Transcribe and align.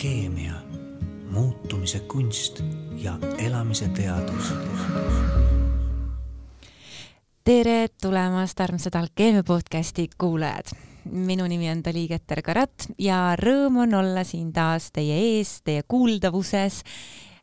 alkeemia, 0.00 0.52
muutumise 1.30 2.00
kunst 2.00 2.62
ja 2.96 3.18
elamise 3.38 3.88
teadus. 3.88 4.54
tere 7.44 7.88
tulemast, 8.02 8.60
armsad 8.60 8.94
Alkeemia 8.94 9.42
podcasti 9.42 10.08
kuulajad. 10.18 10.64
minu 11.04 11.46
nimi 11.46 11.70
on 11.70 11.84
Dali 11.84 12.08
Keter-Karat 12.08 12.72
ja 12.98 13.36
rõõm 13.36 13.76
on 13.76 13.94
olla 13.94 14.24
siin 14.24 14.52
taas 14.52 14.88
teie 14.92 15.18
ees, 15.36 15.60
teie 15.62 15.82
kuuldavuses 15.82 16.82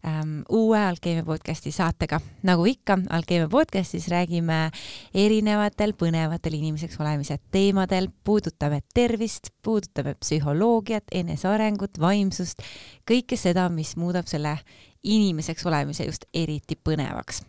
ähm, 0.08 0.42
uue 0.50 0.80
Alkeemia 0.86 1.24
podcasti 1.24 1.72
saatega. 1.72 2.20
nagu 2.44 2.66
ikka, 2.66 2.98
Alkeemia 3.10 3.48
podcastis 3.48 4.08
räägime 4.08 4.72
erinevatel 5.14 5.94
põnevatel 5.94 6.54
inimeseks 6.54 7.00
olemise 7.00 7.40
teemadel, 7.52 8.10
puudutame 8.24 8.82
tervist, 8.94 9.50
puudutame 9.62 10.16
psühholoogiat, 10.16 11.04
enesearengut, 11.12 12.00
vaimsust, 12.00 12.64
kõike 13.10 13.38
seda, 13.38 13.70
mis 13.70 13.96
muudab 13.98 14.28
selle 14.28 14.58
inimeseks 15.04 15.66
olemise 15.66 16.06
just 16.06 16.26
eriti 16.34 16.80
põnevaks. 16.84 17.44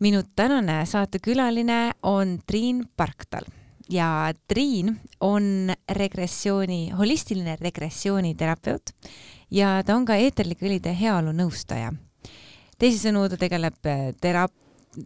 minu 0.00 0.22
tänane 0.36 0.86
saatekülaline 0.86 1.92
on 2.02 2.38
Triin 2.46 2.84
Parktal 2.96 3.44
ja 3.90 4.32
Triin 4.48 5.00
on 5.20 5.72
regressiooni, 5.88 6.90
holistiline 6.98 7.56
regressiooniterapeut 7.60 8.90
ja 9.54 9.82
ta 9.86 9.96
on 9.96 10.04
ka 10.04 10.16
eeterlike 10.18 10.66
õlide 10.66 10.94
heaolu 10.98 11.32
nõustaja. 11.32 11.92
teisisõnu, 12.78 13.28
ta 13.30 13.38
tegeleb 13.38 13.86
äh, 13.86 14.08
tera-, 14.20 14.48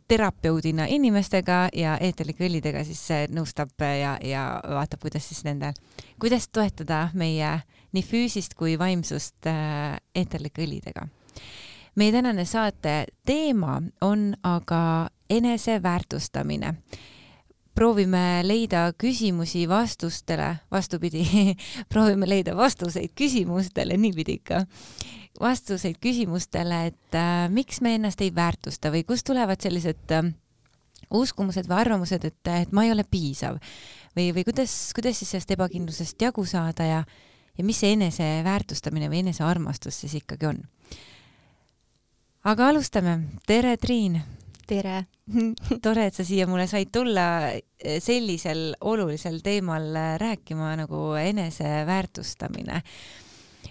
terapeudina 0.08 0.86
inimestega 0.88 1.68
ja 1.76 1.96
eeterlike 2.00 2.46
õlidega 2.48 2.84
siis 2.84 3.02
äh, 3.10 3.26
nõustab 3.28 3.74
ja, 3.80 4.16
ja 4.24 4.44
vaatab, 4.64 5.02
kuidas 5.04 5.28
siis 5.28 5.44
nende, 5.44 5.72
kuidas 6.20 6.48
toetada 6.48 7.08
meie 7.14 7.58
nii 7.92 8.04
füüsist 8.04 8.54
kui 8.56 8.78
vaimsust 8.78 9.46
äh, 9.46 9.98
eeterlike 10.14 10.64
õlidega. 10.64 11.08
meie 11.94 12.12
tänane 12.12 12.44
saate 12.44 13.06
teema 13.26 13.82
on 14.00 14.34
aga 14.42 15.10
eneseväärtustamine 15.30 16.74
proovime 17.78 18.42
leida 18.42 18.88
küsimusi 18.98 19.62
vastustele, 19.70 20.48
vastupidi 20.70 21.22
proovime 21.92 22.26
leida 22.26 22.56
vastuseid 22.58 23.12
küsimustele, 23.18 23.94
niipidi 24.00 24.38
ikka, 24.40 24.64
vastuseid 25.38 26.00
küsimustele, 26.02 26.80
et 26.90 27.18
äh, 27.18 27.46
miks 27.54 27.78
me 27.84 27.94
ennast 27.94 28.24
ei 28.24 28.32
väärtusta 28.34 28.90
või 28.90 29.04
kust 29.06 29.28
tulevad 29.28 29.62
sellised 29.62 30.14
äh, 30.16 30.32
uskumused 31.14 31.68
või 31.70 31.78
arvamused, 31.84 32.26
et, 32.26 32.50
et 32.50 32.74
ma 32.74 32.82
ei 32.86 32.90
ole 32.96 33.04
piisav? 33.06 33.60
Või, 34.16 34.32
või 34.34 34.42
kuidas, 34.48 34.74
kuidas 34.96 35.20
siis 35.20 35.30
sellest 35.36 35.54
ebakindlusest 35.54 36.26
jagu 36.26 36.42
saada 36.50 36.88
ja, 36.88 37.04
ja 37.54 37.66
mis 37.66 37.78
see 37.78 37.92
eneseväärtustamine 37.94 39.06
või 39.12 39.22
enesearmastus 39.22 40.02
siis 40.02 40.18
ikkagi 40.18 40.50
on. 40.50 40.58
aga 42.42 42.72
alustame. 42.72 43.20
tere, 43.46 43.76
Triin 43.76 44.18
tere 44.68 45.06
tore, 45.84 46.08
et 46.08 46.16
sa 46.16 46.24
siia 46.26 46.46
mulle 46.48 46.68
said 46.70 46.92
tulla 46.92 47.26
eh, 47.52 47.98
sellisel 48.04 48.72
olulisel 48.88 49.40
teemal 49.44 49.90
eh, 49.92 50.14
rääkima 50.20 50.74
nagu 50.80 51.12
eneseväärtustamine. 51.20 52.82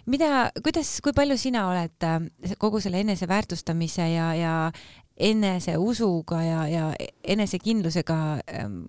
mida, 0.06 0.30
kuidas, 0.64 1.00
kui 1.04 1.16
palju 1.18 1.38
sina 1.38 1.68
oled 1.72 2.08
eh, 2.08 2.56
kogu 2.62 2.82
selle 2.84 3.02
eneseväärtustamise 3.06 4.10
ja, 4.14 4.32
ja 4.38 4.56
eneseusuga 5.18 6.44
ja, 6.46 6.60
ja 6.70 6.84
enesekindlusega 7.26 8.18
ähm, 8.54 8.84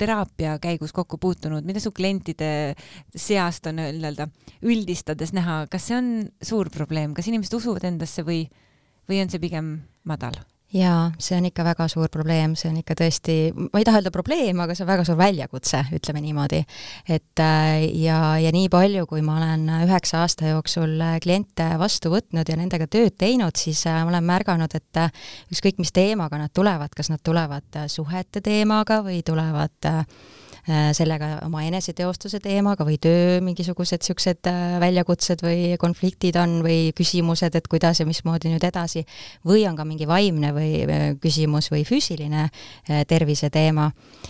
teraapia 0.00 0.56
käigus 0.58 0.92
kokku 0.96 1.18
puutunud, 1.20 1.68
mida 1.68 1.80
su 1.84 1.92
klientide 1.92 2.48
seast 3.12 3.68
on 3.68 3.76
nii-öelda 3.82 4.28
üldistades 4.64 5.36
näha, 5.36 5.66
kas 5.68 5.90
see 5.90 6.00
on 6.00 6.10
suur 6.40 6.72
probleem, 6.72 7.12
kas 7.16 7.28
inimesed 7.28 7.60
usuvad 7.60 7.84
endasse 7.92 8.24
või, 8.24 8.46
või 9.04 9.20
on 9.20 9.32
see 9.32 9.42
pigem 9.42 9.74
madal? 10.08 10.40
Jaa, 10.74 11.12
see 11.22 11.36
on 11.38 11.46
ikka 11.46 11.64
väga 11.66 11.86
suur 11.90 12.10
probleem, 12.12 12.56
see 12.58 12.68
on 12.70 12.78
ikka 12.80 12.96
tõesti, 12.98 13.36
ma 13.54 13.80
ei 13.80 13.86
taha 13.86 14.00
öelda 14.00 14.12
probleem, 14.14 14.58
aga 14.62 14.74
see 14.74 14.82
on 14.82 14.90
väga 14.90 15.04
suur 15.06 15.18
väljakutse, 15.20 15.82
ütleme 15.94 16.22
niimoodi. 16.24 16.62
et 17.08 17.42
äh, 17.42 17.86
ja, 18.02 18.18
ja 18.42 18.50
nii 18.54 18.68
palju, 18.72 19.06
kui 19.06 19.22
ma 19.22 19.38
olen 19.38 19.68
üheksa 19.86 20.24
aasta 20.24 20.50
jooksul 20.50 20.98
äh, 21.00 21.18
kliente 21.22 21.68
vastu 21.78 22.10
võtnud 22.14 22.48
ja 22.48 22.56
nendega 22.58 22.88
tööd 22.90 23.14
teinud, 23.18 23.56
siis 23.56 23.84
äh, 23.86 24.02
ma 24.02 24.10
olen 24.14 24.26
märganud, 24.26 24.74
et 24.74 25.02
ükskõik, 25.54 25.78
mis 25.78 25.94
teemaga 25.94 26.40
nad 26.40 26.54
tulevad, 26.54 26.94
kas 26.96 27.12
nad 27.12 27.22
tulevad 27.22 27.86
suhete 27.92 28.42
teemaga 28.42 29.02
või 29.06 29.22
tulevad 29.26 29.90
äh, 29.90 30.02
sellega 30.66 31.36
oma 31.46 31.62
eneseteostuse 31.66 32.40
teemaga 32.42 32.84
või 32.86 32.96
töö 33.02 33.40
mingisugused 33.44 34.02
niisugused 34.02 34.46
äh, 34.50 34.78
väljakutsed 34.80 35.42
või 35.44 35.76
konfliktid 35.78 36.36
on 36.40 36.60
või 36.64 36.92
küsimused, 36.96 37.54
et 37.54 37.68
kuidas 37.68 38.00
ja 38.00 38.06
mismoodi 38.06 38.50
nüüd 38.50 38.64
edasi, 38.64 39.04
või 39.46 39.66
on 39.68 39.76
ka 39.76 39.84
mingi 39.84 40.06
vaimne 40.06 40.52
või 40.56 40.84
äh, 40.84 41.04
küsimus 41.20 41.70
või 41.72 41.84
füüsiline 41.86 42.48
tervise 43.08 43.48
teema, 43.50 43.88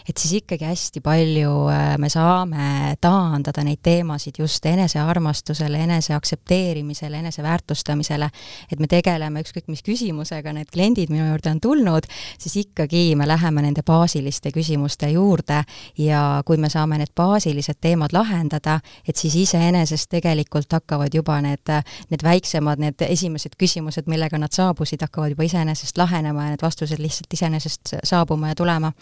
et 0.09 0.17
siis 0.19 0.41
ikkagi 0.41 0.65
hästi 0.65 1.01
palju 1.05 1.53
me 2.01 2.09
saame 2.11 2.97
taandada 3.01 3.63
neid 3.67 3.81
teemasid 3.85 4.39
just 4.41 4.65
enesearmastusele, 4.67 5.79
eneseaktsepteerimisele, 5.85 7.21
eneseväärtustamisele, 7.25 8.29
et 8.73 8.81
me 8.81 8.89
tegeleme 8.91 9.43
ükskõik 9.45 9.69
mis 9.73 9.85
küsimusega, 9.87 10.55
need 10.57 10.71
kliendid 10.73 11.13
minu 11.13 11.29
juurde 11.29 11.53
on 11.53 11.61
tulnud, 11.61 12.09
siis 12.39 12.57
ikkagi 12.65 13.15
me 13.19 13.29
läheme 13.29 13.67
nende 13.67 13.85
baasiliste 13.87 14.53
küsimuste 14.55 15.11
juurde 15.13 15.63
ja 16.01 16.26
kui 16.47 16.57
me 16.61 16.71
saame 16.73 16.99
need 17.01 17.13
baasilised 17.17 17.79
teemad 17.81 18.13
lahendada, 18.13 18.79
et 19.09 19.17
siis 19.17 19.35
iseenesest 19.37 20.11
tegelikult 20.11 20.73
hakkavad 20.73 21.15
juba 21.15 21.39
need, 21.45 21.73
need 22.11 22.25
väiksemad, 22.25 22.81
need 22.83 23.03
esimesed 23.09 23.57
küsimused, 23.59 24.09
millega 24.11 24.39
nad 24.39 24.55
saabusid, 24.55 25.03
hakkavad 25.07 25.35
juba 25.35 25.47
iseenesest 25.47 25.99
lahenema 25.99 26.47
ja 26.47 26.55
need 26.55 26.65
vastused 26.65 27.03
lihtsalt 27.03 27.33
iseenesest 27.33 27.95
saabuma 28.05 28.53
ja 28.53 28.55
tulema. 28.55 28.93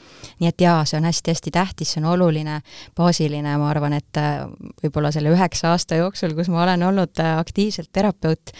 nii 0.40 0.48
et 0.48 0.60
jaa, 0.60 0.84
see 0.84 0.98
on 0.98 1.08
hästi-hästi 1.08 1.50
tähtis, 1.54 1.94
see 1.94 2.02
on 2.02 2.10
oluline, 2.14 2.60
baasiline, 2.96 3.56
ma 3.58 3.70
arvan, 3.70 3.96
et 3.98 4.20
äh, 4.20 4.44
võib-olla 4.82 5.12
selle 5.14 5.32
üheksa 5.34 5.72
aasta 5.74 5.98
jooksul, 6.00 6.34
kus 6.36 6.50
ma 6.52 6.62
olen 6.62 6.82
olnud 6.88 7.22
äh, 7.22 7.38
aktiivselt 7.38 7.92
terapeut, 7.92 8.54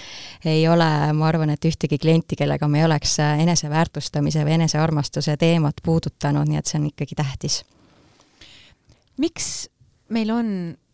ei 0.44 0.66
ole, 0.68 0.90
ma 1.12 1.28
arvan, 1.28 1.54
et 1.54 1.64
ühtegi 1.64 1.98
klienti, 1.98 2.36
kellega 2.38 2.68
me 2.68 2.82
ei 2.82 2.88
oleks 2.88 3.18
äh, 3.20 3.38
eneseväärtustamise 3.46 4.44
või 4.44 4.58
enesearmastuse 4.60 5.36
teemat 5.40 5.82
puudutanud, 5.84 6.48
nii 6.48 6.60
et 6.60 6.70
see 6.70 6.80
on 6.80 6.90
ikkagi 6.92 7.18
tähtis 7.18 7.62
miks 9.20 9.68
meil 10.14 10.30
on 10.34 10.48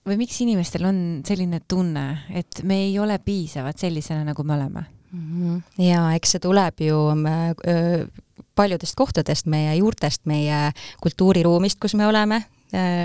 või 0.06 0.16
miks 0.22 0.40
inimestel 0.42 0.86
on 0.88 0.98
selline 1.26 1.60
tunne, 1.68 2.06
et 2.34 2.62
me 2.66 2.80
ei 2.86 2.96
ole 2.98 3.18
piisavad 3.22 3.78
sellisena, 3.78 4.24
nagu 4.24 4.44
me 4.44 4.54
oleme 4.56 4.84
mm? 5.12 5.26
-hmm. 5.26 5.84
ja 5.84 6.06
eks 6.16 6.36
see 6.36 6.40
tuleb 6.40 6.80
ju 6.80 6.96
öö, 7.10 8.06
paljudest 8.54 8.96
kohtadest, 8.96 9.46
meie 9.46 9.74
juurtest, 9.76 10.26
meie 10.26 10.72
kultuuriruumist, 11.00 11.78
kus 11.80 11.94
me 11.94 12.06
oleme, 12.06 12.42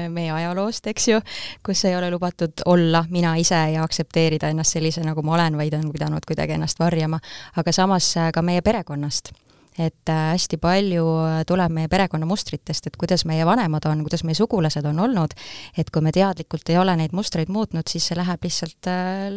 meie 0.09 0.31
ajaloost, 0.31 0.87
eks 0.87 1.07
ju, 1.07 1.21
kus 1.65 1.85
ei 1.85 1.95
ole 1.95 2.11
lubatud 2.11 2.65
olla 2.65 3.05
mina 3.09 3.35
ise 3.35 3.61
ja 3.73 3.83
aktsepteerida 3.83 4.49
ennast 4.49 4.75
sellise, 4.77 5.01
nagu 5.03 5.21
ma 5.21 5.33
olen, 5.33 5.57
vaid 5.57 5.73
on 5.73 5.91
pidanud 5.91 6.27
kuidagi 6.27 6.57
ennast 6.57 6.79
varjama, 6.79 7.19
aga 7.55 7.71
samas 7.71 8.13
ka 8.33 8.41
meie 8.41 8.61
perekonnast 8.61 9.31
et 9.79 10.09
äh, 10.09 10.31
hästi 10.31 10.57
palju 10.61 11.03
äh, 11.25 11.41
tuleb 11.47 11.73
meie 11.75 11.89
perekonnamustritest, 11.91 12.87
et 12.87 12.97
kuidas 12.99 13.25
meie 13.27 13.45
vanemad 13.47 13.85
on, 13.89 14.03
kuidas 14.07 14.23
meie 14.23 14.37
sugulased 14.37 14.85
on 14.87 14.99
olnud, 15.03 15.35
et 15.77 15.91
kui 15.91 16.03
me 16.05 16.13
teadlikult 16.15 16.69
ei 16.71 16.79
ole 16.79 16.95
neid 16.95 17.15
mustreid 17.15 17.51
muutnud, 17.51 17.87
siis 17.91 18.07
see 18.07 18.17
läheb 18.17 18.47
lihtsalt 18.47 18.89
äh, 18.91 19.35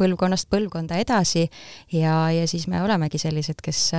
põlvkonnast 0.00 0.48
põlvkonda 0.52 0.98
edasi. 1.02 1.46
Ja, 1.92 2.30
ja 2.32 2.48
siis 2.48 2.66
me 2.70 2.82
olemegi 2.82 3.20
sellised, 3.20 3.60
kes 3.64 3.90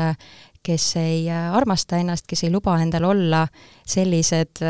kes 0.66 0.86
ei 0.98 1.28
armasta 1.30 2.00
ennast, 2.02 2.26
kes 2.26 2.48
ei 2.48 2.50
luba 2.50 2.74
endal 2.82 3.06
olla 3.06 3.44
sellised, 3.86 4.64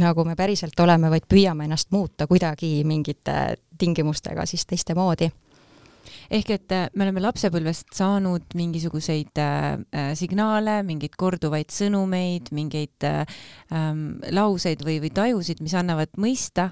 nagu 0.00 0.24
me 0.24 0.32
päriselt 0.36 0.80
oleme, 0.80 1.10
vaid 1.12 1.26
püüame 1.28 1.68
ennast 1.68 1.90
muuta 1.92 2.24
kuidagi 2.26 2.78
mingite 2.88 3.58
tingimustega 3.78 4.46
siis 4.48 4.64
teiste 4.64 4.96
ehk 6.30 6.54
et 6.56 6.74
äh, 6.74 6.86
me 6.94 7.06
oleme 7.06 7.22
lapsepõlvest 7.24 7.92
saanud 7.96 8.54
mingisuguseid 8.56 9.40
äh, 9.42 9.66
äh, 9.94 10.12
signaale, 10.18 10.82
mingeid 10.86 11.16
korduvaid 11.20 11.72
sõnumeid, 11.74 12.52
mingeid 12.54 13.06
äh, 13.08 13.24
ähm, 13.74 14.20
lauseid 14.34 14.84
või, 14.86 15.00
või 15.04 15.12
tajusid, 15.14 15.62
mis 15.64 15.76
annavad 15.78 16.14
mõista, 16.20 16.70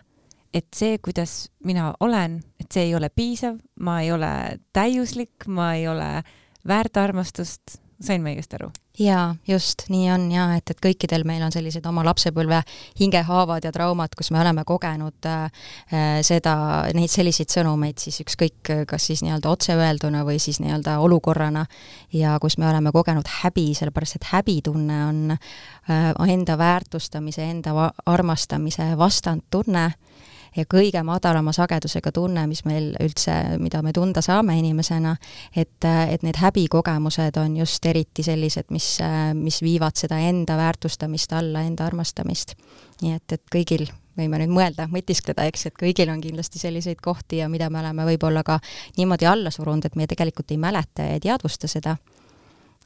et 0.53 0.69
see, 0.77 0.99
kuidas 1.03 1.49
mina 1.65 1.93
olen, 2.01 2.41
et 2.61 2.69
see 2.73 2.91
ei 2.91 2.97
ole 2.97 3.09
piisav, 3.13 3.57
ma 3.81 4.01
ei 4.05 4.13
ole 4.13 4.33
täiuslik, 4.77 5.49
ma 5.49 5.73
ei 5.79 5.89
ole 5.89 6.11
väärt 6.69 6.99
armastust, 7.01 7.81
sain 8.03 8.23
ma 8.23 8.33
õigesti 8.33 8.59
aru? 8.59 8.71
jaa, 8.99 9.35
just, 9.49 9.87
nii 9.89 10.11
on 10.13 10.27
jaa, 10.33 10.51
et, 10.59 10.69
et 10.71 10.81
kõikidel 10.85 11.25
meil 11.25 11.41
on 11.47 11.53
sellised 11.55 11.87
oma 11.89 12.05
lapsepõlve 12.05 12.59
hingehaavad 13.01 13.65
ja 13.65 13.73
traumad, 13.73 14.13
kus 14.19 14.29
me 14.35 14.41
oleme 14.43 14.67
kogenud 14.69 15.29
äh, 15.29 15.65
äh 15.93 16.19
seda, 16.27 16.55
neid 16.95 17.11
selliseid 17.11 17.49
sõnumeid 17.53 18.03
siis 18.03 18.21
ükskõik, 18.25 18.73
kas 18.89 19.09
siis 19.09 19.25
nii-öelda 19.25 19.49
otseöelduna 19.49 20.27
või 20.29 20.37
siis 20.43 20.61
nii-öelda 20.61 20.99
olukorrana, 21.05 21.65
ja 22.13 22.37
kus 22.43 22.59
me 22.61 22.69
oleme 22.69 22.93
kogenud 22.93 23.29
häbi, 23.41 23.71
sellepärast 23.79 24.21
et 24.21 24.29
häbitunne 24.35 25.01
on 25.07 25.37
äh, 25.37 26.13
enda 26.29 26.59
väärtustamise, 26.61 27.49
enda 27.49 27.91
armastamise 28.07 28.93
vastandtunne 28.99 29.91
ja 30.57 30.65
kõige 30.69 31.03
madalama 31.07 31.53
sagedusega 31.53 32.13
tunne, 32.13 32.47
mis 32.51 32.65
meil 32.69 32.93
üldse, 33.01 33.35
mida 33.63 33.83
me 33.83 33.93
tunda 33.93 34.23
saame 34.25 34.59
inimesena, 34.59 35.15
et, 35.57 35.85
et 35.85 36.23
need 36.23 36.39
häbikogemused 36.41 37.39
on 37.41 37.57
just 37.57 37.87
eriti 37.87 38.25
sellised, 38.27 38.71
mis, 38.71 38.95
mis 39.39 39.63
viivad 39.63 39.97
seda 39.99 40.21
enda 40.21 40.57
väärtustamist 40.61 41.33
alla, 41.33 41.65
enda 41.67 41.87
armastamist. 41.87 42.57
nii 43.03 43.17
et, 43.17 43.33
et 43.33 43.43
kõigil 43.53 43.89
võime 44.19 44.43
nüüd 44.43 44.53
mõelda, 44.53 44.87
mõtiskleda, 44.93 45.47
eks, 45.49 45.67
et 45.71 45.79
kõigil 45.79 46.11
on 46.13 46.21
kindlasti 46.21 46.61
selliseid 46.61 47.01
kohti 47.03 47.41
ja 47.41 47.49
mida 47.49 47.71
me 47.71 47.81
oleme 47.81 48.05
võib-olla 48.13 48.45
ka 48.45 48.59
niimoodi 48.99 49.27
alla 49.27 49.51
surunud, 49.51 49.87
et 49.89 49.97
me 49.97 50.07
tegelikult 50.07 50.53
ei 50.53 50.61
mäleta 50.61 51.09
ja 51.09 51.17
ei 51.17 51.25
teadvusta 51.25 51.71
seda 51.71 51.97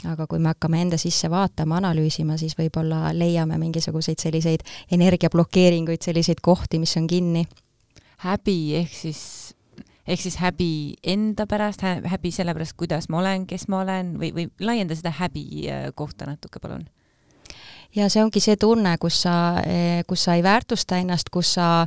aga 0.05 0.27
kui 0.27 0.39
me 0.39 0.53
hakkame 0.53 0.81
enda 0.85 0.99
sisse 1.01 1.31
vaatama, 1.33 1.79
analüüsima, 1.81 2.37
siis 2.37 2.57
võib-olla 2.59 3.13
leiame 3.17 3.59
mingisuguseid 3.59 4.21
selliseid 4.21 4.65
energiablokeeringuid, 4.93 6.03
selliseid 6.05 6.43
kohti, 6.43 6.79
mis 6.79 6.97
on 6.97 7.07
kinni. 7.07 7.47
häbi 8.17 8.77
ehk 8.77 8.93
siis, 8.93 9.55
ehk 10.07 10.21
siis 10.21 10.37
häbi 10.41 10.97
enda 11.05 11.47
pärast, 11.47 11.83
häbi 11.83 12.31
selle 12.33 12.55
pärast, 12.55 12.77
kuidas 12.77 13.09
ma 13.09 13.19
olen, 13.19 13.47
kes 13.47 13.69
ma 13.69 13.81
olen 13.81 14.17
või, 14.21 14.33
või 14.35 14.51
laienda 14.61 14.95
seda 14.97 15.11
häbi 15.11 15.69
äh, 15.69 15.89
kohta 15.95 16.27
natuke, 16.27 16.61
palun 16.61 16.87
ja 17.97 18.09
see 18.13 18.23
ongi 18.25 18.41
see 18.43 18.57
tunne, 18.61 18.97
kus 19.01 19.23
sa, 19.25 19.35
eh, 19.65 20.03
kus 20.09 20.27
sa 20.27 20.37
ei 20.37 20.43
väärtusta 20.45 20.99
ennast, 21.01 21.31
kus 21.33 21.55
sa, 21.57 21.87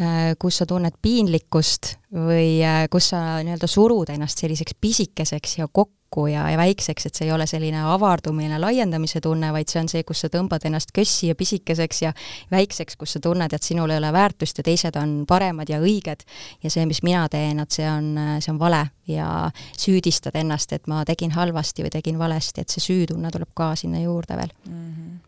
eh, 0.00 0.34
kus 0.38 0.58
sa 0.60 0.66
tunned 0.66 0.98
piinlikkust 1.02 1.96
või 2.12 2.60
eh, 2.62 2.86
kus 2.90 3.10
sa 3.14 3.38
nii-öelda 3.42 3.70
surud 3.70 4.12
ennast 4.12 4.38
selliseks 4.42 4.76
pisikeseks 4.80 5.58
ja 5.58 5.68
kokku 5.68 5.94
ja, 6.30 6.46
ja 6.50 6.58
väikseks, 6.58 7.06
et 7.06 7.18
see 7.18 7.26
ei 7.28 7.32
ole 7.34 7.46
selline 7.46 7.82
avardumine, 7.92 8.58
laiendamise 8.62 9.20
tunne, 9.20 9.50
vaid 9.52 9.70
see 9.70 9.80
on 9.82 9.90
see, 9.90 10.04
kus 10.06 10.24
sa 10.24 10.30
tõmbad 10.32 10.64
ennast 10.68 10.92
kössi 10.96 11.30
ja 11.30 11.36
pisikeseks 11.38 12.02
ja 12.02 12.12
väikseks, 12.50 12.96
kus 12.96 13.16
sa 13.16 13.22
tunned, 13.22 13.52
et 13.52 13.62
sinul 13.62 13.90
ei 13.90 14.00
ole 14.00 14.12
väärtust 14.12 14.62
ja 14.62 14.66
teised 14.66 14.96
on 15.00 15.18
paremad 15.28 15.70
ja 15.72 15.80
õiged 15.82 16.24
ja 16.62 16.72
see, 16.72 16.86
mis 16.86 17.02
mina 17.06 17.26
teen, 17.32 17.60
et 17.60 17.70
see 17.70 17.88
on, 17.90 18.14
see 18.40 18.52
on 18.54 18.62
vale 18.62 18.86
ja 19.10 19.50
süüdistad 19.76 20.36
ennast, 20.38 20.72
et 20.72 20.86
ma 20.90 21.04
tegin 21.06 21.36
halvasti 21.36 21.86
või 21.86 21.94
tegin 21.98 22.18
valesti, 22.18 22.64
et 22.64 22.72
see 22.72 22.84
süütunne 22.84 23.30
tuleb 23.34 23.52
ka 23.54 23.74
sinna 23.78 24.02
juurde 24.02 24.38
veel 24.38 24.52
mm. 24.66 24.90
-hmm 24.90 25.22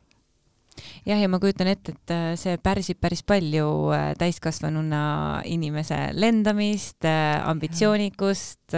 jah, 1.08 1.20
ja 1.22 1.28
ma 1.30 1.40
kujutan 1.40 1.70
ette, 1.72 1.94
et 1.94 2.12
äh, 2.12 2.28
see 2.38 2.58
pärsib 2.62 3.00
päris 3.00 3.22
palju 3.26 3.66
äh, 3.94 4.06
täiskasvanuna 4.18 5.02
inimese 5.48 6.08
lendamist, 6.16 7.00
äh, 7.08 7.38
ambitsioonikust, 7.48 8.76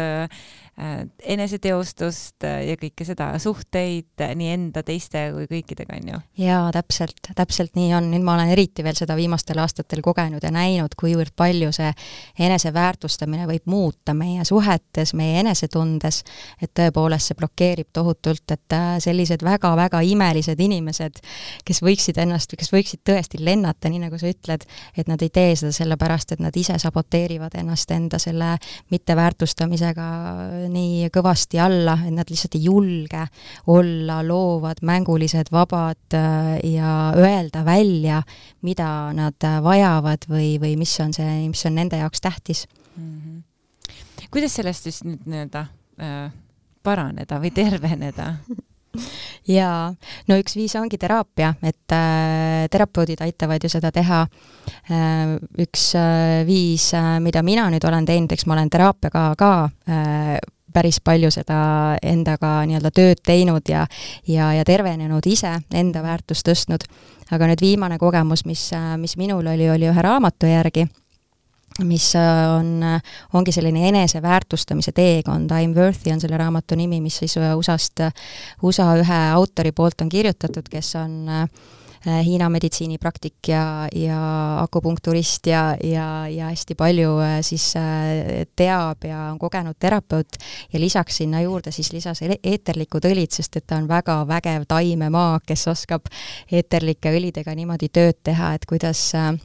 eneseteostust 0.81 2.45
ja 2.47 2.77
kõike 2.81 3.05
seda, 3.05 3.27
suhteid 3.43 4.23
nii 4.39 4.47
enda, 4.55 4.81
teiste 4.87 5.27
kui 5.35 5.45
kõikidega, 5.51 5.99
on 5.99 6.07
ju? 6.09 6.21
jaa, 6.41 6.71
täpselt, 6.73 7.33
täpselt 7.37 7.75
nii 7.77 7.91
on, 7.99 8.07
nüüd 8.15 8.25
ma 8.25 8.39
olen 8.39 8.53
eriti 8.55 8.85
veel 8.87 8.97
seda 8.97 9.13
viimastel 9.19 9.61
aastatel 9.61 10.01
kogenud 10.05 10.41
ja 10.47 10.53
näinud, 10.55 10.95
kuivõrd 10.97 11.35
palju 11.37 11.69
see 11.77 11.91
eneseväärtustamine 12.47 13.45
võib 13.51 13.69
muuta 13.69 14.15
meie 14.17 14.47
suhetes, 14.49 15.13
meie 15.19 15.43
enesetundes, 15.43 16.23
et 16.63 16.73
tõepoolest 16.79 17.33
see 17.33 17.41
blokeerib 17.43 17.91
tohutult, 17.93 18.57
et 18.57 18.79
sellised 19.05 19.45
väga-väga 19.45 20.01
imelised 20.07 20.65
inimesed, 20.65 21.21
kes 21.67 21.83
võiksid 21.85 22.20
ennast, 22.23 22.55
kes 22.59 22.73
võiksid 22.73 23.03
tõesti 23.07 23.41
lennata, 23.43 23.91
nii 23.91 24.03
nagu 24.05 24.19
sa 24.21 24.31
ütled, 24.31 24.65
et 24.99 25.11
nad 25.11 25.23
ei 25.23 25.31
tee 25.33 25.55
seda 25.59 25.73
sellepärast, 25.75 26.35
et 26.35 26.43
nad 26.43 26.57
ise 26.57 26.77
saboteerivad 26.81 27.55
ennast 27.61 27.91
enda 27.95 28.21
selle 28.23 28.53
mitteväärtustamisega 28.93 30.09
nii 30.73 31.11
kõvasti 31.15 31.61
alla, 31.63 31.97
et 32.07 32.15
nad 32.17 32.31
lihtsalt 32.31 32.57
ei 32.59 32.67
julge 32.69 33.27
olla 33.71 34.21
loovad, 34.27 34.83
mängulised, 34.87 35.53
vabad 35.55 36.19
äh, 36.19 36.57
ja 36.75 36.95
öelda 37.17 37.65
välja, 37.67 38.23
mida 38.67 38.91
nad 39.17 39.51
vajavad 39.63 40.29
või, 40.31 40.55
või 40.63 40.77
mis 40.81 40.95
on 41.03 41.15
see, 41.17 41.49
mis 41.51 41.65
on 41.69 41.79
nende 41.79 42.01
jaoks 42.01 42.21
tähtis 42.21 42.67
mm. 42.97 43.21
-hmm. 43.21 44.29
kuidas 44.31 44.55
sellest 44.55 44.89
siis 44.89 45.05
nüüd 45.05 45.27
nii-öelda 45.27 45.67
äh, 46.01 46.33
paraneda 46.83 47.41
või 47.41 47.51
terveneda 47.55 48.35
jaa, 49.49 49.91
no 50.29 50.39
üks 50.41 50.57
viis 50.59 50.75
ongi 50.79 50.99
teraapia, 51.01 51.53
et 51.63 51.95
äh, 51.95 52.67
terapeudid 52.73 53.23
aitavad 53.25 53.63
ju 53.63 53.71
seda 53.73 53.93
teha 53.95 54.23
äh,. 54.91 55.37
üks 55.63 55.91
äh, 55.99 56.41
viis 56.47 56.91
äh,, 56.95 57.19
mida 57.23 57.43
mina 57.47 57.69
nüüd 57.71 57.87
olen 57.87 58.09
teinud, 58.09 58.33
eks 58.33 58.47
ma 58.47 58.57
olen 58.59 58.71
teraapiaga 58.71 59.27
ka 59.39 59.53
äh, 59.89 60.39
päris 60.73 61.01
palju 61.03 61.31
seda 61.35 61.61
endaga 62.03 62.61
nii-öelda 62.69 62.93
tööd 62.95 63.23
teinud 63.27 63.67
ja 63.69 63.87
ja, 64.29 64.53
ja 64.55 64.65
tervenenud 64.67 65.27
ise, 65.27 65.57
enda 65.75 66.03
väärtust 66.03 66.47
tõstnud. 66.47 66.87
aga 67.31 67.47
nüüd 67.47 67.61
viimane 67.63 67.99
kogemus, 67.99 68.45
mis, 68.47 68.73
äh, 68.75 68.97
mis 68.99 69.17
minul 69.17 69.47
oli, 69.47 69.71
oli 69.71 69.91
ühe 69.91 70.03
raamatu 70.03 70.51
järgi 70.51 70.89
mis 71.85 72.15
äh, 72.17 72.59
on, 72.59 72.83
äh, 72.83 73.01
ongi 73.33 73.53
selline 73.53 73.89
eneseväärtustamise 73.89 74.93
teekond, 74.93 75.51
I 75.51 75.69
m 75.69 75.75
worthy 75.77 76.13
on 76.13 76.21
selle 76.21 76.39
raamatu 76.41 76.77
nimi, 76.77 77.01
mis 77.01 77.21
siis 77.23 77.37
äh, 77.39 77.55
USA-st, 77.57 78.11
USA 78.63 78.93
ühe 79.01 79.21
autori 79.35 79.73
poolt 79.73 80.01
on 80.03 80.09
kirjutatud, 80.09 80.69
kes 80.71 80.95
on 81.01 81.21
Hiina 82.01 82.47
meditsiinipraktik 82.49 83.51
ja, 83.51 83.87
ja 83.93 84.21
akupunkturist 84.63 85.51
ja, 85.51 85.75
ja, 85.85 86.07
ja 86.33 86.47
hästi 86.49 86.73
palju 86.73 87.11
siis 87.45 87.67
teab 88.57 89.05
ja 89.05 89.27
on 89.27 89.37
kogenud 89.39 89.77
terapeut. 89.77 90.39
Ja 90.73 90.81
lisaks 90.81 91.21
sinna 91.21 91.43
juurde 91.45 91.69
siis 91.77 91.93
lisas 91.93 92.23
eeterlikud 92.25 93.05
õlid, 93.05 93.37
sest 93.37 93.61
et 93.61 93.67
ta 93.69 93.77
on 93.77 93.85
väga 93.91 94.17
vägev 94.33 94.65
taimemaa, 94.73 95.43
kes 95.45 95.67
oskab 95.75 96.09
eeterlike 96.49 97.13
õlidega 97.21 97.53
niimoodi 97.53 97.93
tööd 97.93 98.17
teha, 98.25 98.55
et 98.57 98.65
kuidas 98.65 99.11
Äh, 99.21 99.37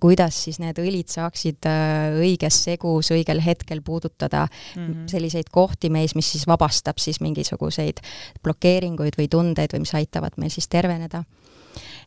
kuidas 0.00 0.44
siis 0.44 0.58
need 0.62 0.78
õlid 0.82 1.10
saaksid 1.12 1.68
äh, 1.68 2.18
õiges 2.20 2.62
segus 2.68 3.12
õigel 3.14 3.42
hetkel 3.44 3.82
puudutada 3.82 4.46
mm 4.48 4.86
-hmm. 4.86 5.08
selliseid 5.10 5.50
kohti 5.50 5.90
meis, 5.90 6.14
mis 6.14 6.30
siis 6.32 6.46
vabastab 6.46 6.98
siis 6.98 7.20
mingisuguseid 7.20 8.00
blokeeringuid 8.42 9.18
või 9.18 9.28
tundeid 9.28 9.72
või 9.72 9.84
mis 9.86 9.94
aitavad 9.94 10.36
meil 10.36 10.50
siis 10.50 10.68
terveneda 10.68 11.24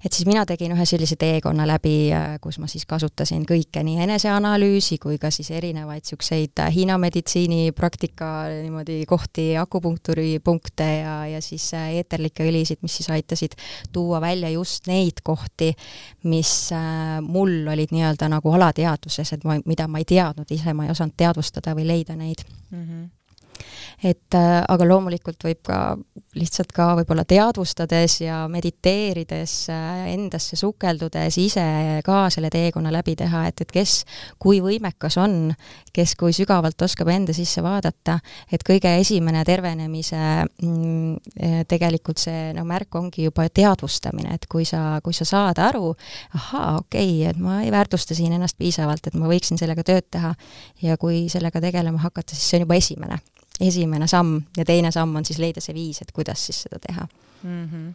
et 0.06 0.14
siis 0.14 0.26
mina 0.30 0.44
tegin 0.46 0.74
ühe 0.76 0.86
sellise 0.88 1.16
teekonna 1.20 1.66
läbi, 1.68 1.96
äh, 2.16 2.36
kus 2.42 2.60
ma 2.62 2.70
siis 2.72 2.86
kasutasin 2.90 3.44
kõike, 3.50 3.84
nii 3.86 4.02
eneseanalüüsi 4.06 4.98
kui 5.02 5.20
ka 5.22 5.32
siis 5.34 5.52
erinevaid 5.56 6.04
niisuguseid 6.06 6.64
äh, 6.64 6.74
Hiina 6.76 6.98
meditsiinipraktika 7.02 8.32
niimoodi 8.62 9.04
kohti, 9.10 9.52
akupunktuuripunkte 9.62 10.90
ja, 11.02 11.16
ja 11.36 11.42
siis 11.42 11.70
äh, 11.78 11.92
eeterlikke 12.02 12.48
õlisid, 12.48 12.82
mis 12.82 13.00
siis 13.00 13.12
aitasid 13.14 13.56
tuua 13.94 14.22
välja 14.22 14.50
just 14.50 14.90
neid 14.92 15.24
kohti, 15.24 15.72
mis 16.24 16.52
mul 17.22 17.68
olid 17.72 17.94
nii-öelda 17.94 18.30
nagu 18.32 18.54
alateadvuses, 18.58 19.34
et 19.36 19.48
ma, 19.48 19.58
mida 19.66 19.88
ma 19.88 20.02
ei 20.02 20.08
teadnud 20.08 20.52
ise, 20.52 20.74
ma 20.74 20.88
ei 20.88 20.94
osanud 20.94 21.18
teadvustada 21.18 21.76
või 21.78 21.88
leida 21.88 22.18
neid 22.20 22.46
mm. 22.72 22.84
-hmm 22.84 23.10
et 24.04 24.38
äh, 24.38 24.62
aga 24.68 24.88
loomulikult 24.88 25.44
võib 25.46 25.62
ka 25.68 25.82
lihtsalt 26.38 26.72
ka 26.76 26.92
võib-olla 26.96 27.26
teadvustades 27.28 28.18
ja 28.24 28.44
mediteerides 28.52 29.56
äh, 29.72 30.06
endasse 30.14 30.56
sukeldudes 30.60 31.38
ise 31.42 31.66
ka 32.06 32.24
selle 32.34 32.50
teekonna 32.54 32.92
läbi 32.94 33.18
teha, 33.20 33.44
et, 33.50 33.64
et 33.66 33.74
kes 33.74 33.96
kui 34.42 34.62
võimekas 34.64 35.18
on, 35.22 35.52
kes 35.94 36.16
kui 36.20 36.34
sügavalt 36.36 36.82
oskab 36.82 37.12
enda 37.12 37.36
sisse 37.36 37.64
vaadata, 37.64 38.18
et 38.52 38.64
kõige 38.68 38.94
esimene 39.02 39.44
tervenemise 39.48 40.22
mm, 40.46 41.18
äh, 41.42 41.60
tegelikult 41.70 42.22
see 42.24 42.52
no 42.58 42.64
märk 42.68 42.96
ongi 42.96 43.28
juba 43.28 43.48
teadvustamine, 43.52 44.38
et 44.40 44.48
kui 44.52 44.66
sa, 44.68 45.02
kui 45.04 45.16
sa 45.18 45.28
saad 45.28 45.60
aru, 45.62 45.92
ahaa, 46.38 46.78
okei 46.80 47.20
okay,, 47.22 47.30
et 47.34 47.42
ma 47.42 47.60
ei 47.66 47.74
väärtusta 47.76 48.18
siin 48.18 48.34
ennast 48.38 48.58
piisavalt, 48.62 49.12
et 49.12 49.20
ma 49.20 49.30
võiksin 49.32 49.60
sellega 49.60 49.84
tööd 49.86 50.08
teha 50.12 50.34
ja 50.82 50.98
kui 51.02 51.26
sellega 51.32 51.62
tegelema 51.64 52.02
hakata, 52.08 52.36
siis 52.36 52.50
see 52.50 52.62
on 52.62 52.68
juba 52.70 52.80
esimene 52.80 53.20
esimene 53.62 54.08
samm 54.08 54.42
ja 54.58 54.66
teine 54.66 54.92
samm 54.92 55.16
on 55.16 55.26
siis 55.26 55.40
leida 55.42 55.62
see 55.62 55.76
viis, 55.76 56.02
et 56.02 56.12
kuidas 56.16 56.46
siis 56.46 56.64
seda 56.66 56.80
teha 56.82 57.08
mm. 57.44 57.70
-hmm. 57.70 57.94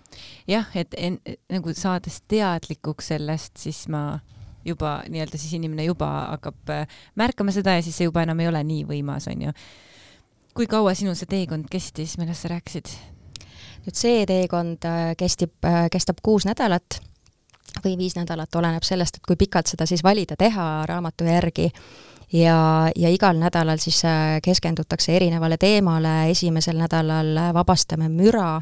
jah, 0.48 0.66
et 0.74 0.94
en, 0.96 1.18
nagu 1.52 1.74
saades 1.74 2.22
teadlikuks 2.28 3.08
sellest, 3.08 3.56
siis 3.56 3.88
ma 3.88 4.18
juba 4.64 5.02
nii-öelda 5.08 5.38
siis 5.38 5.52
inimene 5.54 5.84
juba 5.84 6.08
hakkab 6.30 6.70
äh, 6.70 6.86
märkama 7.14 7.52
seda 7.52 7.76
ja 7.76 7.82
siis 7.82 7.96
see 7.96 8.08
juba 8.08 8.22
enam 8.22 8.40
ei 8.40 8.48
ole 8.48 8.64
nii 8.64 8.84
võimas, 8.84 9.28
on 9.30 9.42
ju. 9.42 9.52
kui 10.54 10.66
kaua 10.66 10.94
sinul 10.94 11.14
see 11.14 11.28
teekond 11.30 11.68
kestis, 11.70 12.18
millest 12.18 12.42
sa 12.42 12.48
rääkisid? 12.54 12.94
nüüd 13.86 13.94
see 13.94 14.24
teekond 14.26 14.84
äh, 14.84 15.12
kestib, 15.18 15.54
äh, 15.64 15.86
kestab 15.92 16.22
kuus 16.22 16.46
nädalat 16.46 17.00
või 17.84 17.96
viis 17.98 18.16
nädalat, 18.16 18.54
oleneb 18.54 18.82
sellest, 18.82 19.18
et 19.18 19.26
kui 19.26 19.36
pikalt 19.36 19.66
seda 19.66 19.86
siis 19.86 20.02
valida 20.04 20.36
teha 20.38 20.86
raamatu 20.88 21.26
järgi 21.28 21.70
ja, 22.32 22.90
ja 22.96 23.10
igal 23.10 23.38
nädalal 23.38 23.78
siis 23.78 24.00
äh, 24.04 24.38
keskendutakse 24.42 25.14
erinevale 25.16 25.56
teemale, 25.56 26.30
esimesel 26.30 26.78
nädalal 26.80 27.38
vabastame 27.54 28.08
müra 28.10 28.60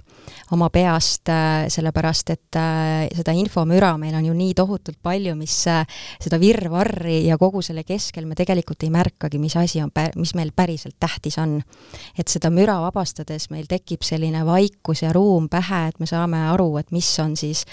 oma 0.52 0.68
peast, 0.70 1.28
äh, 1.32 1.64
sellepärast 1.72 2.30
et 2.34 2.58
äh, 2.60 3.08
seda 3.16 3.32
infomüra 3.32 3.94
meil 3.98 4.14
on 4.18 4.28
ju 4.28 4.34
nii 4.36 4.54
tohutult 4.54 4.98
palju, 5.02 5.34
mis 5.38 5.56
seda 5.64 6.40
virvarri 6.40 7.22
ja 7.26 7.38
kogu 7.40 7.62
selle 7.64 7.86
keskel 7.88 8.28
me 8.28 8.36
tegelikult 8.36 8.84
ei 8.84 8.92
märkagi, 8.92 9.40
mis 9.40 9.56
asi 9.56 9.80
on, 9.82 9.92
mis 10.16 10.34
meil 10.36 10.52
päriselt 10.56 10.96
tähtis 11.00 11.38
on. 11.38 11.60
et 12.18 12.28
seda 12.28 12.50
müra 12.50 12.76
vabastades 12.82 13.48
meil 13.50 13.66
tekib 13.70 14.04
selline 14.04 14.44
vaikus 14.46 15.02
ja 15.02 15.12
ruum 15.12 15.48
pähe, 15.48 15.88
et 15.88 16.00
me 16.00 16.06
saame 16.06 16.44
aru, 16.50 16.76
et 16.78 16.92
mis 16.92 17.08
on 17.20 17.36
siis 17.36 17.64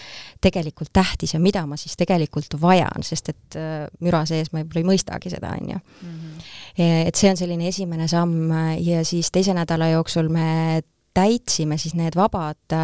tegelikult 0.42 0.94
tähtis 0.94 1.34
ja 1.34 1.40
mida 1.40 1.66
ma 1.68 1.78
siis 1.78 1.98
tegelikult 2.00 2.56
vajan, 2.62 3.04
sest 3.04 3.30
et 3.30 3.60
müra 4.00 4.24
sees 4.26 4.52
ma 4.54 4.62
võib-olla 4.62 4.82
ei 4.82 4.90
mõistagi 4.94 5.34
seda, 5.34 5.52
on 5.60 5.74
ju 5.76 5.81
mm. 5.82 6.10
-hmm. 6.10 7.08
et 7.08 7.16
see 7.16 7.30
on 7.30 7.38
selline 7.38 7.68
esimene 7.68 8.08
samm 8.08 8.52
ja 8.80 9.06
siis 9.06 9.32
teise 9.32 9.54
nädala 9.54 9.88
jooksul 9.88 10.30
me 10.30 10.82
täitsime 11.14 11.78
siis 11.78 11.96
need 11.96 12.16
vabad, 12.16 12.76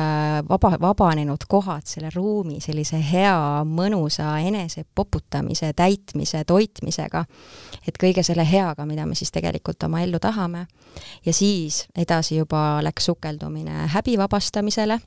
vaba, 0.50 0.72
vabanenud 0.82 1.48
kohad 1.48 1.88
selle 1.88 2.10
ruumi 2.16 2.60
sellise 2.63 3.00
hea 3.12 3.63
mõnusa 3.63 4.34
enese 4.44 4.84
poputamise, 4.96 5.72
täitmise, 5.74 6.44
toitmisega. 6.44 7.25
et 7.88 7.98
kõige 8.04 8.24
selle 8.24 8.44
heaga, 8.51 8.86
mida 8.86 9.06
me 9.06 9.16
siis 9.16 9.32
tegelikult 9.32 9.84
oma 9.84 10.01
ellu 10.01 10.20
tahame. 10.20 10.68
ja 11.25 11.34
siis 11.34 11.86
edasi 11.96 12.38
juba 12.38 12.84
läks 12.84 13.06
sukeldumine 13.06 13.88
häbi 13.88 14.18
vabastamisele 14.18 15.00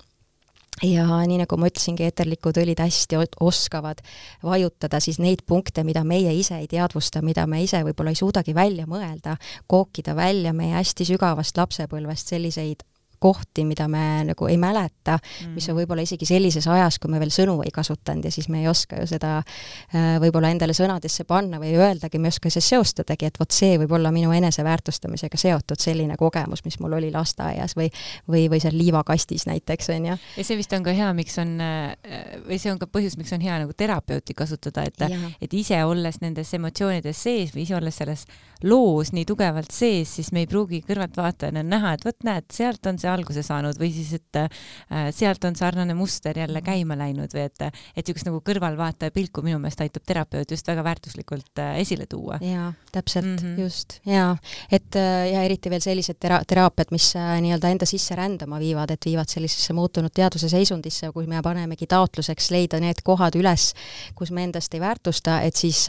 ja 0.82 1.06
nii 1.26 1.40
nagu 1.42 1.58
ma 1.60 1.68
ütlesingi, 1.70 2.06
eeterlikud 2.08 2.60
õlid 2.62 2.80
hästi 2.80 3.18
oskavad 3.44 4.00
vajutada 4.44 5.00
siis 5.00 5.20
neid 5.20 5.44
punkte, 5.46 5.84
mida 5.84 6.04
meie 6.04 6.32
ise 6.36 6.60
ei 6.60 6.68
teadvusta, 6.70 7.22
mida 7.22 7.46
me 7.46 7.62
ise 7.64 7.82
võib-olla 7.84 8.14
ei 8.14 8.20
suudagi 8.20 8.54
välja 8.56 8.86
mõelda, 8.90 9.36
kookida 9.66 10.16
välja 10.16 10.54
meie 10.56 10.78
hästi 10.78 11.08
sügavast 11.12 11.58
lapsepõlvest 11.60 12.34
selliseid 12.34 12.86
kohti, 13.20 13.64
mida 13.68 13.86
me 13.88 14.24
nagu 14.30 14.48
ei 14.50 14.58
mäleta 14.60 15.18
mm., 15.18 15.54
mis 15.56 15.68
on 15.70 15.78
võib-olla 15.78 16.04
isegi 16.06 16.28
sellises 16.28 16.66
ajas, 16.70 16.98
kui 16.98 17.12
me 17.12 17.20
veel 17.22 17.32
sõnu 17.34 17.58
ei 17.64 17.72
kasutanud 17.74 18.26
ja 18.26 18.32
siis 18.34 18.48
me 18.52 18.62
ei 18.64 18.68
oska 18.70 19.00
ju 19.00 19.06
seda 19.10 19.36
äh, 19.40 20.16
võib-olla 20.22 20.52
endale 20.52 20.76
sõnadesse 20.76 21.26
panna 21.28 21.60
või 21.62 21.74
öeldagi, 21.78 22.18
me 22.18 22.30
ei 22.30 22.34
oska 22.34 22.52
siis 22.52 22.68
seostadagi, 22.72 23.30
et 23.30 23.40
vot 23.40 23.52
see 23.54 23.78
võib 23.80 23.92
olla 23.98 24.12
minu 24.14 24.32
eneseväärtustamisega 24.36 25.40
seotud 25.40 25.80
selline 25.80 26.16
kogemus, 26.20 26.64
mis 26.64 26.80
mul 26.82 26.98
oli 26.98 27.12
lasteaias 27.14 27.76
või 27.78 27.90
või, 28.28 28.48
või 28.50 28.60
seal 28.62 28.76
liivakastis 28.78 29.46
näiteks, 29.46 29.90
on 29.94 30.10
ju. 30.10 30.18
ja 30.36 30.46
see 30.46 30.58
vist 30.58 30.72
on 30.76 30.84
ka 30.86 30.94
hea, 30.96 31.10
miks 31.16 31.38
on, 31.42 31.56
äh, 31.64 32.40
või 32.46 32.60
see 32.62 32.72
on 32.72 32.80
ka 32.80 32.88
põhjus, 32.90 33.18
miks 33.20 33.32
on 33.36 33.44
hea 33.44 33.58
nagu 33.62 33.74
terapeuti 33.76 34.36
kasutada, 34.38 34.86
et, 34.88 35.04
et 35.40 35.56
ise 35.56 35.82
olles 35.84 36.20
nendes 36.24 36.54
emotsioonides 36.56 37.24
sees 37.26 37.54
või 37.54 37.66
ise 37.66 37.76
olles 37.78 38.00
selles 38.00 38.26
loos 38.64 39.12
nii 39.16 39.24
tugevalt 39.28 39.72
sees, 39.72 40.10
siis 40.18 40.30
me 40.36 40.44
ei 40.44 40.48
pruugi 40.50 40.82
kõrvaltvaatajana 40.84 41.62
näha, 41.64 41.94
et 41.96 42.04
vot 42.04 42.26
näed, 42.26 42.46
sealt 42.52 42.86
on 42.90 42.98
see 43.00 43.08
alguse 43.10 43.42
saanud 43.46 43.78
või 43.80 43.90
siis, 43.94 44.12
et 44.18 44.40
äh, 44.40 45.08
sealt 45.16 45.44
on 45.48 45.56
sarnane 45.56 45.94
muster 45.96 46.36
jälle 46.38 46.60
käima 46.64 46.96
läinud 46.98 47.32
või 47.36 47.46
et, 47.46 47.62
et 47.64 48.02
niisugust 48.02 48.28
nagu 48.28 48.42
kõrvalvaataja 48.44 49.14
pilku 49.14 49.44
minu 49.46 49.60
meelest 49.62 49.80
aitab 49.84 50.04
terapeut 50.08 50.52
just 50.52 50.68
väga 50.68 50.84
väärtuslikult 50.84 51.62
äh, 51.62 51.78
esile 51.80 52.06
tuua. 52.10 52.38
jaa, 52.44 52.72
täpselt 52.92 53.26
mm, 53.26 53.36
-hmm. 53.36 53.60
just, 53.64 54.00
jaa. 54.06 54.36
et 54.70 54.96
äh, 54.96 55.30
ja 55.32 55.42
eriti 55.48 55.70
veel 55.70 55.84
sellised 55.84 56.20
tera-, 56.20 56.42
teraapiad, 56.46 56.92
mis 56.92 57.12
nii-öelda 57.16 57.72
enda 57.72 57.88
sisse 57.88 58.16
rändama 58.16 58.60
viivad, 58.60 58.90
et 58.90 59.08
viivad 59.08 59.28
sellisesse 59.28 59.72
muutunud 59.72 60.12
teaduse 60.14 60.48
seisundisse, 60.48 61.12
kui 61.12 61.26
me 61.26 61.42
panemegi 61.42 61.86
taotluseks 61.86 62.50
leida 62.50 62.80
need 62.80 63.00
kohad 63.04 63.36
üles, 63.40 63.72
kus 64.14 64.30
me 64.30 64.44
endast 64.44 64.74
ei 64.74 64.80
väärtusta, 64.80 65.40
et 65.40 65.56
siis 65.56 65.86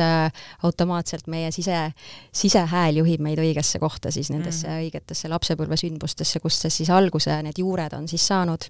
automaatselt 0.63 1.28
meie 1.28 1.51
sise, 1.51 1.92
sisehääl 2.62 3.01
juhib 3.01 3.22
meid 3.22 3.39
õigesse 3.41 3.80
kohta 3.80 4.12
siis 4.12 4.30
nendesse 4.30 4.68
mm 4.68 4.74
-hmm. 4.74 4.86
õigetesse 4.86 5.30
lapsepõlvesündmustesse, 5.30 6.39
kust 6.39 6.62
see 6.62 6.70
siis 6.70 6.89
alguse 6.89 7.41
need 7.44 7.58
juured 7.58 7.94
on 7.94 8.08
siis 8.08 8.27
saanud 8.27 8.70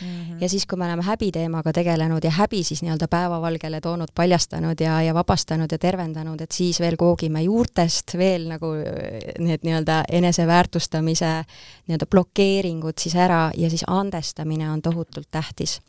Mm 0.00 0.08
-hmm. 0.08 0.36
ja 0.40 0.48
siis, 0.48 0.66
kui 0.66 0.78
me 0.78 0.86
oleme 0.86 1.02
häbi 1.02 1.32
teemaga 1.32 1.72
tegelenud 1.72 2.24
ja 2.24 2.30
häbi 2.30 2.62
siis 2.64 2.82
nii-öelda 2.82 3.08
päevavalgele 3.08 3.80
toonud, 3.80 4.08
paljastanud 4.14 4.80
ja, 4.80 5.02
ja 5.02 5.14
vabastanud 5.14 5.72
ja 5.72 5.78
tervendanud, 5.78 6.40
et 6.40 6.52
siis 6.52 6.80
veel 6.80 6.96
koogime 6.96 7.42
juurtest 7.42 8.16
veel 8.18 8.48
nagu 8.48 8.66
äh, 8.66 9.34
need 9.38 9.58
nii-öelda 9.62 10.04
eneseväärtustamise 10.10 11.44
nii-öelda 11.86 12.06
blokeeringud 12.06 12.98
siis 12.98 13.14
ära 13.14 13.50
ja 13.56 13.70
siis 13.70 13.84
andestamine 13.86 14.70
on 14.70 14.82
tohutult 14.82 15.28
tähtis 15.30 15.80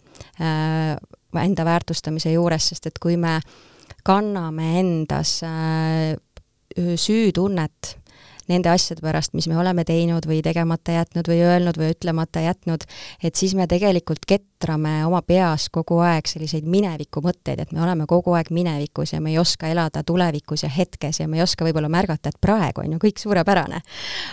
äh, 0.42 1.46
enda 1.46 1.65
väärtustamise 1.65 2.32
juures, 2.32 2.70
sest 2.70 2.86
et 2.86 3.00
kui 3.00 3.18
me 3.18 3.39
kanname 4.03 4.80
endas 4.80 5.39
äh, 5.44 6.18
süütunnet 6.98 7.98
nende 8.51 8.69
asjade 8.69 9.01
pärast, 9.03 9.33
mis 9.33 9.47
me 9.47 9.57
oleme 9.59 9.85
teinud 9.88 10.25
või 10.27 10.41
tegemata 10.43 10.97
jätnud 10.97 11.27
või 11.29 11.39
öelnud 11.45 11.77
või 11.79 11.93
ütlemata 11.93 12.43
jätnud, 12.43 12.83
et 13.23 13.35
siis 13.39 13.55
me 13.55 13.67
tegelikult 13.67 14.25
ketrame 14.27 15.03
oma 15.07 15.21
peas 15.25 15.69
kogu 15.73 16.00
aeg 16.03 16.27
selliseid 16.27 16.67
mineviku 16.67 17.23
mõtteid, 17.23 17.62
et 17.63 17.71
me 17.71 17.83
oleme 17.83 18.07
kogu 18.09 18.35
aeg 18.35 18.51
minevikus 18.51 19.13
ja 19.13 19.21
me 19.21 19.31
ei 19.31 19.39
oska 19.39 19.69
elada 19.71 20.03
tulevikus 20.03 20.65
ja 20.65 20.71
hetkes 20.71 21.21
ja 21.21 21.27
me 21.27 21.39
ei 21.39 21.45
oska 21.45 21.65
võib-olla 21.67 21.89
märgata, 21.91 22.33
et 22.33 22.41
praegu 22.41 22.83
on 22.83 22.97
ju 22.97 23.01
kõik 23.05 23.21
suurepärane. 23.23 23.81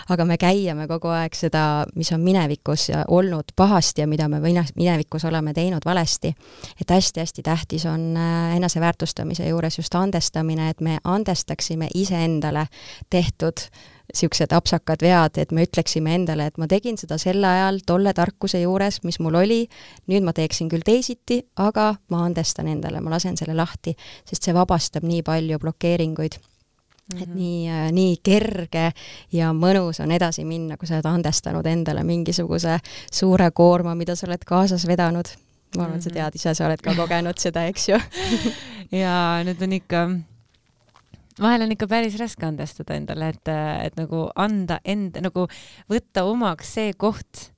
aga 0.09 0.25
me 0.25 0.37
käiame 0.37 0.87
kogu 0.87 1.11
aeg 1.13 1.35
seda, 1.35 1.85
mis 1.95 2.11
on 2.11 2.21
minevikus 2.21 2.89
olnud 3.07 3.55
pahasti 3.55 4.01
ja 4.01 4.07
mida 4.07 4.27
me 4.27 4.41
minevikus 4.41 5.25
oleme 5.25 5.53
teinud 5.53 5.85
valesti. 5.85 6.35
et 6.81 6.89
hästi-hästi 6.89 7.43
tähtis 7.43 7.85
on 7.85 8.17
äh, 8.17 8.55
eneseväärtustamise 8.57 9.47
juures 9.47 9.77
just 9.77 9.95
andestamine, 9.95 10.69
et 10.69 10.81
me 10.81 10.97
andestaksime 11.03 11.87
iseendale 11.93 12.67
tehtud 13.09 13.61
niisugused 14.11 14.53
apsakad 14.55 15.01
vead, 15.01 15.37
et 15.41 15.51
me 15.51 15.65
ütleksime 15.65 16.15
endale, 16.15 16.49
et 16.51 16.57
ma 16.61 16.67
tegin 16.67 16.97
seda 16.99 17.17
sel 17.21 17.43
ajal 17.43 17.81
tolle 17.87 18.13
tarkuse 18.13 18.61
juures, 18.61 19.01
mis 19.07 19.19
mul 19.23 19.39
oli, 19.41 19.61
nüüd 20.11 20.27
ma 20.27 20.33
teeksin 20.37 20.69
küll 20.71 20.85
teisiti, 20.85 21.41
aga 21.55 21.93
ma 22.13 22.25
andestan 22.27 22.69
endale, 22.71 23.01
ma 23.01 23.15
lasen 23.15 23.39
selle 23.39 23.55
lahti, 23.57 23.95
sest 24.27 24.47
see 24.47 24.55
vabastab 24.55 25.07
nii 25.07 25.23
palju 25.27 25.59
blokeeringuid 25.59 26.39
Mm 27.11 27.17
-hmm. 27.17 27.23
et 27.23 27.35
nii, 27.35 27.69
äh, 27.69 27.91
nii 27.91 28.17
kerge 28.23 28.91
ja 29.31 29.51
mõnus 29.53 29.99
on 30.03 30.11
edasi 30.11 30.45
minna, 30.45 30.77
kui 30.77 30.87
sa 30.87 30.95
oled 30.95 31.05
andestanud 31.05 31.65
endale 31.65 32.03
mingisuguse 32.03 32.79
suure 33.11 33.51
koorma, 33.51 33.95
mida 33.95 34.15
sa 34.15 34.27
oled 34.27 34.45
kaasas 34.45 34.87
vedanud. 34.87 35.27
ma 35.77 35.83
arvan, 35.83 35.97
et 35.97 36.03
sa 36.03 36.09
mhm. 36.09 36.17
tead 36.17 36.35
ise, 36.35 36.53
sa 36.53 36.65
oled 36.65 36.81
ka 36.81 36.95
kogenud 36.95 37.37
seda, 37.37 37.65
eks 37.65 37.89
ju 37.89 37.99
ja 39.03 39.43
need 39.43 39.61
on 39.61 39.73
ikka 39.73 40.09
vahel 41.41 41.65
on 41.65 41.73
ikka 41.73 41.87
päris 41.89 42.17
raske 42.21 42.45
andestada 42.45 42.95
endale, 42.97 43.31
et, 43.33 43.51
et 43.87 43.97
nagu 43.99 44.27
anda 44.39 44.79
enda, 44.85 45.23
nagu 45.25 45.47
võtta 45.91 46.25
omaks 46.29 46.75
see 46.77 46.93
koht, 46.93 47.49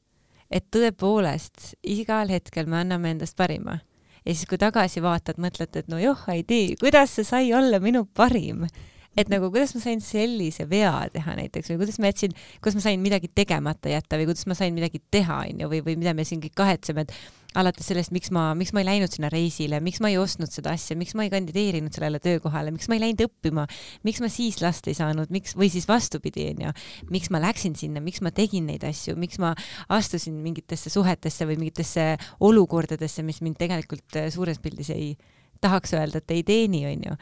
et 0.54 0.70
tõepoolest 0.74 1.74
igal 1.90 2.32
hetkel 2.32 2.70
me 2.70 2.80
anname 2.84 3.13
endast 3.16 3.38
parima. 3.38 3.80
ja 4.24 4.32
siis, 4.32 4.48
kui 4.48 4.58
tagasi 4.58 5.04
vaatad, 5.04 5.42
mõtled, 5.42 5.75
et 5.75 5.92
no 5.92 6.00
joh, 6.00 6.25
ei 6.32 6.44
tea, 6.48 6.78
kuidas 6.80 7.16
see 7.18 7.28
sai 7.28 7.54
olla 7.54 7.80
minu 7.84 8.06
parim 8.06 8.68
et 9.17 9.29
nagu 9.29 9.51
kuidas 9.53 9.75
ma 9.77 9.84
sain 9.84 10.01
sellise 10.03 10.65
vea 10.70 10.96
teha 11.13 11.38
näiteks 11.38 11.72
või 11.74 11.84
kuidas 11.84 12.00
ma 12.01 12.10
jätsin, 12.10 12.34
kuidas 12.60 12.79
ma 12.79 12.88
sain 12.88 13.03
midagi 13.03 13.29
tegemata 13.34 13.91
jätta 13.91 14.20
või 14.20 14.29
kuidas 14.32 14.48
ma 14.50 14.58
sain 14.58 14.74
midagi 14.75 15.01
teha, 15.13 15.43
onju, 15.50 15.70
või, 15.70 15.82
või 15.86 15.98
mida 16.01 16.15
me 16.17 16.25
siin 16.27 16.41
kõik 16.43 16.55
kahetseme, 16.58 17.05
et 17.05 17.15
alates 17.60 17.86
sellest, 17.86 18.10
miks 18.13 18.32
ma, 18.34 18.48
miks 18.58 18.72
ma 18.74 18.82
ei 18.82 18.88
läinud 18.88 19.13
sinna 19.13 19.29
reisile, 19.29 19.77
miks 19.84 20.01
ma 20.01 20.10
ei 20.10 20.17
ostnud 20.17 20.50
seda 20.50 20.74
asja, 20.74 20.98
miks 20.98 21.13
ma 21.17 21.27
ei 21.27 21.32
kandideerinud 21.34 21.93
sellele 21.93 22.17
töökohale, 22.24 22.74
miks 22.74 22.89
ma 22.89 22.98
ei 22.98 23.03
läinud 23.03 23.22
õppima, 23.27 23.67
miks 24.08 24.24
ma 24.24 24.29
siis 24.34 24.58
last 24.63 24.89
ei 24.89 24.98
saanud, 24.98 25.29
miks, 25.34 25.53
või 25.60 25.70
siis 25.74 25.86
vastupidi, 25.89 26.48
onju, 26.53 26.74
miks 27.13 27.29
ma 27.34 27.41
läksin 27.43 27.77
sinna, 27.77 28.01
miks 28.03 28.24
ma 28.25 28.34
tegin 28.34 28.65
neid 28.72 28.86
asju, 28.89 29.13
miks 29.20 29.38
ma 29.43 29.53
astusin 29.93 30.39
mingitesse 30.41 30.89
suhetesse 30.93 31.46
või 31.50 31.60
mingitesse 31.62 32.13
olukordadesse, 32.41 33.25
mis 33.25 33.43
mind 33.46 33.62
tegelikult 33.62 34.24
suures 34.34 34.58
pildis 34.63 34.89
ei 34.96 35.13
tahaks 35.62 35.93
öelda, 35.93 36.24
et 36.24 36.34
ei 36.34 36.41
teeni, 36.48 36.88
onju 36.89 37.20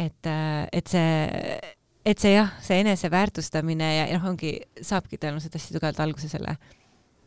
et, 0.00 0.26
äh, 0.26 0.66
et 0.72 0.90
see, 0.90 1.60
et 2.08 2.22
see 2.22 2.34
jah, 2.34 2.52
see 2.64 2.80
eneseväärtustamine 2.84 3.90
ja, 3.96 4.06
noh, 4.16 4.30
ongi, 4.32 4.56
saabki 4.80 5.20
tõenäoliselt 5.20 5.58
hästi 5.58 5.76
tugevalt 5.76 6.00
alguse 6.04 6.30
selle 6.32 6.56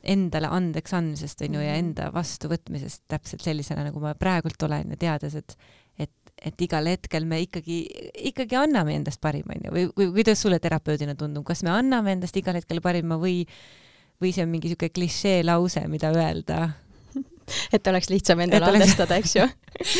endale 0.03 0.49
andeks 0.51 0.93
andmisest 0.97 1.45
onju 1.45 1.61
ja 1.61 1.77
mhm. 1.77 1.85
enda 1.85 2.09
vastuvõtmisest 2.11 3.05
täpselt 3.11 3.45
sellisena, 3.45 3.85
nagu 3.87 4.01
ma 4.03 4.11
praegult 4.19 4.67
olen 4.67 4.93
ja 4.95 4.99
teades, 5.07 5.37
et 5.39 5.57
et, 6.01 6.09
et 6.41 6.61
igal 6.65 6.87
hetkel 6.89 7.27
me 7.29 7.37
ikkagi, 7.43 7.83
ikkagi 8.31 8.57
anname 8.57 8.95
endast 8.97 9.21
parima 9.21 9.53
onju 9.53 9.73
või, 9.75 9.83
või 9.93 10.07
kuidas 10.17 10.41
sulle 10.41 10.57
terapeudina 10.59 11.13
tundub, 11.15 11.45
kas 11.45 11.61
me 11.63 11.69
anname 11.69 12.15
endast 12.17 12.37
igal 12.39 12.57
hetkel 12.57 12.81
parima 12.81 13.19
või 13.21 13.43
või 14.21 14.31
see 14.33 14.45
on 14.45 14.49
mingi 14.49 14.71
siuke 14.71 14.89
klišee 14.93 15.43
lause, 15.45 15.83
mida 15.91 16.09
öelda? 16.15 16.69
Et 17.75 17.87
oleks 17.91 18.09
lihtsam 18.09 18.39
endale 18.43 18.71
andestada, 18.71 19.17
eks 19.19 19.35
ju. 19.35 19.47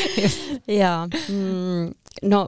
Jaa 0.80 1.06
mm,, 1.06 1.92
no 2.22 2.44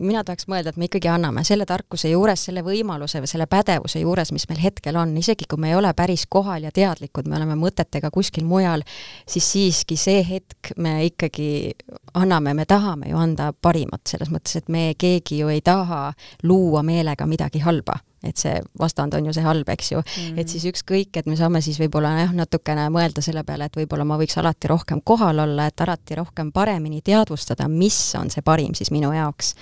mina 0.00 0.22
tahaks 0.24 0.46
mõelda, 0.48 0.72
et 0.72 0.78
me 0.80 0.88
ikkagi 0.88 1.10
anname 1.12 1.44
selle 1.44 1.66
tarkuse 1.68 2.08
juures, 2.10 2.46
selle 2.48 2.64
võimaluse 2.64 3.20
või 3.22 3.30
selle 3.30 3.46
pädevuse 3.50 4.00
juures, 4.00 4.32
mis 4.32 4.46
meil 4.48 4.62
hetkel 4.64 4.96
on, 5.00 5.12
isegi 5.20 5.48
kui 5.50 5.60
me 5.60 5.72
ei 5.72 5.78
ole 5.78 5.92
päris 5.96 6.26
kohal 6.30 6.64
ja 6.64 6.72
teadlikud, 6.74 7.28
me 7.28 7.36
oleme 7.36 7.58
mõtetega 7.60 8.10
kuskil 8.14 8.46
mujal, 8.48 8.84
siis 9.28 9.50
siiski 9.52 9.98
see 10.00 10.24
hetk 10.24 10.72
me 10.76 10.96
ikkagi 11.10 11.74
anname, 12.14 12.54
me 12.54 12.66
tahame 12.68 13.12
ju 13.12 13.20
anda 13.20 13.52
parimat, 13.52 14.06
selles 14.08 14.32
mõttes, 14.32 14.56
et 14.62 14.72
me 14.72 14.92
keegi 14.98 15.42
ju 15.42 15.52
ei 15.52 15.60
taha 15.64 16.06
luua 16.42 16.82
meelega 16.86 17.28
midagi 17.28 17.62
halba 17.64 18.00
et 18.28 18.40
see 18.40 18.54
vastand 18.80 19.14
on 19.14 19.26
ju 19.26 19.34
see 19.36 19.44
halb, 19.44 19.68
eks 19.68 19.92
ju 19.92 19.98
mm. 20.00 20.12
-hmm. 20.12 20.40
et 20.40 20.48
siis 20.48 20.64
ükskõik, 20.70 21.16
et 21.16 21.26
me 21.26 21.36
saame 21.36 21.60
siis 21.60 21.78
võib-olla 21.80 22.14
jah, 22.18 22.34
natukene 22.34 22.88
mõelda 22.90 23.22
selle 23.22 23.44
peale, 23.44 23.64
et 23.64 23.76
võib-olla 23.76 24.04
ma 24.04 24.18
võiks 24.18 24.38
alati 24.38 24.68
rohkem 24.68 25.00
kohal 25.04 25.38
olla, 25.38 25.66
et 25.66 25.80
alati 25.80 26.14
rohkem 26.14 26.52
paremini 26.52 27.00
teadvustada, 27.02 27.68
mis 27.68 28.14
on 28.14 28.30
see 28.30 28.42
parim 28.42 28.74
siis 28.74 28.90
minu 28.90 29.12
jaoks. 29.12 29.54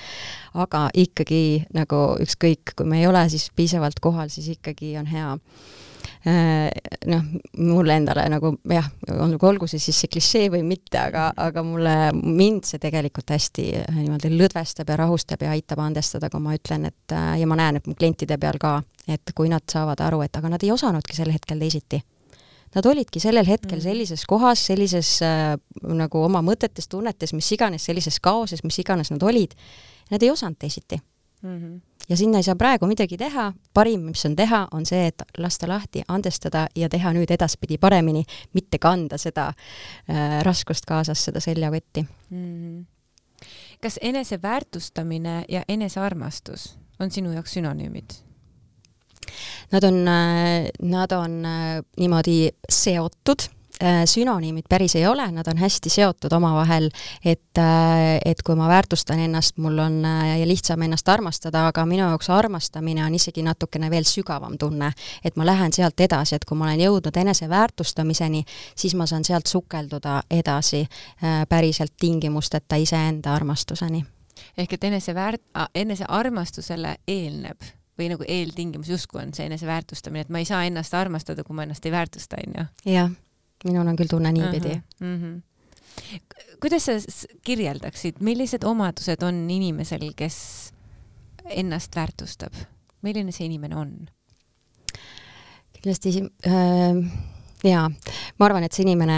aga 0.55 0.91
ikkagi 0.95 1.65
nagu 1.75 2.17
ükskõik, 2.21 2.75
kui 2.77 2.87
me 2.87 3.01
ei 3.01 3.07
ole 3.07 3.29
siis 3.29 3.51
piisavalt 3.57 4.01
kohal, 4.01 4.29
siis 4.29 4.49
ikkagi 4.49 4.99
on 4.99 5.07
hea 5.07 5.39
noh, 6.23 7.23
mulle 7.59 7.97
endale 7.99 8.29
nagu 8.31 8.53
jah, 8.71 8.87
olgu, 9.11 9.47
olgu 9.49 9.67
see 9.71 9.81
siis 9.83 9.99
see 10.05 10.11
klišee 10.13 10.53
või 10.55 10.63
mitte, 10.67 11.01
aga, 11.01 11.25
aga 11.37 11.65
mulle, 11.67 11.97
mind 12.15 12.69
see 12.69 12.79
tegelikult 12.83 13.33
hästi 13.35 13.65
äh, 13.81 13.99
niimoodi 13.99 14.31
lõdvestab 14.31 14.93
ja 14.93 15.01
rahustab 15.03 15.43
ja 15.43 15.51
aitab 15.57 15.83
andestada, 15.83 16.31
kui 16.31 16.43
ma 16.45 16.55
ütlen, 16.55 16.87
et 16.93 17.17
äh, 17.17 17.35
ja 17.41 17.49
ma 17.51 17.59
näen, 17.59 17.81
et 17.81 17.91
mu 17.91 17.97
klientide 17.99 18.39
peal 18.39 18.61
ka, 18.63 18.77
et 19.11 19.35
kui 19.35 19.51
nad 19.51 19.67
saavad 19.71 20.03
aru, 20.07 20.23
et 20.23 20.39
aga 20.39 20.55
nad 20.55 20.63
ei 20.63 20.71
osanudki 20.75 21.19
sel 21.19 21.35
hetkel 21.35 21.63
teisiti 21.63 22.03
Nad 22.73 22.87
olidki 22.89 23.21
sellel 23.21 23.45
hetkel 23.45 23.77
mm. 23.77 23.85
sellises 23.85 24.23
kohas, 24.25 24.63
sellises 24.71 25.19
äh, 25.27 25.59
nagu 25.93 26.23
oma 26.25 26.41
mõtetes, 26.41 26.87
tunnetes, 26.89 27.35
mis 27.37 27.51
iganes, 27.53 27.85
sellises 27.85 28.17
kaoses, 28.25 28.63
mis 28.65 28.79
iganes 28.81 29.13
nad 29.13 29.25
olid, 29.29 29.53
nad 30.09 30.23
ei 30.25 30.31
osanud 30.33 30.57
teisiti 30.57 30.97
mm. 30.97 31.59
-hmm 31.59 31.81
ja 32.09 32.17
sinna 32.17 32.39
ei 32.39 32.43
saa 32.43 32.57
praegu 32.57 32.87
midagi 32.87 33.17
teha, 33.19 33.53
parim, 33.75 34.09
mis 34.11 34.25
on 34.27 34.37
teha, 34.37 34.67
on 34.73 34.87
see, 34.87 35.07
et 35.13 35.23
lasta 35.39 35.69
lahti, 35.69 36.03
andestada 36.09 36.67
ja 36.77 36.89
teha 36.93 37.13
nüüd 37.17 37.31
edaspidi 37.31 37.79
paremini, 37.79 38.25
mitte 38.55 38.79
kanda 38.83 39.19
seda 39.19 39.49
äh, 39.53 40.41
raskust 40.47 40.87
kaasas, 40.89 41.25
seda 41.25 41.41
seljakotti 41.41 42.03
mm. 42.03 42.37
-hmm. 42.37 43.49
kas 43.81 43.99
eneseväärtustamine 44.03 45.45
ja 45.49 45.63
enesearmastus 45.69 46.77
on 47.01 47.11
sinu 47.11 47.33
jaoks 47.33 47.53
sünonüümid? 47.53 48.11
Nad 49.73 49.85
on, 49.85 50.09
äh, 50.09 50.69
nad 50.83 51.13
on 51.13 51.45
äh, 51.45 51.83
niimoodi 51.97 52.51
seotud 52.69 53.49
sünonüümid 54.07 54.65
päris 54.69 54.97
ei 54.97 55.07
ole, 55.07 55.25
nad 55.33 55.47
on 55.47 55.59
hästi 55.59 55.91
seotud 55.91 56.33
omavahel, 56.33 56.89
et, 57.25 57.59
äh, 57.59 58.21
et 58.25 58.43
kui 58.43 58.57
ma 58.57 58.69
väärtustan 58.69 59.19
ennast, 59.19 59.59
mul 59.59 59.79
on 59.79 60.05
äh, 60.05 60.43
lihtsam 60.47 60.83
ennast 60.83 61.09
armastada, 61.09 61.67
aga 61.67 61.85
minu 61.87 62.05
jaoks 62.07 62.31
armastamine 62.31 63.05
on 63.05 63.15
isegi 63.15 63.43
natukene 63.43 63.91
veel 63.91 64.07
sügavam 64.09 64.59
tunne. 64.59 64.93
et 65.25 65.37
ma 65.37 65.47
lähen 65.47 65.73
sealt 65.73 66.01
edasi, 66.01 66.35
et 66.35 66.45
kui 66.45 66.57
ma 66.59 66.65
olen 66.65 66.81
jõudnud 66.81 67.17
eneseväärtustamiseni, 67.17 68.45
siis 68.77 68.95
ma 68.95 69.07
saan 69.07 69.25
sealt 69.25 69.47
sukelduda 69.47 70.23
edasi 70.31 70.87
päriselt 71.49 71.93
tingimusteta 72.01 72.77
iseenda 72.77 73.35
armastuseni. 73.35 74.05
ehk 74.57 74.73
et 74.73 74.85
eneseväärt-, 74.85 75.69
enesearmastusele 75.75 76.97
eelneb 77.09 77.63
või 77.99 78.09
nagu 78.09 78.25
eeltingimus 78.29 78.89
justkui 78.89 79.23
on 79.23 79.35
see 79.35 79.47
eneseväärtustamine, 79.47 80.21
et 80.21 80.29
ma 80.29 80.39
ei 80.39 80.49
saa 80.49 80.65
ennast 80.65 80.95
armastada, 80.95 81.45
kui 81.45 81.57
ma 81.57 81.67
ennast 81.67 81.87
ei 81.87 81.93
väärtusta, 81.93 82.37
on 82.47 82.59
ju? 82.59 82.93
jah 82.93 83.11
minul 83.65 83.87
on 83.87 83.97
küll 83.97 84.11
tunne 84.11 84.33
niipidi. 84.33 84.77
Uh 85.01 85.17
-huh 85.17 85.41
kuidas 86.63 86.85
sa 86.87 86.93
kirjeldaksid, 87.45 88.21
millised 88.21 88.65
omadused 88.65 89.23
on 89.27 89.51
inimesel, 89.51 90.13
kes 90.17 90.37
ennast 91.51 91.97
väärtustab, 91.97 92.55
milline 93.03 93.35
see 93.35 93.49
inimene 93.51 93.77
on? 93.77 93.93
kindlasti 95.83 96.13
äh, 96.47 97.01
jaa, 97.67 97.89
ma 98.39 98.47
arvan, 98.47 98.63
et 98.63 98.77
see 98.77 98.85
inimene, 98.87 99.17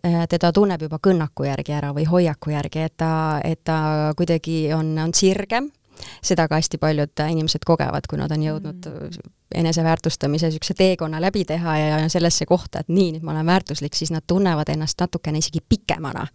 äh, 0.00 0.24
teda 0.30 0.50
tunneb 0.52 0.82
juba 0.82 0.98
kõnnaku 0.98 1.46
järgi 1.46 1.76
ära 1.76 1.92
või 1.94 2.08
hoiaku 2.10 2.50
järgi, 2.50 2.82
et 2.88 2.96
ta, 2.98 3.12
et 3.44 3.62
ta 3.62 3.78
kuidagi 4.18 4.72
on, 4.74 4.90
on 4.98 5.14
sirgem, 5.14 5.70
seda 6.18 6.48
ka 6.50 6.58
hästi 6.58 6.82
paljud 6.82 7.22
inimesed 7.30 7.62
kogevad, 7.66 8.10
kui 8.10 8.18
nad 8.18 8.34
on 8.34 8.42
jõudnud 8.42 8.90
mm 8.90 9.30
eneseväärtustamise 9.54 10.46
niisuguse 10.50 10.74
teekonna 10.78 11.20
läbi 11.20 11.44
teha 11.44 11.76
ja 11.78 12.08
sellesse 12.08 12.46
kohta, 12.46 12.82
et 12.82 12.88
nii, 12.92 13.12
nüüd 13.16 13.26
ma 13.26 13.32
olen 13.34 13.46
väärtuslik, 13.46 13.94
siis 13.94 14.12
nad 14.14 14.24
tunnevad 14.26 14.68
ennast 14.72 15.00
natukene 15.00 15.38
isegi 15.38 15.60
pikemana. 15.68 16.26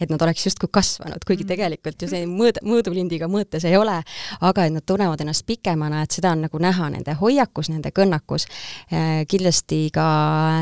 et 0.00 0.10
nad 0.10 0.22
oleks 0.22 0.46
justkui 0.46 0.68
kasvanud, 0.72 1.24
kuigi 1.26 1.44
mm. 1.44 1.48
tegelikult 1.48 2.02
ju 2.02 2.08
see 2.10 2.26
mõõd, 2.28 2.60
mõõdulindiga 2.62 3.28
mõõtes 3.30 3.64
ei 3.68 3.76
ole, 3.76 3.96
aga 4.40 4.64
et 4.64 4.74
nad 4.74 4.84
tunnevad 4.86 5.20
ennast 5.24 5.46
pikemana, 5.46 6.02
et 6.02 6.14
seda 6.14 6.32
on 6.36 6.44
nagu 6.46 6.60
näha 6.62 6.90
nende 6.94 7.14
hoiakus, 7.18 7.70
nende 7.72 7.92
kõnnakus. 7.94 8.46
Äh, 8.92 9.24
kindlasti 9.28 9.88
ka 9.94 10.06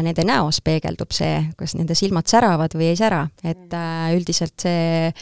nende 0.06 0.24
näos 0.26 0.60
peegeldub 0.64 1.12
see, 1.16 1.42
kas 1.58 1.76
nende 1.78 1.96
silmad 1.98 2.28
säravad 2.30 2.74
või 2.76 2.90
ei 2.92 2.98
sära, 2.98 3.26
et 3.42 3.68
mm. 3.68 3.76
äh, 3.76 4.16
üldiselt 4.16 4.66
see, 4.66 5.12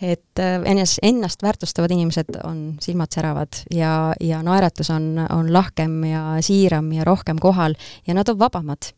et 0.00 0.42
äh, 0.42 0.58
enes-, 0.70 0.98
ennast 1.02 1.42
väärtustavad 1.42 1.92
inimesed 1.94 2.40
on, 2.44 2.62
silmad 2.84 3.12
säravad 3.14 3.62
ja, 3.74 4.12
ja 4.20 4.42
naeratus 4.46 4.92
on, 4.94 5.10
on 5.30 5.52
lahkem 5.52 6.00
ja 6.08 6.27
siiram 6.40 6.92
ja 6.92 7.04
rohkem 7.04 7.38
kohal 7.38 7.74
ja 8.06 8.14
nad 8.14 8.28
on 8.28 8.38
vabamad 8.38 8.92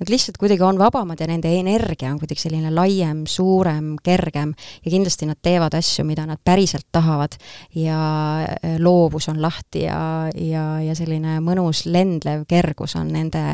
nad 0.00 0.10
lihtsalt 0.10 0.38
kuidagi 0.40 0.62
on 0.62 0.78
vabamad 0.78 1.20
ja 1.20 1.26
nende 1.30 1.52
energia 1.54 2.10
on 2.10 2.18
kuidagi 2.18 2.42
selline 2.42 2.70
laiem, 2.74 3.24
suurem, 3.30 3.92
kergem 4.02 4.54
ja 4.84 4.90
kindlasti 4.90 5.28
nad 5.28 5.38
teevad 5.42 5.76
asju, 5.78 6.02
mida 6.04 6.24
nad 6.26 6.40
päriselt 6.44 6.88
tahavad. 6.92 7.36
Ja 7.78 7.98
äh, 8.42 8.74
loovus 8.82 9.28
on 9.30 9.42
lahti 9.42 9.84
ja, 9.84 10.30
ja, 10.34 10.64
ja 10.82 10.96
selline 10.98 11.38
mõnus 11.44 11.84
lendlev 11.86 12.42
kergus 12.50 12.96
on 12.98 13.12
nende, 13.14 13.44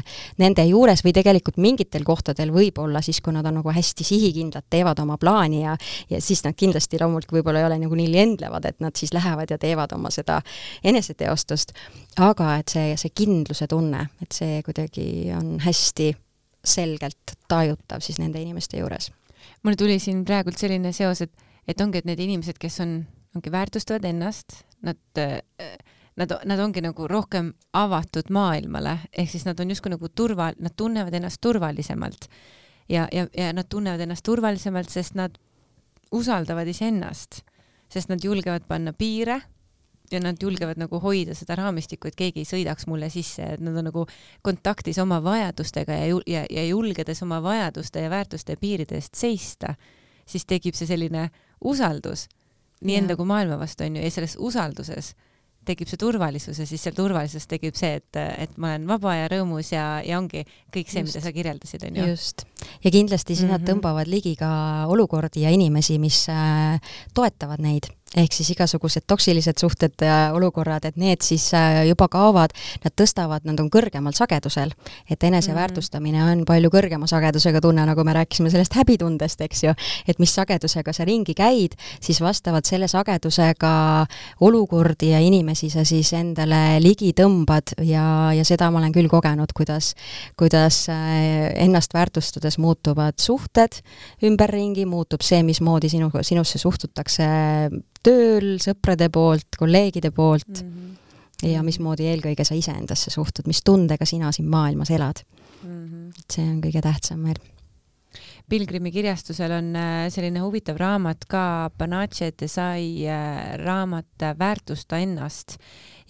nende 0.41 0.65
juures 0.65 1.05
või 1.05 1.13
tegelikult 1.17 1.61
mingitel 1.61 2.07
kohtadel 2.09 2.55
võib-olla 2.55 3.03
siis, 3.05 3.21
kui 3.21 3.37
nad 3.37 3.45
on 3.45 3.61
nagu 3.61 3.77
hästi 3.77 4.07
sihikindlad, 4.09 4.65
teevad 4.71 5.05
oma 5.05 5.19
plaani 5.21 5.65
ja 5.65 5.77
ja 6.11 6.21
siis 6.21 6.45
nad 6.45 6.57
kindlasti 6.57 6.99
loomulikult 7.01 7.39
võib-olla 7.39 7.61
ei 7.61 7.69
ole 7.69 7.79
nagu 7.83 7.99
nii 7.99 8.09
lendlevad, 8.13 8.65
et 8.65 8.81
nad 8.81 8.97
siis 8.97 9.13
lähevad 9.13 9.51
ja 9.51 9.59
teevad 9.59 9.93
oma 9.93 10.11
seda 10.11 10.41
eneseteostust, 10.85 11.77
aga 12.19 12.57
et 12.61 12.73
see, 12.73 12.97
see 13.01 13.13
kindluse 13.15 13.69
tunne, 13.71 14.07
et 14.23 14.41
see 14.41 14.65
kuidagi 14.67 15.07
on 15.37 15.59
hästi 15.61 16.11
selgelt 16.65 17.37
tajutav 17.49 18.03
siis 18.05 18.19
nende 18.21 18.41
inimeste 18.43 18.79
juures. 18.79 19.11
mul 19.63 19.77
tuli 19.79 19.99
siin 19.99 20.25
praegult 20.25 20.59
selline 20.59 20.93
seos, 20.93 21.23
et, 21.25 21.33
et 21.69 21.81
ongi, 21.81 21.99
et 21.99 22.09
need 22.09 22.21
inimesed, 22.21 22.59
kes 22.61 22.81
on, 22.85 23.01
ongi 23.37 23.53
väärtustavad 23.53 24.05
ennast, 24.05 24.63
nad, 24.83 24.99
nad, 26.17 26.35
nad 26.45 26.61
ongi 26.61 26.83
nagu 26.85 27.09
rohkem 27.09 27.53
avatud 27.73 28.31
maailmale, 28.31 28.99
ehk 29.13 29.31
siis 29.31 29.47
nad 29.49 29.61
on 29.61 29.73
justkui 29.73 29.95
nagu 29.95 30.09
turva, 30.09 30.51
nad 30.59 30.77
tunnevad 30.77 31.15
ennast 31.15 31.41
turvalisemalt. 31.41 32.29
ja, 32.89 33.09
ja, 33.13 33.27
ja 33.37 33.53
nad 33.53 33.69
tunnevad 33.69 34.01
ennast 34.01 34.25
turvalisemalt, 34.25 34.91
sest 34.91 35.15
nad 35.15 35.39
usaldavad 36.13 36.69
iseennast, 36.69 37.43
sest 37.89 38.09
nad 38.11 38.25
julgevad 38.25 38.67
panna 38.69 38.93
piire 38.93 39.41
ja 40.13 40.21
nad 40.21 40.43
julgevad 40.43 40.81
nagu 40.81 41.01
hoida 41.01 41.35
seda 41.35 41.57
raamistikku, 41.61 42.09
et 42.09 42.19
keegi 42.19 42.45
ei 42.45 42.49
sõidaks 42.49 42.87
mulle 42.91 43.11
sisse, 43.11 43.47
et 43.55 43.61
nad 43.61 43.77
on 43.77 43.89
nagu 43.91 44.07
kontaktis 44.43 44.99
oma 44.99 45.21
vajadustega 45.23 46.01
ja, 46.01 46.21
ja, 46.27 46.45
ja 46.51 46.67
julgedes 46.67 47.23
oma 47.23 47.43
vajaduste 47.43 48.05
ja 48.05 48.11
väärtuste 48.11 48.57
piiride 48.61 48.99
eest 48.99 49.15
seista, 49.15 49.75
siis 50.27 50.47
tekib 50.47 50.75
see 50.75 50.91
selline 50.91 51.29
usaldus 51.61 52.29
nii 52.81 52.95
ja. 52.95 53.03
enda 53.03 53.17
kui 53.17 53.29
maailma 53.29 53.59
vastu 53.61 53.85
onju 53.85 54.03
ja 54.03 54.11
selles 54.13 54.37
usalduses 54.41 55.15
tekib 55.69 55.91
see 55.91 56.01
turvalisus 56.01 56.59
ja 56.59 56.67
siis 56.67 56.83
seal 56.83 56.95
turvalisuses 56.97 57.47
tekib 57.51 57.77
see, 57.77 57.99
et, 58.01 58.19
et 58.41 58.57
ma 58.57 58.73
olen 58.73 58.87
vaba 58.89 59.13
ja 59.19 59.29
rõõmus 59.31 59.75
ja, 59.75 59.85
ja 60.05 60.17
ongi 60.19 60.47
kõik 60.73 60.89
see, 60.89 61.05
mida 61.05 61.21
sa 61.21 61.33
kirjeldasid, 61.37 61.85
onju. 61.91 62.07
just. 62.15 62.47
ja 62.85 62.91
kindlasti 62.91 63.35
siis 63.35 63.45
mm 63.45 63.49
-hmm. 63.49 63.53
nad 63.53 63.61
mhm. 63.61 63.71
tõmbavad 63.71 64.09
ligi 64.09 64.35
ka 64.41 64.51
olukordi 64.89 65.45
ja 65.45 65.51
inimesi, 65.51 65.99
mis 65.99 66.25
äh, 66.33 66.81
toetavad 67.15 67.61
neid 67.61 67.93
ehk 68.17 68.35
siis 68.35 68.49
igasugused 68.51 69.05
toksilised 69.07 69.61
suhted 69.63 70.03
ja 70.03 70.33
olukorrad, 70.35 70.85
et 70.89 70.97
need 70.99 71.23
siis 71.23 71.45
äh, 71.55 71.85
juba 71.87 72.09
kaovad, 72.11 72.51
nad 72.83 72.95
tõstavad, 72.99 73.45
nad 73.47 73.61
on 73.63 73.69
kõrgemal 73.71 74.15
sagedusel. 74.17 74.73
et 75.11 75.23
eneseväärtustamine 75.23 76.19
mhm. 76.19 76.31
on 76.31 76.45
palju 76.47 76.71
kõrgema 76.71 77.07
sagedusega 77.07 77.61
tunne, 77.63 77.85
nagu 77.87 78.05
me 78.05 78.15
rääkisime 78.15 78.51
sellest 78.51 78.75
häbitundest, 78.75 79.41
eks 79.47 79.63
ju, 79.63 79.75
et 80.09 80.19
mis 80.19 80.35
sagedusega 80.35 80.93
sa 80.93 81.07
ringi 81.07 81.35
käid, 81.39 81.77
siis 82.03 82.21
vastavalt 82.21 82.67
selle 82.67 82.89
sagedusega 82.91 84.07
olukordi 84.41 85.13
ja 85.13 85.21
inimesi 85.23 85.71
sa 85.71 85.85
siis 85.87 86.13
endale 86.19 86.81
ligi 86.83 87.13
tõmbad 87.15 87.77
ja, 87.87 88.33
ja 88.35 88.45
seda 88.47 88.71
ma 88.71 88.83
olen 88.83 88.95
küll 88.95 89.11
kogenud, 89.11 89.55
kuidas, 89.55 89.95
kuidas 90.39 90.83
äh, 90.91 91.55
ennast 91.63 91.95
väärtustades 91.95 92.59
muutuvad 92.59 93.23
suhted 93.23 93.79
ümberringi, 94.27 94.87
muutub 94.87 95.23
see, 95.23 95.45
mismoodi 95.47 95.93
sinu, 95.93 96.11
sinusse 96.27 96.59
suhtutakse 96.59 97.31
tööl, 98.03 98.57
sõprade 98.63 99.11
poolt, 99.13 99.49
kolleegide 99.59 100.11
poolt 100.11 100.63
mm 100.63 100.73
-hmm. 100.73 101.53
ja 101.53 101.63
mismoodi 101.63 102.09
eelkõige 102.11 102.45
sa 102.45 102.55
iseendasse 102.55 103.11
suhtud, 103.11 103.47
mis 103.47 103.63
tundega 103.65 104.05
sina 104.05 104.33
siin 104.33 104.49
maailmas 104.49 104.91
elad 104.91 105.25
mm. 105.63 105.87
-hmm. 105.87 106.09
et 106.09 106.37
see 106.37 106.45
on 106.45 106.61
kõige 106.61 106.81
tähtsam 106.81 107.19
meil 107.19 107.41
Pilgrimi 108.51 108.91
kirjastusel 108.91 109.53
on 109.55 109.69
äh, 109.79 110.09
selline 110.11 110.41
huvitav 110.43 110.79
raamat 110.81 111.23
ka, 111.31 111.71
Panache 111.79 112.33
Desai 112.35 113.07
äh, 113.07 113.55
raamat 113.61 114.25
Väärtusta 114.39 114.99
ennast 114.99 115.55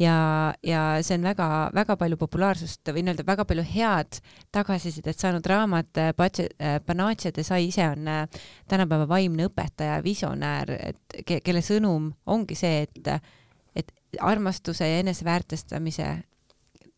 ja, 0.00 0.54
ja 0.64 0.84
see 1.04 1.18
on 1.18 1.28
väga-väga 1.28 1.98
palju 2.00 2.16
populaarsust 2.20 2.92
või 2.94 3.04
nii-öelda 3.04 3.26
väga 3.28 3.44
palju 3.44 3.66
head 3.74 4.22
tagasisidet 4.56 5.20
saanud 5.20 5.46
raamat. 5.52 6.00
Panache 6.86 7.34
Desai 7.36 7.66
ise 7.68 7.90
on 7.92 8.08
tänapäeva 8.68 9.08
vaimne 9.08 9.50
õpetaja, 9.50 10.00
visionäär, 10.04 10.72
et 10.80 11.22
ke, 11.26 11.42
kelle 11.44 11.60
sõnum 11.64 12.08
ongi 12.24 12.56
see, 12.56 12.86
et, 12.88 13.32
et 13.76 13.92
armastuse 14.20 14.88
ja 14.88 15.04
eneseväärtustamise 15.04 16.12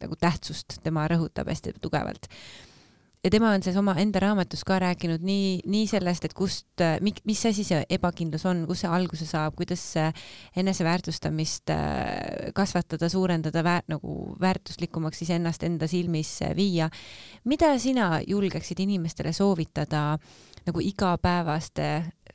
nagu 0.03 0.19
tähtsust 0.19 0.79
tema 0.83 1.09
rõhutab 1.11 1.51
hästi 1.51 1.75
tugevalt 1.83 2.31
ja 3.25 3.31
tema 3.31 3.51
on 3.55 3.63
selles 3.63 3.79
oma 3.79 3.95
enda 4.03 4.21
raamatus 4.23 4.65
ka 4.67 4.79
rääkinud 4.83 5.23
nii, 5.23 5.61
nii 5.71 5.87
sellest, 5.91 6.25
et 6.27 6.35
kust, 6.35 6.83
mis 7.01 7.43
asi 7.47 7.65
see 7.67 7.83
ebakindlus 7.95 8.45
on, 8.51 8.65
kust 8.67 8.83
see 8.83 8.91
alguse 8.91 9.27
saab, 9.29 9.55
kuidas 9.59 9.83
eneseväärtustamist 10.59 11.71
äh, 11.71 12.51
kasvatada, 12.55 13.09
suurendada, 13.13 13.63
väär, 13.65 13.87
nagu 13.93 14.17
väärtuslikumaks 14.43 15.23
iseennast 15.27 15.63
enda 15.69 15.87
silmis 15.91 16.35
viia. 16.59 16.91
mida 17.45 17.79
sina 17.79 18.21
julgeksid 18.27 18.81
inimestele 18.81 19.33
soovitada 19.33 20.19
nagu 20.67 20.81
igapäevaste 20.83 21.89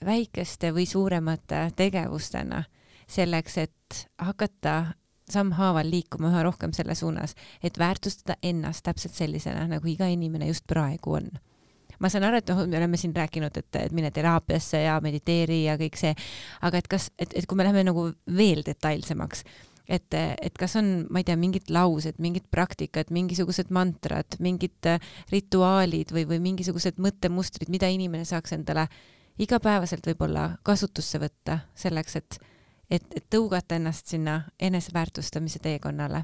väikeste 0.06 0.72
või 0.72 0.86
suuremate 0.86 1.68
tegevustena 1.76 2.64
selleks, 3.08 3.58
et 3.58 4.08
hakata 4.20 4.94
sammhaaval 5.32 5.90
liikuma 5.92 6.32
üha 6.32 6.44
rohkem 6.48 6.74
selle 6.76 6.96
suunas, 6.96 7.36
et 7.64 7.80
väärtustada 7.80 8.38
ennast 8.44 8.86
täpselt 8.88 9.16
sellisena, 9.18 9.68
nagu 9.68 9.88
iga 9.92 10.08
inimene 10.12 10.48
just 10.48 10.68
praegu 10.68 11.18
on. 11.20 11.30
ma 12.00 12.12
saan 12.14 12.28
aru, 12.28 12.38
et 12.38 12.50
noh, 12.54 12.60
me 12.70 12.78
oleme 12.78 12.98
siin 12.98 13.16
rääkinud, 13.16 13.56
et, 13.58 13.76
et 13.76 13.94
mine 13.96 14.12
teraapiasse 14.14 14.84
ja 14.84 15.00
mediteeri 15.02 15.64
ja 15.64 15.80
kõik 15.82 15.98
see, 15.98 16.12
aga 16.62 16.78
et 16.78 16.88
kas, 16.88 17.10
et, 17.18 17.34
et 17.34 17.48
kui 17.50 17.58
me 17.58 17.66
läheme 17.66 17.88
nagu 17.88 18.12
veel 18.38 18.62
detailsemaks, 18.66 19.42
et, 19.90 20.14
et 20.14 20.60
kas 20.60 20.76
on, 20.78 20.92
ma 21.10 21.24
ei 21.24 21.28
tea, 21.28 21.38
mingid 21.40 21.72
laused, 21.74 22.20
mingid 22.22 22.46
praktikad, 22.54 23.10
mingisugused 23.16 23.72
mantrad, 23.74 24.38
mingid 24.44 24.92
rituaalid 25.34 26.14
või, 26.14 26.28
või 26.30 26.42
mingisugused 26.52 27.02
mõttemustrid, 27.02 27.72
mida 27.74 27.90
inimene 27.90 28.28
saaks 28.30 28.54
endale 28.54 28.88
igapäevaselt 29.42 30.06
võib-olla 30.12 30.52
kasutusse 30.66 31.22
võtta 31.22 31.62
selleks, 31.78 32.22
et 32.22 32.40
et, 32.92 33.04
et 33.16 33.26
tõugata 33.30 33.76
ennast 33.76 34.08
sinna 34.08 34.42
eneseväärtustamise 34.60 35.60
teekonnale 35.60 36.24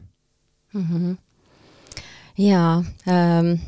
mm. 0.74 0.86
-hmm. 0.90 1.18
jaa 2.38 2.84
ähm,, 3.08 3.60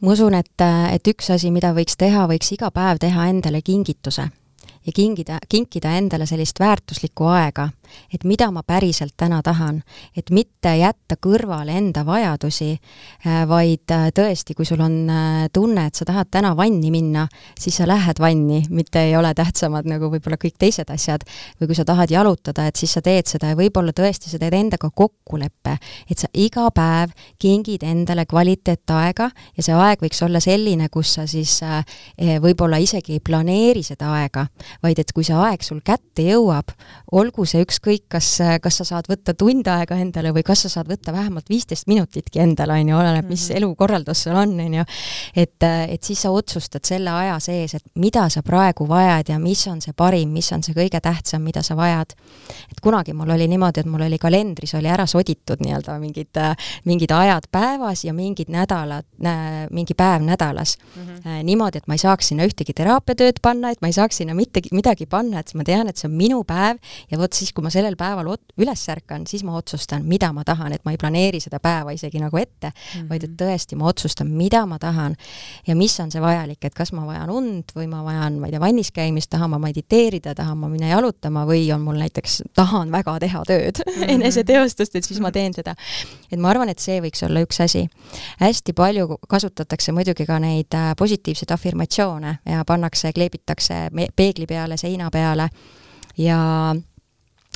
ma 0.00 0.12
usun, 0.12 0.34
et, 0.34 0.66
et 0.92 1.08
üks 1.08 1.30
asi, 1.30 1.50
mida 1.50 1.72
võiks 1.74 1.96
teha, 1.98 2.26
võiks 2.26 2.52
iga 2.52 2.70
päev 2.70 2.98
teha 2.98 3.26
endale 3.26 3.62
kingituse 3.62 4.28
ja 4.86 4.92
kingida, 4.94 5.38
kinkida 5.48 5.96
endale 5.98 6.26
sellist 6.26 6.60
väärtuslikku 6.60 7.26
aega, 7.30 7.68
et 8.14 8.24
mida 8.24 8.48
ma 8.50 8.62
päriselt 8.66 9.14
täna 9.16 9.40
tahan, 9.44 9.82
et 10.16 10.30
mitte 10.34 10.74
jätta 10.78 11.16
kõrvale 11.22 11.76
enda 11.78 12.04
vajadusi, 12.06 12.70
äh, 13.26 13.42
vaid 13.48 13.92
äh, 13.94 14.08
tõesti, 14.14 14.56
kui 14.58 14.66
sul 14.68 14.82
on 14.84 14.96
äh, 15.10 15.46
tunne, 15.52 15.86
et 15.88 15.98
sa 15.98 16.06
tahad 16.08 16.30
täna 16.32 16.54
vanni 16.56 16.90
minna, 16.94 17.26
siis 17.58 17.78
sa 17.80 17.86
lähed 17.88 18.20
vanni, 18.22 18.62
mitte 18.70 19.04
ei 19.08 19.16
ole 19.16 19.32
tähtsamad 19.38 19.88
nagu 19.88 20.10
võib-olla 20.12 20.38
kõik 20.40 20.58
teised 20.58 20.90
asjad. 20.90 21.24
või 21.60 21.70
kui 21.70 21.76
sa 21.76 21.84
tahad 21.84 22.10
jalutada, 22.10 22.66
et 22.66 22.76
siis 22.76 22.92
sa 22.92 23.02
teed 23.02 23.28
seda 23.28 23.52
ja 23.52 23.56
võib-olla 23.58 23.92
tõesti 23.92 24.30
sa 24.30 24.38
teed 24.38 24.54
endaga 24.54 24.90
kokkuleppe, 24.90 25.76
et 26.10 26.18
sa 26.18 26.28
iga 26.34 26.68
päev 26.74 27.12
kingid 27.38 27.82
endale 27.82 28.26
kvaliteetaega 28.26 29.30
ja 29.56 29.62
see 29.62 29.74
aeg 29.74 30.02
võiks 30.02 30.22
olla 30.24 30.40
selline, 30.40 30.88
kus 30.88 31.14
sa 31.18 31.26
siis 31.26 31.60
võib-olla 32.42 32.78
isegi 32.82 33.16
ei 33.16 33.20
planeeri 33.20 33.82
seda 33.86 34.12
aega, 34.16 34.46
vaid 34.82 34.98
et 34.98 35.12
kui 35.12 35.24
see 35.24 35.36
aeg 35.36 35.62
sul 35.62 35.80
kätte 35.84 36.24
jõuab, 36.26 36.72
olgu 37.12 37.46
see 37.48 37.62
ükskõik, 37.64 38.06
kas, 38.12 38.28
kas 38.62 38.80
sa 38.80 38.84
saad 38.88 39.08
võtta 39.10 39.34
tund 39.38 39.68
aega 39.68 39.98
endale 40.00 40.32
või 40.32 40.44
kas 40.46 40.64
sa 40.66 40.72
saad 40.72 40.90
võtta 40.90 41.12
vähemalt 41.12 41.50
viisteist 41.52 41.88
minutitki 41.90 42.42
endale, 42.42 42.78
on 42.80 42.92
ju, 42.92 42.96
oleneb, 42.96 43.28
mis 43.28 43.48
-hmm. 43.48 43.56
elukorraldus 43.56 44.22
sul 44.22 44.36
on, 44.36 44.54
on 44.60 44.74
ju, 44.80 44.84
et, 45.36 45.62
et 45.62 46.02
siis 46.02 46.22
sa 46.22 46.30
otsustad 46.30 46.84
selle 46.84 47.10
aja 47.10 47.38
sees, 47.40 47.74
et 47.74 47.84
mida 47.94 48.28
sa 48.28 48.42
praegu 48.42 48.88
vajad 48.88 49.28
ja 49.28 49.38
mis 49.38 49.66
on 49.68 49.80
see 49.80 49.92
parim, 49.96 50.32
mis 50.32 50.52
on 50.52 50.62
see 50.62 50.74
kõige 50.76 51.00
tähtsam, 51.00 51.42
mida 51.42 51.62
sa 51.62 51.76
vajad. 51.76 52.14
et 52.70 52.80
kunagi 52.80 53.12
mul 53.12 53.30
oli 53.30 53.48
niimoodi, 53.48 53.80
et 53.80 53.86
mul 53.86 54.06
oli 54.06 54.18
kalendris 54.18 54.74
oli 54.74 54.88
ära 54.88 55.06
soditud 55.06 55.60
nii-öelda 55.60 55.98
mingid, 55.98 56.40
mingid 56.84 57.10
ajad 57.10 57.48
päevas 57.50 58.04
ja 58.04 58.12
mingid 58.12 58.48
nädalad, 58.48 59.04
mingi 59.70 59.94
päev 59.94 60.22
nädalas 60.22 60.78
mm. 60.78 61.02
-hmm. 61.02 61.42
niimoodi, 61.42 61.78
et 61.78 61.86
ma 61.88 61.94
ei 61.94 61.98
saaks 61.98 62.28
sinna 62.28 62.44
ühtegi 62.44 62.72
teraapiatööd 62.74 63.42
panna, 63.42 63.70
et 63.70 63.82
ma 63.82 63.88
ei 63.88 63.92
saaks 63.92 64.16
sinna 64.16 64.34
mitte 64.34 64.61
midagi, 64.62 64.74
midagi 64.74 65.06
panna, 65.06 65.40
et 65.40 65.52
ma 65.54 65.64
tean, 65.64 65.88
et 65.88 65.98
see 65.98 66.08
on 66.08 66.14
minu 66.16 66.42
päev 66.46 66.78
ja 67.10 67.18
vot 67.18 67.32
siis, 67.32 67.52
kui 67.52 67.64
ma 67.64 67.70
sellel 67.70 67.96
päeval 67.96 68.30
üles 68.60 68.82
ärkan, 68.92 69.26
siis 69.26 69.42
ma 69.44 69.56
otsustan, 69.56 70.04
mida 70.06 70.32
ma 70.32 70.44
tahan, 70.44 70.72
et 70.72 70.84
ma 70.84 70.92
ei 70.92 70.98
planeeri 70.98 71.40
seda 71.40 71.58
päeva 71.62 71.92
isegi 71.92 72.20
nagu 72.20 72.36
ette 72.36 72.68
mm, 72.68 73.00
-hmm. 73.00 73.08
vaid 73.08 73.24
et 73.24 73.34
tõesti, 73.38 73.76
ma 73.76 73.88
otsustan, 73.88 74.28
mida 74.28 74.64
ma 74.66 74.78
tahan 74.78 75.16
ja 75.66 75.76
mis 75.76 75.98
on 76.00 76.10
see 76.10 76.20
vajalik, 76.20 76.64
et 76.64 76.74
kas 76.74 76.92
ma 76.92 77.06
vajan 77.06 77.30
und 77.30 77.72
või 77.76 77.88
ma 77.88 78.02
vajan, 78.04 78.38
ma 78.38 78.46
ei 78.46 78.52
tea, 78.52 78.60
vannis 78.60 78.92
käimist, 78.92 79.30
tahan 79.30 79.50
ma 79.50 79.58
mediteerida, 79.58 80.34
tahan 80.34 80.58
ma 80.58 80.68
minna 80.68 80.88
jalutama 80.88 81.46
või 81.46 81.72
on 81.74 81.80
mul 81.80 81.98
näiteks, 81.98 82.42
tahan 82.54 82.92
väga 82.92 83.18
teha 83.18 83.42
tööd 83.46 83.82
mm 83.86 83.92
-hmm. 83.92 84.10
eneseteostust, 84.10 84.96
et 84.96 85.04
siis 85.04 85.20
ma 85.20 85.32
teen 85.32 85.54
seda. 85.54 85.74
et 86.32 86.38
ma 86.38 86.50
arvan, 86.50 86.68
et 86.68 86.78
see 86.78 87.00
võiks 87.00 87.24
olla 87.26 87.40
üks 87.40 87.60
asi. 87.60 87.88
hästi 88.40 88.72
palju 88.72 89.18
kasutatakse 89.28 89.92
muidugi 89.92 90.26
ka 90.26 90.38
neid 90.38 90.74
äh, 90.74 90.94
positiivseid 90.98 91.50
afirmatsioone 91.50 92.38
ja 92.46 92.64
pannakse, 92.64 93.12
kleebitakse 93.12 93.90
peegli 94.16 94.46
peale, 94.52 94.76
seina 94.80 95.10
peale. 95.10 95.48
Ja 96.20 96.38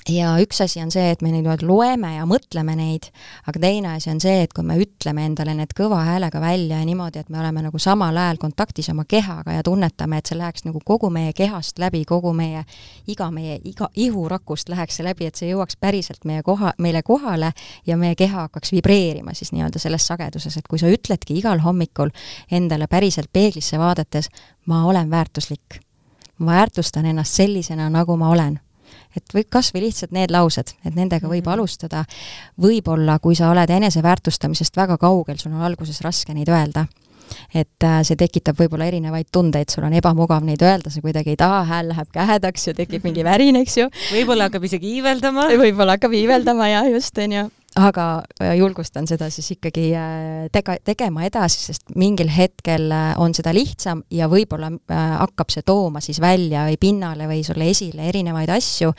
ja 0.08 0.34
üks 0.42 0.60
asi 0.62 0.80
on 0.82 0.90
see, 0.94 1.10
et 1.10 1.22
me 1.24 1.30
neid 1.32 1.62
loeme 1.66 2.12
ja 2.14 2.26
mõtleme 2.28 2.76
neid, 2.78 3.08
aga 3.48 3.60
teine 3.62 3.94
asi 3.96 4.10
on 4.12 4.20
see, 4.22 4.44
et 4.44 4.52
kui 4.54 4.64
me 4.66 4.76
ütleme 4.80 5.24
endale 5.26 5.54
need 5.58 5.72
kõva 5.76 6.02
häälega 6.06 6.40
välja 6.42 6.80
ja 6.80 6.86
niimoodi, 6.86 7.22
et 7.22 7.30
me 7.32 7.40
oleme 7.42 7.64
nagu 7.66 7.78
samal 7.82 8.16
ajal 8.16 8.38
kontaktis 8.42 8.88
oma 8.92 9.06
kehaga 9.08 9.56
ja 9.56 9.64
tunnetame, 9.66 10.20
et 10.20 10.30
see 10.30 10.38
läheks 10.38 10.66
nagu 10.68 10.80
kogu 10.84 11.10
meie 11.14 11.32
kehast 11.36 11.80
läbi, 11.82 12.04
kogu 12.08 12.32
meie, 12.36 12.64
iga 13.10 13.30
meie, 13.34 13.58
iga 13.64 13.90
ihurakust 13.94 14.70
läheks 14.72 15.00
see 15.00 15.06
läbi, 15.06 15.30
et 15.30 15.38
see 15.38 15.50
jõuaks 15.50 15.78
päriselt 15.80 16.24
meie 16.28 16.44
koha, 16.46 16.74
meile 16.82 17.02
kohale 17.06 17.52
ja 17.86 17.98
meie 17.98 18.14
keha 18.18 18.46
hakkaks 18.46 18.74
vibreerima 18.76 19.34
siis 19.34 19.52
nii-öelda 19.56 19.82
selles 19.82 20.06
sageduses, 20.06 20.56
et 20.56 20.70
kui 20.70 20.78
sa 20.82 20.90
ütledki 20.92 21.38
igal 21.40 21.64
hommikul 21.64 22.14
endale 22.50 22.86
päriselt 22.86 23.32
peeglisse 23.32 23.78
vaadates, 23.80 24.30
ma 24.66 24.84
olen 24.86 25.10
väärtuslik 25.10 25.80
ma 26.38 26.52
väärtustan 26.60 27.06
ennast 27.06 27.38
sellisena, 27.40 27.90
nagu 27.90 28.16
ma 28.16 28.30
olen 28.30 28.60
et 29.16 29.34
või 29.34 29.46
kas 29.48 29.72
või 29.74 29.86
lihtsalt 29.86 30.12
need 30.12 30.32
laused, 30.34 30.74
et 30.84 30.94
nendega 30.94 31.26
võib 31.28 31.40
mm 31.40 31.48
-hmm. 31.48 31.54
alustada. 31.54 32.04
võib-olla, 32.60 33.18
kui 33.18 33.34
sa 33.34 33.50
oled 33.50 33.70
eneseväärtustamisest 33.70 34.76
väga 34.76 34.98
kaugel, 34.98 35.38
sul 35.38 35.52
on 35.52 35.62
alguses 35.62 36.00
raske 36.00 36.34
neid 36.34 36.48
öelda, 36.48 36.86
et 37.54 37.84
äh, 37.84 38.02
see 38.02 38.16
tekitab 38.16 38.58
võib-olla 38.60 38.86
erinevaid 38.86 39.26
tundeid, 39.32 39.70
sul 39.72 39.84
on 39.84 39.92
ebamugav 39.92 40.44
neid 40.44 40.62
öelda, 40.62 40.90
sa 40.90 41.00
kuidagi 41.00 41.30
ei 41.30 41.36
taha, 41.36 41.64
hääl 41.64 41.88
läheb 41.88 42.08
kähedaks 42.12 42.66
ja 42.68 42.74
tekib 42.74 43.04
mingi 43.04 43.24
värin, 43.24 43.56
eks 43.56 43.76
ju. 43.76 43.88
võib-olla 44.12 44.50
hakkab 44.50 44.64
isegi 44.64 44.96
iiveldama. 44.98 45.48
võib-olla 45.64 45.96
hakkab 45.96 46.12
iiveldama 46.12 46.68
jah, 46.68 46.90
just, 46.90 47.18
on 47.18 47.32
ju 47.32 47.48
aga 47.76 48.04
äh, 48.40 48.54
julgustan 48.56 49.06
seda 49.08 49.28
siis 49.32 49.50
ikkagi 49.56 49.90
äh, 49.96 50.46
tega-, 50.52 50.78
tegema 50.84 51.26
edasi, 51.26 51.60
sest 51.68 51.92
mingil 51.98 52.30
hetkel 52.32 52.88
äh, 52.92 53.12
on 53.20 53.34
seda 53.36 53.52
lihtsam 53.56 54.02
ja 54.12 54.28
võib-olla 54.32 54.70
hakkab 55.20 55.52
see 55.52 55.64
tooma 55.66 56.00
siis 56.04 56.20
välja 56.22 56.64
või 56.68 56.78
pinnale 56.80 57.28
või 57.28 57.42
sulle 57.46 57.68
esile 57.70 58.08
erinevaid 58.08 58.50
asju, 58.54 58.92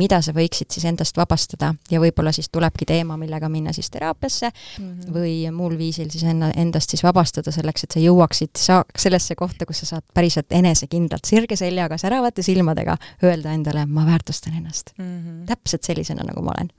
mida 0.00 0.20
sa 0.24 0.34
võiksid 0.34 0.74
siis 0.74 0.86
endast 0.90 1.18
vabastada 1.18 1.72
ja 1.90 2.02
võib-olla 2.02 2.32
siis 2.34 2.50
tulebki 2.52 2.88
teema, 2.88 3.18
millega 3.20 3.48
minna 3.52 3.74
siis 3.76 3.90
teraapiasse 3.94 4.50
mm 4.50 4.84
-hmm. 4.84 5.14
või 5.14 5.34
muul 5.54 5.78
viisil 5.78 6.10
siis 6.10 6.24
enna, 6.26 6.50
endast 6.56 6.90
siis 6.90 7.04
vabastada 7.06 7.52
selleks, 7.54 7.84
et 7.84 7.98
sa 7.98 8.02
jõuaksid 8.02 8.56
sa-, 8.58 8.84
sellesse 8.98 9.34
kohta, 9.34 9.66
kus 9.66 9.84
sa 9.84 9.94
saad 9.94 10.06
päriselt 10.14 10.50
enesekindlalt, 10.50 11.24
sirge 11.24 11.56
seljaga, 11.56 11.98
säravate 11.98 12.42
silmadega 12.42 12.96
öelda 13.22 13.52
endale, 13.52 13.86
ma 13.86 14.06
väärtustan 14.06 14.56
ennast 14.56 14.92
mm. 14.98 15.04
-hmm. 15.04 15.46
täpselt 15.46 15.82
sellisena, 15.82 16.24
nagu 16.26 16.42
ma 16.42 16.56
olen 16.56 16.72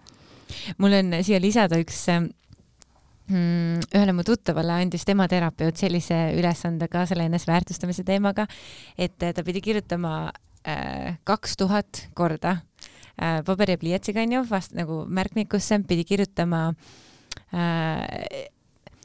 mul 0.78 0.98
on 1.00 1.18
siia 1.26 1.40
lisada 1.42 1.80
üks 1.82 2.02
mm, 2.10 3.86
ühele 3.92 4.16
mu 4.16 4.26
tuttavale 4.28 4.80
andis 4.82 5.06
tema 5.08 5.28
terapeut 5.32 5.78
sellise 5.80 6.20
ülesande 6.38 6.90
ka 6.92 7.06
selle 7.10 7.28
eneseväärtustamise 7.30 8.06
teemaga, 8.08 8.48
et 8.98 9.18
ta 9.20 9.46
pidi 9.46 9.64
kirjutama 9.66 10.16
äh, 10.68 11.18
kaks 11.28 11.58
tuhat 11.62 12.08
korda 12.14 12.60
paberi 13.16 13.78
ja 13.78 13.80
pliiatsiga 13.80 14.26
onju, 14.26 14.42
vast 14.50 14.74
nagu 14.76 15.06
märkmikusse 15.08 15.78
pidi 15.88 16.04
kirjutama 16.04 16.66
äh, 17.56 18.02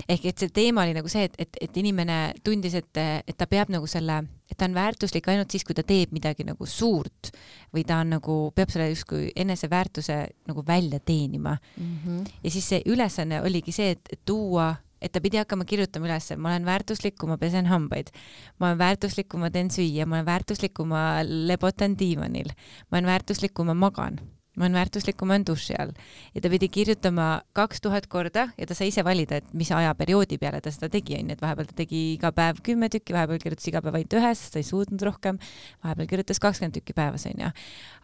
ehk 0.08 0.26
et 0.30 0.42
see 0.42 0.52
teema 0.54 0.84
oli 0.84 0.94
nagu 0.96 1.08
see, 1.10 1.26
et, 1.28 1.38
et, 1.38 1.60
et 1.68 1.80
inimene 1.82 2.18
tundis, 2.44 2.74
et, 2.78 3.00
et 3.00 3.36
ta 3.36 3.48
peab 3.50 3.72
nagu 3.72 3.86
selle, 3.90 4.20
et 4.50 4.58
ta 4.58 4.68
on 4.68 4.76
väärtuslik 4.76 5.28
ainult 5.30 5.50
siis, 5.50 5.64
kui 5.66 5.76
ta 5.76 5.84
teeb 5.86 6.14
midagi 6.16 6.46
nagu 6.48 6.66
suurt 6.66 7.32
või 7.74 7.84
ta 7.86 8.00
on 8.04 8.14
nagu, 8.16 8.36
peab 8.56 8.72
selle 8.72 8.90
justkui 8.90 9.30
eneseväärtuse 9.36 10.20
nagu 10.50 10.64
välja 10.66 11.00
teenima 11.00 11.56
mm. 11.76 11.96
-hmm. 12.04 12.30
ja 12.44 12.50
siis 12.50 12.68
see 12.68 12.82
ülesanne 12.86 13.42
oligi 13.42 13.72
see, 13.72 13.90
et 13.96 14.20
tuua 14.24 14.74
et 15.00 15.12
ta 15.12 15.20
pidi 15.20 15.40
hakkama 15.40 15.64
kirjutama 15.64 16.10
üles, 16.10 16.28
ma 16.36 16.52
olen 16.52 16.66
väärtuslik, 16.68 17.16
kui 17.18 17.28
ma 17.28 17.38
pesen 17.40 17.66
hambaid. 17.66 18.10
ma 18.58 18.68
olen 18.68 18.78
väärtuslik, 18.78 19.28
kui 19.28 19.40
ma 19.40 19.50
teen 19.50 19.70
süüa, 19.70 20.06
ma 20.06 20.18
olen 20.20 20.26
väärtuslik, 20.26 20.74
kui 20.74 20.86
ma 20.86 21.22
lebotan 21.24 21.96
diivanil. 21.98 22.52
ma 22.90 22.98
olen 22.98 23.06
väärtuslik, 23.06 23.54
kui 23.54 23.64
ma 23.64 23.74
magan. 23.74 24.20
Ma 24.60 24.68
olen 24.68 24.76
väärtuslik, 24.76 25.16
kui 25.16 25.28
ma 25.28 25.36
olen 25.36 25.46
duši 25.48 25.76
all. 25.80 25.94
ja 26.34 26.42
ta 26.44 26.50
pidi 26.52 26.68
kirjutama 26.68 27.28
kaks 27.56 27.80
tuhat 27.80 28.06
korda 28.12 28.48
ja 28.58 28.66
ta 28.68 28.76
sai 28.76 28.90
ise 28.92 29.04
valida, 29.06 29.40
et 29.40 29.54
mis 29.56 29.70
ajaperioodi 29.72 30.38
peale 30.38 30.60
ta 30.60 30.72
seda 30.74 30.90
tegi, 30.92 31.16
onju, 31.18 31.36
et 31.36 31.44
vahepeal 31.44 31.70
ta 31.70 31.78
tegi 31.80 32.02
iga 32.14 32.32
päev 32.36 32.60
kümme 32.66 32.90
tükki, 32.92 33.16
vahepeal 33.16 33.40
kirjutas 33.42 33.70
iga 33.72 33.82
päev 33.84 34.00
ainult 34.00 34.18
ühe, 34.20 34.32
sest 34.36 34.54
ta 34.54 34.60
ei 34.60 34.68
suutnud 34.68 35.06
rohkem. 35.08 35.40
vahepeal 35.84 36.10
kirjutas 36.12 36.42
kakskümmend 36.42 36.76
tükki 36.76 36.96
päevas, 36.96 37.24
onju. 37.30 37.54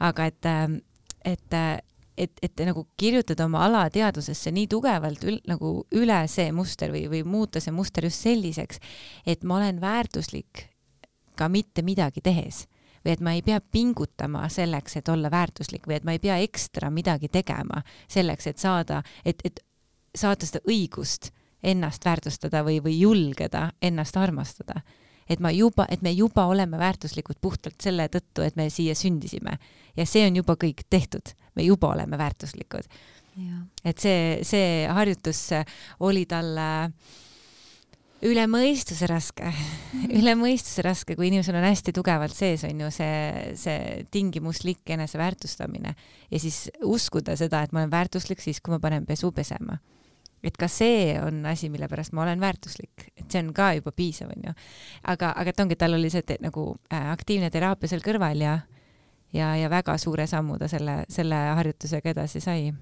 aga 0.08 0.30
et, 0.32 0.50
et 1.24 1.60
et, 2.16 2.32
et 2.42 2.60
nagu 2.64 2.86
kirjutada 2.96 3.44
oma 3.44 3.66
alateadvusesse 3.66 4.48
nii 4.56 4.70
tugevalt 4.72 5.24
ül, 5.28 5.36
nagu 5.44 5.72
üle 5.92 6.22
see 6.32 6.48
muster 6.56 6.88
või, 6.94 7.02
või 7.12 7.20
muuta 7.28 7.60
see 7.60 7.74
muster 7.76 8.06
just 8.08 8.24
selliseks, 8.24 8.80
et 9.28 9.44
ma 9.44 9.58
olen 9.58 9.82
väärtuslik 9.82 10.64
ka 11.36 11.50
mitte 11.52 11.84
midagi 11.84 12.24
tehes 12.24 12.64
või 13.06 13.14
et 13.14 13.22
ma 13.22 13.36
ei 13.36 13.42
pea 13.46 13.60
pingutama 13.60 14.48
selleks, 14.52 14.98
et 14.98 15.08
olla 15.08 15.30
väärtuslik 15.30 15.86
või 15.86 16.00
et 16.00 16.04
ma 16.04 16.16
ei 16.16 16.22
pea 16.22 16.40
ekstra 16.42 16.90
midagi 16.90 17.30
tegema 17.32 17.82
selleks, 18.08 18.50
et 18.50 18.58
saada, 18.58 19.02
et, 19.24 19.40
et 19.46 19.62
saada 20.14 20.46
seda 20.46 20.64
õigust 20.66 21.30
ennast 21.62 22.04
väärtustada 22.04 22.64
või, 22.66 22.82
või 22.82 22.98
julgeda 23.00 23.70
ennast 23.82 24.16
armastada. 24.16 24.82
et 25.28 25.40
ma 25.40 25.50
juba, 25.50 25.86
et 25.90 26.02
me 26.02 26.10
juba 26.10 26.44
oleme 26.46 26.78
väärtuslikud 26.78 27.40
puhtalt 27.40 27.80
selle 27.82 28.08
tõttu, 28.08 28.42
et 28.42 28.56
me 28.56 28.70
siia 28.70 28.94
sündisime 28.94 29.58
ja 29.96 30.06
see 30.06 30.26
on 30.26 30.36
juba 30.36 30.54
kõik 30.54 30.84
tehtud 30.90 31.34
me 31.56 31.62
juba 31.62 31.88
oleme 31.88 32.18
väärtuslikud. 32.18 32.84
et 33.84 33.98
see, 33.98 34.38
see 34.42 34.86
harjutus 34.88 35.50
oli 36.00 36.24
talle 36.26 36.68
üle 38.24 38.46
mõistuse 38.48 39.08
raske 39.10 39.52
üle 40.16 40.34
mõistuse 40.38 40.84
raske, 40.84 41.16
kui 41.16 41.28
inimesel 41.30 41.56
on 41.58 41.66
hästi 41.66 41.94
tugevalt 41.96 42.34
sees, 42.36 42.64
on 42.68 42.80
ju 42.80 42.92
see, 42.94 43.18
see 43.58 44.06
tingimuslik 44.12 44.88
eneseväärtustamine 44.96 45.92
ja 46.30 46.40
siis 46.40 46.66
uskuda 46.84 47.36
seda, 47.38 47.62
et 47.64 47.74
ma 47.74 47.82
olen 47.82 47.92
väärtuslik 47.92 48.42
siis, 48.44 48.60
kui 48.60 48.74
ma 48.74 48.80
panen 48.82 49.06
pesu 49.06 49.32
pesema. 49.36 49.78
et 50.46 50.56
ka 50.56 50.68
see 50.70 51.16
on 51.18 51.40
asi, 51.50 51.68
mille 51.72 51.88
pärast 51.88 52.12
ma 52.14 52.22
olen 52.22 52.40
väärtuslik, 52.40 53.08
et 53.16 53.24
see 53.30 53.40
on 53.42 53.52
ka 53.54 53.72
juba 53.74 53.92
piisav, 53.92 54.30
on 54.30 54.48
ju. 54.48 54.54
aga, 55.02 55.32
aga 55.36 55.50
et 55.50 55.60
ongi, 55.60 55.76
tal 55.76 55.96
oli 55.98 56.10
see 56.10 56.22
te, 56.22 56.38
nagu 56.40 56.76
äh, 56.92 57.10
aktiivne 57.12 57.50
teraapia 57.50 57.90
seal 57.90 58.04
kõrval 58.04 58.42
ja 58.44 58.58
ja, 59.34 59.54
ja 59.56 59.70
väga 59.70 59.98
suure 59.98 60.26
sammu 60.26 60.58
ta 60.58 60.68
selle, 60.68 61.04
selle 61.08 61.36
harjutusega 61.58 62.14
edasi 62.14 62.40
sai. 62.40 62.72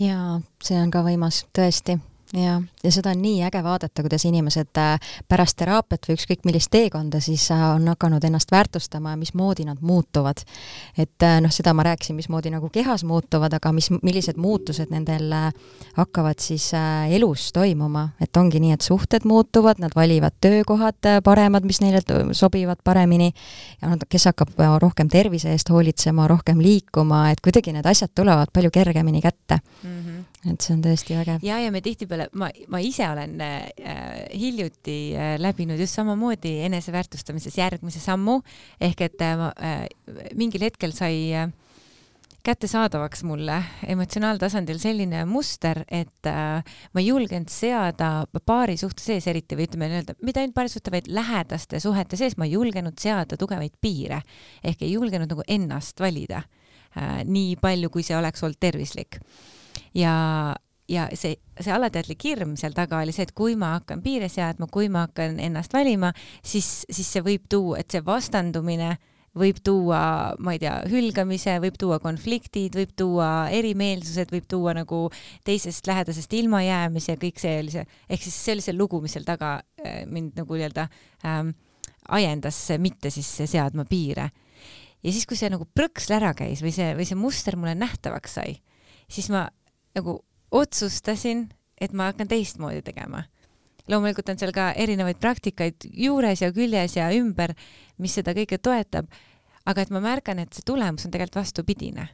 jaa, 0.00 0.40
see 0.62 0.80
on 0.80 0.90
ka 0.90 1.04
võimas, 1.04 1.44
tõesti 1.52 2.00
ja, 2.34 2.62
ja 2.84 2.90
seda 2.92 3.12
on 3.14 3.22
nii 3.22 3.42
äge 3.46 3.60
vaadata, 3.62 4.02
kuidas 4.02 4.24
inimesed 4.26 4.78
äh, 4.80 4.98
pärast 5.28 5.56
teraapiat 5.60 6.08
või 6.08 6.16
ükskõik 6.18 6.46
millist 6.48 6.70
teekonda 6.74 7.20
siis 7.22 7.46
äh, 7.54 7.62
on 7.74 7.86
hakanud 7.92 8.24
ennast 8.24 8.50
väärtustama 8.52 9.14
ja 9.14 9.20
mismoodi 9.20 9.64
nad 9.64 9.78
muutuvad. 9.80 10.42
et 10.98 11.22
äh, 11.22 11.38
noh, 11.40 11.52
seda 11.52 11.74
ma 11.74 11.86
rääkisin, 11.86 12.16
mismoodi 12.16 12.50
nagu 12.50 12.68
kehas 12.72 13.04
muutuvad, 13.04 13.54
aga 13.54 13.72
mis, 13.72 13.90
millised 14.02 14.36
muutused 14.36 14.90
nendel 14.90 15.32
hakkavad 15.96 16.42
siis 16.42 16.70
elus 17.10 17.52
toimuma, 17.52 18.08
et 18.20 18.36
ongi 18.36 18.60
nii, 18.60 18.72
et 18.74 18.82
suhted 18.82 19.24
muutuvad, 19.24 19.78
nad 19.78 19.94
valivad 19.96 20.34
töökohad 20.40 21.22
paremad, 21.24 21.64
mis 21.64 21.80
neile 21.80 22.02
sobivad 22.32 22.82
paremini 22.84 23.32
ja 23.82 23.92
nad, 23.94 24.02
kes 24.08 24.28
hakkab 24.32 24.58
rohkem 24.82 25.08
tervise 25.08 25.52
eest 25.54 25.70
hoolitsema, 25.70 26.26
rohkem 26.28 26.60
liikuma, 26.62 27.30
et 27.30 27.40
kuidagi 27.44 27.72
need 27.76 27.86
asjad 27.86 28.10
tulevad 28.14 28.50
palju 28.52 28.70
kergemini 28.74 29.22
kätte 29.22 29.60
mm. 29.82 30.02
-hmm. 30.02 30.52
et 30.52 30.60
see 30.60 30.74
on 30.74 30.82
tõesti 30.82 31.18
vägev. 31.18 31.38
ja, 31.42 31.58
ja 31.60 31.72
me 31.72 31.80
tihtipeale 31.80 32.15
tihtipeale 32.16 32.28
ma, 32.38 32.50
ma 32.68 32.80
ise 32.80 33.06
olen 33.08 33.40
äh, 33.40 33.68
hiljuti 34.34 35.14
äh, 35.16 35.36
läbinud 35.40 35.78
just 35.80 35.96
samamoodi 35.96 36.62
eneseväärtustamises 36.66 37.58
järgmise 37.58 38.00
sammu 38.00 38.40
ehk 38.80 39.00
et 39.06 39.20
äh, 39.20 39.46
äh, 39.60 39.86
mingil 40.34 40.64
hetkel 40.66 40.92
sai 40.92 41.32
äh, 41.34 41.50
kättesaadavaks 42.46 43.24
mulle 43.26 43.56
emotsionaaltasandil 43.90 44.78
selline 44.78 45.24
muster, 45.26 45.82
et 45.90 46.28
äh, 46.30 46.62
ma 46.94 47.02
ei 47.02 47.08
julgenud 47.08 47.50
seada 47.50 48.26
paari 48.46 48.76
suhte 48.78 49.02
sees 49.02 49.26
eriti 49.26 49.58
või 49.58 49.66
ütleme 49.66 49.88
nii-öelda, 49.90 50.14
mitte 50.22 50.40
ainult 50.40 50.54
paari 50.54 50.70
suhte, 50.70 50.92
vaid 50.94 51.10
lähedaste 51.10 51.80
suhete 51.82 52.18
sees, 52.18 52.36
ma 52.38 52.46
ei 52.46 52.54
julgenud 52.54 52.98
seada 53.02 53.38
tugevaid 53.38 53.74
piire 53.80 54.22
ehk 54.62 54.86
ei 54.86 54.94
julgenud 54.94 55.32
nagu 55.34 55.42
ennast 55.48 56.00
valida 56.00 56.44
äh, 56.94 57.24
nii 57.26 57.58
palju, 57.60 57.90
kui 57.90 58.06
see 58.06 58.16
oleks 58.16 58.46
olnud 58.46 58.62
tervislik. 58.62 59.18
ja, 59.94 60.14
ja 60.88 61.08
see, 61.18 61.36
see 61.60 61.74
alateadlik 61.74 62.22
hirm 62.28 62.54
seal 62.58 62.74
taga 62.76 63.00
oli 63.02 63.14
see, 63.14 63.26
et 63.26 63.34
kui 63.36 63.56
ma 63.58 63.74
hakkan 63.76 64.02
piire 64.04 64.28
seadma, 64.32 64.68
kui 64.72 64.88
ma 64.92 65.06
hakkan 65.06 65.40
ennast 65.42 65.74
valima, 65.74 66.12
siis, 66.44 66.84
siis 66.90 67.10
see 67.16 67.24
võib 67.26 67.46
tuua, 67.50 67.80
et 67.82 67.90
see 67.90 68.04
vastandumine 68.06 68.94
võib 69.36 69.58
tuua, 69.64 70.00
ma 70.40 70.54
ei 70.54 70.60
tea, 70.62 70.78
hülgamise, 70.88 71.58
võib 71.60 71.76
tuua 71.80 71.98
konfliktid, 72.00 72.76
võib 72.78 72.94
tuua 72.96 73.50
erimeelsused, 73.52 74.32
võib 74.32 74.46
tuua 74.48 74.72
nagu 74.78 75.02
teisest 75.44 75.88
lähedasest 75.90 76.32
ilmajäämise 76.38 77.12
ja 77.14 77.20
kõik 77.20 77.42
see 77.42 77.58
oli 77.60 77.74
see, 77.74 77.84
ehk 78.08 78.24
siis 78.24 78.38
see 78.46 78.56
oli 78.56 78.64
see 78.64 78.76
lugu, 78.76 79.02
mis 79.04 79.16
seal 79.16 79.26
taga 79.28 79.58
äh, 79.60 80.04
mind 80.08 80.40
nagu 80.40 80.56
nii-öelda 80.56 80.86
ähm, 81.28 81.52
ajendas 82.16 82.62
mitte 82.80 83.12
siis 83.12 83.28
seadma 83.50 83.84
piire. 83.88 84.30
ja 85.02 85.12
siis, 85.12 85.26
kui 85.28 85.36
see 85.36 85.52
nagu 85.52 85.68
prõksl 85.68 86.16
ära 86.16 86.32
käis 86.36 86.64
või 86.64 86.72
see, 86.72 86.94
või 86.96 87.08
see 87.08 87.20
muster 87.20 87.58
mulle 87.60 87.76
nähtavaks 87.76 88.38
sai, 88.40 88.56
siis 89.12 89.28
ma 89.34 89.44
nagu 89.96 90.20
otsustasin, 90.50 91.48
et 91.80 91.92
ma 91.92 92.10
hakkan 92.10 92.28
teistmoodi 92.28 92.82
tegema. 92.82 93.24
loomulikult 93.88 94.28
on 94.28 94.38
seal 94.38 94.50
ka 94.50 94.72
erinevaid 94.74 95.18
praktikaid 95.22 95.86
juures 95.94 96.40
ja 96.42 96.50
küljes 96.52 96.96
ja 96.96 97.06
ümber, 97.14 97.52
mis 98.02 98.16
seda 98.18 98.34
kõike 98.34 98.58
toetab, 98.58 99.06
aga 99.66 99.82
et 99.82 99.90
ma 99.94 100.00
märkan, 100.02 100.40
et 100.42 100.52
see 100.52 100.66
tulemus 100.66 101.06
on 101.06 101.12
tegelikult 101.14 101.42
vastupidine. 101.42 102.08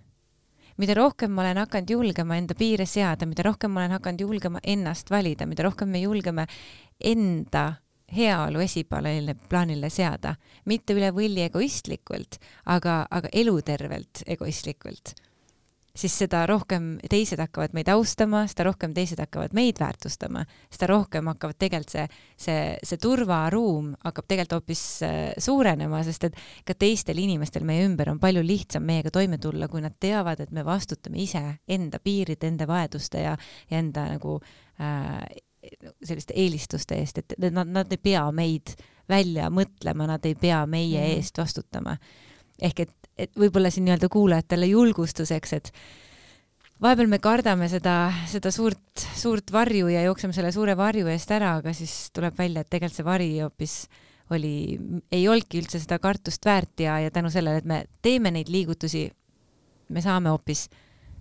mida 0.76 0.94
rohkem 0.94 1.30
ma 1.30 1.42
olen 1.42 1.56
hakanud 1.56 1.90
julgema 1.90 2.36
enda 2.36 2.54
piire 2.54 2.86
seada, 2.86 3.26
mida 3.26 3.42
rohkem 3.42 3.70
ma 3.70 3.80
olen 3.80 3.90
hakanud 3.90 4.20
julgema 4.20 4.60
ennast 4.62 5.10
valida, 5.10 5.46
mida 5.46 5.62
rohkem 5.62 5.88
me 5.88 6.00
julgeme 6.00 6.46
enda 7.00 7.74
heaolu 8.16 8.60
esiplaanile, 8.60 9.34
plaanile 9.48 9.90
seada, 9.90 10.34
mitte 10.64 10.94
üle 10.94 11.10
võlli 11.12 11.44
egoistlikult, 11.44 12.38
aga, 12.64 13.06
aga 13.10 13.28
elutervelt 13.32 14.24
egoistlikult 14.26 15.14
siis 15.96 16.14
seda 16.22 16.44
rohkem 16.48 16.96
teised 17.10 17.40
hakkavad 17.40 17.74
meid 17.76 17.88
austama, 17.92 18.46
seda 18.50 18.66
rohkem 18.70 18.94
teised 18.96 19.20
hakkavad 19.20 19.52
meid 19.56 19.80
väärtustama, 19.80 20.44
seda 20.72 20.88
rohkem 20.92 21.28
hakkavad 21.32 21.58
tegelikult 21.60 21.92
see, 21.92 22.06
see, 22.40 22.62
see 22.86 23.00
turvaruum 23.02 23.92
hakkab 24.04 24.28
tegelikult 24.30 24.62
hoopis 24.62 24.84
äh, 25.06 25.18
suurenema, 25.42 26.02
sest 26.06 26.28
et 26.30 26.40
ka 26.68 26.76
teistel 26.78 27.20
inimestel 27.20 27.66
meie 27.68 27.84
ümber 27.86 28.12
on 28.12 28.20
palju 28.22 28.44
lihtsam 28.46 28.86
meiega 28.88 29.12
toime 29.12 29.38
tulla, 29.42 29.68
kui 29.68 29.84
nad 29.84 29.96
teavad, 30.00 30.40
et 30.40 30.52
me 30.54 30.64
vastutame 30.66 31.20
ise 31.22 31.42
enda 31.68 32.00
piiride, 32.02 32.48
enda 32.48 32.68
vajaduste 32.70 33.26
ja, 33.26 33.36
ja 33.70 33.82
enda 33.82 34.08
nagu 34.14 34.38
äh, 34.80 35.20
selliste 36.02 36.34
eelistuste 36.36 36.96
eest, 36.98 37.22
et 37.22 37.36
nad, 37.52 37.68
nad 37.68 37.92
ei 37.92 38.00
pea 38.02 38.24
meid 38.34 38.74
välja 39.08 39.50
mõtlema, 39.52 40.08
nad 40.10 40.24
ei 40.26 40.34
pea 40.34 40.64
meie 40.66 41.00
mm 41.00 41.06
-hmm. 41.06 41.16
eest 41.18 41.38
vastutama. 41.38 41.96
ehk 42.62 42.80
et 42.80 43.01
et 43.18 43.32
võib-olla 43.38 43.70
siin 43.72 43.86
nii-öelda 43.86 44.08
kuulajatele 44.12 44.68
julgustuseks, 44.70 45.52
et 45.58 45.72
vahepeal 46.82 47.10
me 47.10 47.18
kardame 47.22 47.68
seda, 47.70 47.96
seda 48.30 48.52
suurt, 48.54 49.04
suurt 49.18 49.52
varju 49.54 49.90
ja 49.92 50.04
jookseme 50.06 50.34
selle 50.36 50.52
suure 50.54 50.76
varju 50.78 51.10
eest 51.12 51.30
ära, 51.34 51.56
aga 51.60 51.74
siis 51.76 52.10
tuleb 52.14 52.38
välja, 52.38 52.62
et 52.62 52.70
tegelikult 52.72 53.00
see 53.00 53.08
vari 53.08 53.28
hoopis 53.40 53.76
oli, 54.32 54.54
ei 55.12 55.26
olnudki 55.28 55.60
üldse 55.60 55.80
seda 55.82 55.98
kartust 56.02 56.44
väärt 56.46 56.80
ja, 56.80 56.98
ja 57.04 57.10
tänu 57.14 57.30
sellele, 57.30 57.62
et 57.62 57.68
me 57.68 57.84
teeme 58.02 58.32
neid 58.34 58.50
liigutusi, 58.52 59.06
me 59.92 60.02
saame 60.04 60.32
hoopis 60.32 60.68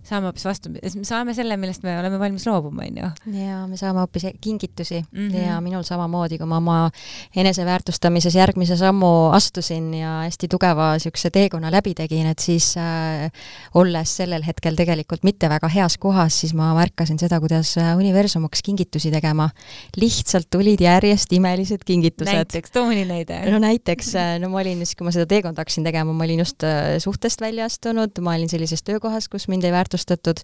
saame 0.02 0.26
hoopis 0.26 0.44
vastu, 0.48 0.70
me 0.72 1.06
saame 1.06 1.34
selle, 1.36 1.56
millest 1.60 1.84
me 1.86 1.94
oleme 2.00 2.18
valmis 2.18 2.44
loobuma, 2.48 2.82
onju. 2.88 3.08
ja 3.38 3.60
me 3.70 3.78
saame 3.78 4.02
hoopis 4.02 4.26
kingitusi 4.42 4.98
mm 4.98 5.28
-hmm. 5.28 5.46
ja 5.46 5.60
minul 5.60 5.84
samamoodi, 5.86 6.38
kui 6.38 6.46
ma 6.46 6.56
oma 6.56 6.90
eneseväärtustamises 7.36 8.34
järgmise 8.34 8.76
sammu 8.76 9.30
astusin 9.32 9.94
ja 9.94 10.10
hästi 10.26 10.48
tugeva 10.48 10.92
niisuguse 10.92 11.30
teekonna 11.30 11.70
läbi 11.70 11.94
tegin, 11.94 12.26
et 12.26 12.38
siis 12.38 12.74
äh, 12.76 13.30
olles 13.74 14.16
sellel 14.16 14.42
hetkel 14.46 14.74
tegelikult 14.74 15.22
mitte 15.22 15.48
väga 15.48 15.68
heas 15.68 15.98
kohas, 15.98 16.40
siis 16.40 16.54
ma 16.54 16.74
märkasin 16.74 17.18
seda, 17.18 17.40
kuidas 17.40 17.76
äh, 17.78 17.96
universum 17.96 18.42
hakkas 18.42 18.62
kingitusi 18.62 19.10
tegema. 19.10 19.50
lihtsalt 19.96 20.50
tulid 20.50 20.80
järjest 20.80 21.32
imelised 21.32 21.84
kingitused. 21.84 22.34
näiteks, 22.34 22.70
too 22.70 22.84
mõni 22.90 23.06
näide. 23.06 23.50
no 23.50 23.58
näiteks, 23.58 24.14
äh, 24.16 24.38
no 24.40 24.48
ma 24.48 24.58
olin 24.58 24.82
siis, 24.82 24.96
kui 24.96 25.04
ma 25.04 25.12
seda 25.12 25.26
teekonda 25.26 25.60
hakkasin 25.60 25.84
tegema, 25.84 26.12
ma 26.12 26.24
olin 26.24 26.38
just 26.38 26.64
äh, 26.64 26.98
suhtest 26.98 27.40
välja 27.40 27.64
astunud, 27.64 28.18
ma 28.20 28.34
olin 28.34 28.48
sellises 28.48 28.82
töökohas, 28.82 29.28
kus 29.28 29.48
mind 29.48 29.64
ei 29.64 29.70
väärtustanud 29.70 29.91
väärtustatud 29.92 30.40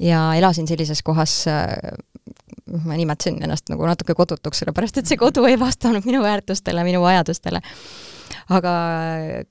ja 0.00 0.34
elasin 0.34 0.66
sellises 0.68 1.02
kohas 1.02 1.46
äh, 1.48 1.66
ma 2.84 2.96
nimetasin 2.96 3.42
ennast 3.42 3.68
nagu 3.70 3.86
natuke 3.86 4.14
kodutuks, 4.14 4.62
sellepärast 4.62 4.98
et 4.98 5.06
see 5.06 5.18
kodu 5.20 5.44
ei 5.46 5.58
vastanud 5.60 6.04
minu 6.04 6.22
väärtustele, 6.22 6.84
minu 6.84 7.02
vajadustele. 7.02 7.60
aga 8.48 8.70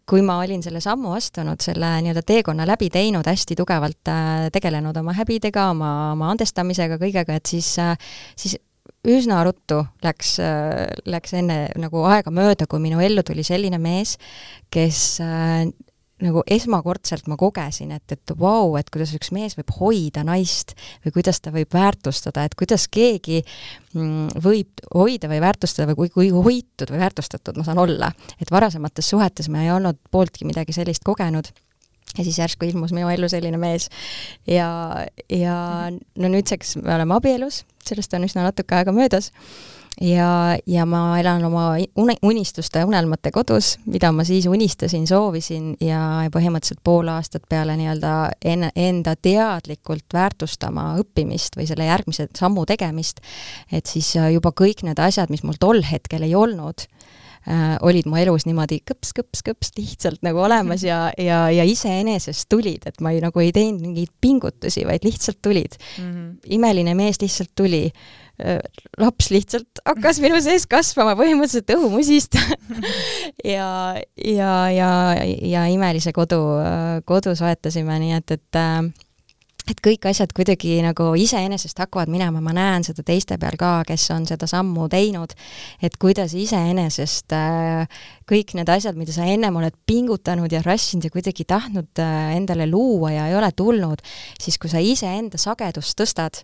kui 0.06 0.22
ma 0.22 0.40
olin 0.44 0.64
selle 0.64 0.80
sammu 0.82 1.14
astunud, 1.14 1.62
selle 1.62 1.88
nii-öelda 2.02 2.22
teekonna 2.26 2.66
läbi 2.68 2.90
teinud, 2.90 3.26
hästi 3.26 3.56
tugevalt 3.56 4.10
äh, 4.10 4.50
tegelenud 4.54 4.98
oma 4.98 5.14
häbidega, 5.14 5.70
oma, 5.72 6.12
oma 6.12 6.30
andestamisega, 6.34 6.98
kõigega, 7.02 7.38
et 7.38 7.46
siis, 7.46 7.78
äh, 7.80 7.98
siis 8.36 8.58
üsna 9.08 9.44
ruttu 9.44 9.82
läks, 10.04 10.38
läks 11.06 11.34
enne 11.36 11.58
nagu 11.76 12.06
aega 12.08 12.32
mööda, 12.32 12.68
kui 12.68 12.80
minu 12.80 13.02
ellu 13.04 13.24
tuli 13.24 13.44
selline 13.44 13.80
mees, 13.82 14.16
kes 14.72 15.20
nagu 16.24 16.44
esmakordselt 16.52 17.28
ma 17.32 17.38
kogesin, 17.40 17.92
et, 17.96 18.16
et 18.16 18.34
vau 18.38 18.70
wow,, 18.70 18.78
et 18.80 18.90
kuidas 18.94 19.14
üks 19.18 19.32
mees 19.36 19.58
võib 19.60 19.74
hoida 19.80 20.24
naist 20.28 20.76
või 21.06 21.16
kuidas 21.18 21.42
ta 21.44 21.54
võib 21.54 21.74
väärtustada, 21.74 22.46
et 22.48 22.56
kuidas 22.60 22.88
keegi 22.92 23.42
mm, 23.94 24.40
võib 24.44 24.86
hoida 24.94 25.30
või 25.32 25.42
väärtustada 25.44 25.90
või 25.92 26.00
kui, 26.00 26.14
kui 26.16 26.32
hoitud 26.34 26.94
või 26.94 27.04
väärtustatud 27.04 27.60
ma 27.60 27.68
saan 27.68 27.82
olla. 27.84 28.12
et 28.40 28.52
varasemates 28.52 29.10
suhetes 29.14 29.50
ma 29.50 29.64
ei 29.66 29.72
olnud 29.74 30.00
pooltki 30.12 30.48
midagi 30.50 30.76
sellist 30.76 31.04
kogenud 31.04 31.52
ja 32.18 32.24
siis 32.24 32.38
järsku 32.40 32.66
ilmus 32.66 32.94
minu 32.94 33.10
ellu 33.10 33.30
selline 33.30 33.58
mees 33.58 33.90
ja, 34.48 34.68
ja 35.30 35.56
no 35.92 36.30
nüüdseks 36.30 36.78
me 36.82 36.96
oleme 36.96 37.16
abielus, 37.18 37.64
sellest 37.86 38.14
on 38.14 38.28
üsna 38.28 38.46
natuke 38.48 38.78
aega 38.78 38.94
möödas 38.96 39.32
ja, 40.02 40.58
ja 40.68 40.86
ma 40.86 41.20
elan 41.20 41.46
oma 41.46 41.66
unistuste 42.22 42.82
ja 42.82 42.88
unelmate 42.88 43.32
kodus, 43.32 43.78
mida 43.86 44.12
ma 44.12 44.26
siis 44.28 44.48
unistasin, 44.50 45.06
soovisin 45.08 45.74
ja 45.82 46.00
põhimõtteliselt 46.34 46.84
pool 46.84 47.12
aastat 47.14 47.46
peale 47.50 47.76
nii-öelda 47.80 48.14
enne, 48.46 48.72
enda 48.76 49.16
teadlikult 49.16 50.14
väärtustama 50.14 50.94
õppimist 51.02 51.58
või 51.60 51.68
selle 51.70 51.88
järgmise 51.90 52.28
sammu 52.38 52.66
tegemist, 52.70 53.22
et 53.72 53.90
siis 53.90 54.16
juba 54.34 54.54
kõik 54.56 54.86
need 54.88 55.00
asjad, 55.00 55.32
mis 55.34 55.44
mul 55.44 55.60
tol 55.60 55.84
hetkel 55.92 56.26
ei 56.26 56.36
olnud, 56.36 56.88
äh, 57.48 57.76
olid 57.82 58.08
mu 58.10 58.20
elus 58.22 58.48
niimoodi 58.50 58.82
kõps-kõps-kõps 58.90 59.74
lihtsalt 59.78 60.24
nagu 60.26 60.42
olemas 60.44 60.86
ja, 60.86 61.06
ja, 61.18 61.46
ja 61.54 61.68
iseenesest 61.68 62.50
tulid, 62.52 62.88
et 62.90 63.00
ma 63.04 63.14
ei, 63.14 63.22
nagu 63.24 63.44
ei 63.44 63.54
teinud 63.56 63.84
mingeid 63.84 64.14
pingutusi, 64.22 64.86
vaid 64.88 65.06
lihtsalt 65.08 65.42
tulid 65.42 65.78
mm. 65.78 66.04
-hmm. 66.04 66.36
imeline 66.58 66.96
mees 66.98 67.22
lihtsalt 67.22 67.54
tuli 67.56 67.88
Äh, 68.42 68.58
laps 68.98 69.28
lihtsalt 69.30 69.78
hakkas 69.86 70.18
minu 70.18 70.40
sees 70.42 70.64
kasvama 70.66 71.14
põhimõtteliselt 71.20 71.70
õhumusist 71.76 72.34
ja, 73.54 73.68
ja, 74.18 74.54
ja, 74.74 74.90
ja 75.22 75.66
imelise 75.70 76.10
kodu, 76.18 76.40
kodu 77.06 77.36
soetasime, 77.38 78.00
nii 78.02 78.16
et, 78.18 78.34
et 78.34 78.58
äh, 78.58 78.80
et 79.70 79.80
kõik 79.84 80.08
asjad 80.10 80.34
kuidagi 80.36 80.80
nagu 80.84 81.14
iseenesest 81.20 81.80
hakkavad 81.80 82.12
minema, 82.12 82.42
ma 82.44 82.54
näen 82.56 82.84
seda 82.84 83.04
teiste 83.06 83.38
peal 83.42 83.58
ka, 83.60 83.74
kes 83.88 84.10
on 84.16 84.28
seda 84.30 84.48
sammu 84.50 84.90
teinud, 84.92 85.36
et 85.82 85.98
kuidas 86.02 86.36
iseenesest 86.38 87.36
äh, 87.38 87.88
kõik 88.30 88.56
need 88.60 88.70
asjad, 88.70 89.00
mida 89.00 89.16
sa 89.16 89.28
ennem 89.30 89.56
oled 89.62 89.76
pingutanud 89.88 90.52
ja 90.52 90.64
rassinud 90.66 91.08
ja 91.08 91.14
kuidagi 91.14 91.46
tahtnud 91.48 92.04
endale 92.36 92.68
luua 92.70 93.14
ja 93.16 93.28
ei 93.32 93.38
ole 93.40 93.52
tulnud, 93.56 94.04
siis 94.42 94.60
kui 94.60 94.72
sa 94.72 94.84
iseenda 94.84 95.40
sagedust 95.42 95.98
tõstad 96.00 96.44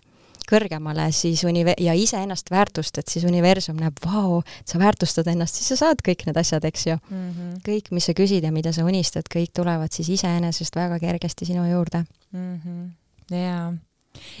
kõrgemale, 0.50 1.10
siis 1.14 1.42
unive- 1.44 1.76
ja 1.78 1.94
iseennast 1.94 2.50
väärtustad, 2.50 3.08
siis 3.08 3.24
universum 3.24 3.78
näeb, 3.80 3.98
vau, 4.04 4.40
sa 4.66 4.80
väärtustad 4.80 5.28
ennast, 5.30 5.58
siis 5.58 5.72
sa 5.72 5.78
saad 5.84 6.02
kõik 6.06 6.26
need 6.26 6.40
asjad, 6.40 6.64
eks 6.64 6.86
ju 6.86 6.96
mm. 6.96 7.28
-hmm. 7.30 7.52
kõik, 7.66 7.90
mis 7.90 8.08
sa 8.08 8.16
küsid 8.16 8.44
ja 8.44 8.52
mida 8.52 8.72
sa 8.72 8.84
unistad, 8.84 9.28
kõik 9.34 9.52
tulevad 9.54 9.92
siis 9.92 10.08
iseenesest 10.08 10.76
väga 10.76 10.98
kergesti 10.98 11.46
sinu 11.46 11.66
juurde 11.70 12.04
mm. 12.32 12.56
-hmm. 12.56 12.88
Jaa 13.30 13.70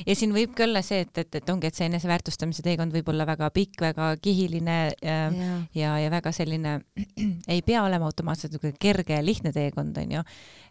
ja 0.06 0.14
siin 0.18 0.32
võib 0.34 0.52
ka 0.56 0.64
olla 0.66 0.82
see, 0.84 1.04
et, 1.04 1.12
et, 1.22 1.36
et 1.40 1.50
ongi, 1.52 1.68
et 1.68 1.76
see 1.76 1.86
eneseväärtustamise 1.88 2.62
teekond 2.64 2.94
võib 2.94 3.10
olla 3.12 3.26
väga 3.28 3.50
pikk, 3.54 3.82
väga 3.84 4.08
kihiline 4.22 4.78
ja, 5.02 5.18
ja, 5.30 5.50
ja, 5.76 5.92
ja 6.04 6.12
väga 6.12 6.32
selline, 6.34 6.76
ei 7.54 7.62
pea 7.66 7.84
olema 7.86 8.08
automaatselt 8.10 8.54
niisugune 8.54 8.80
kerge 8.82 9.16
ja 9.16 9.24
lihtne 9.24 9.52
teekond, 9.54 9.98
on 10.02 10.16
ju. 10.18 10.24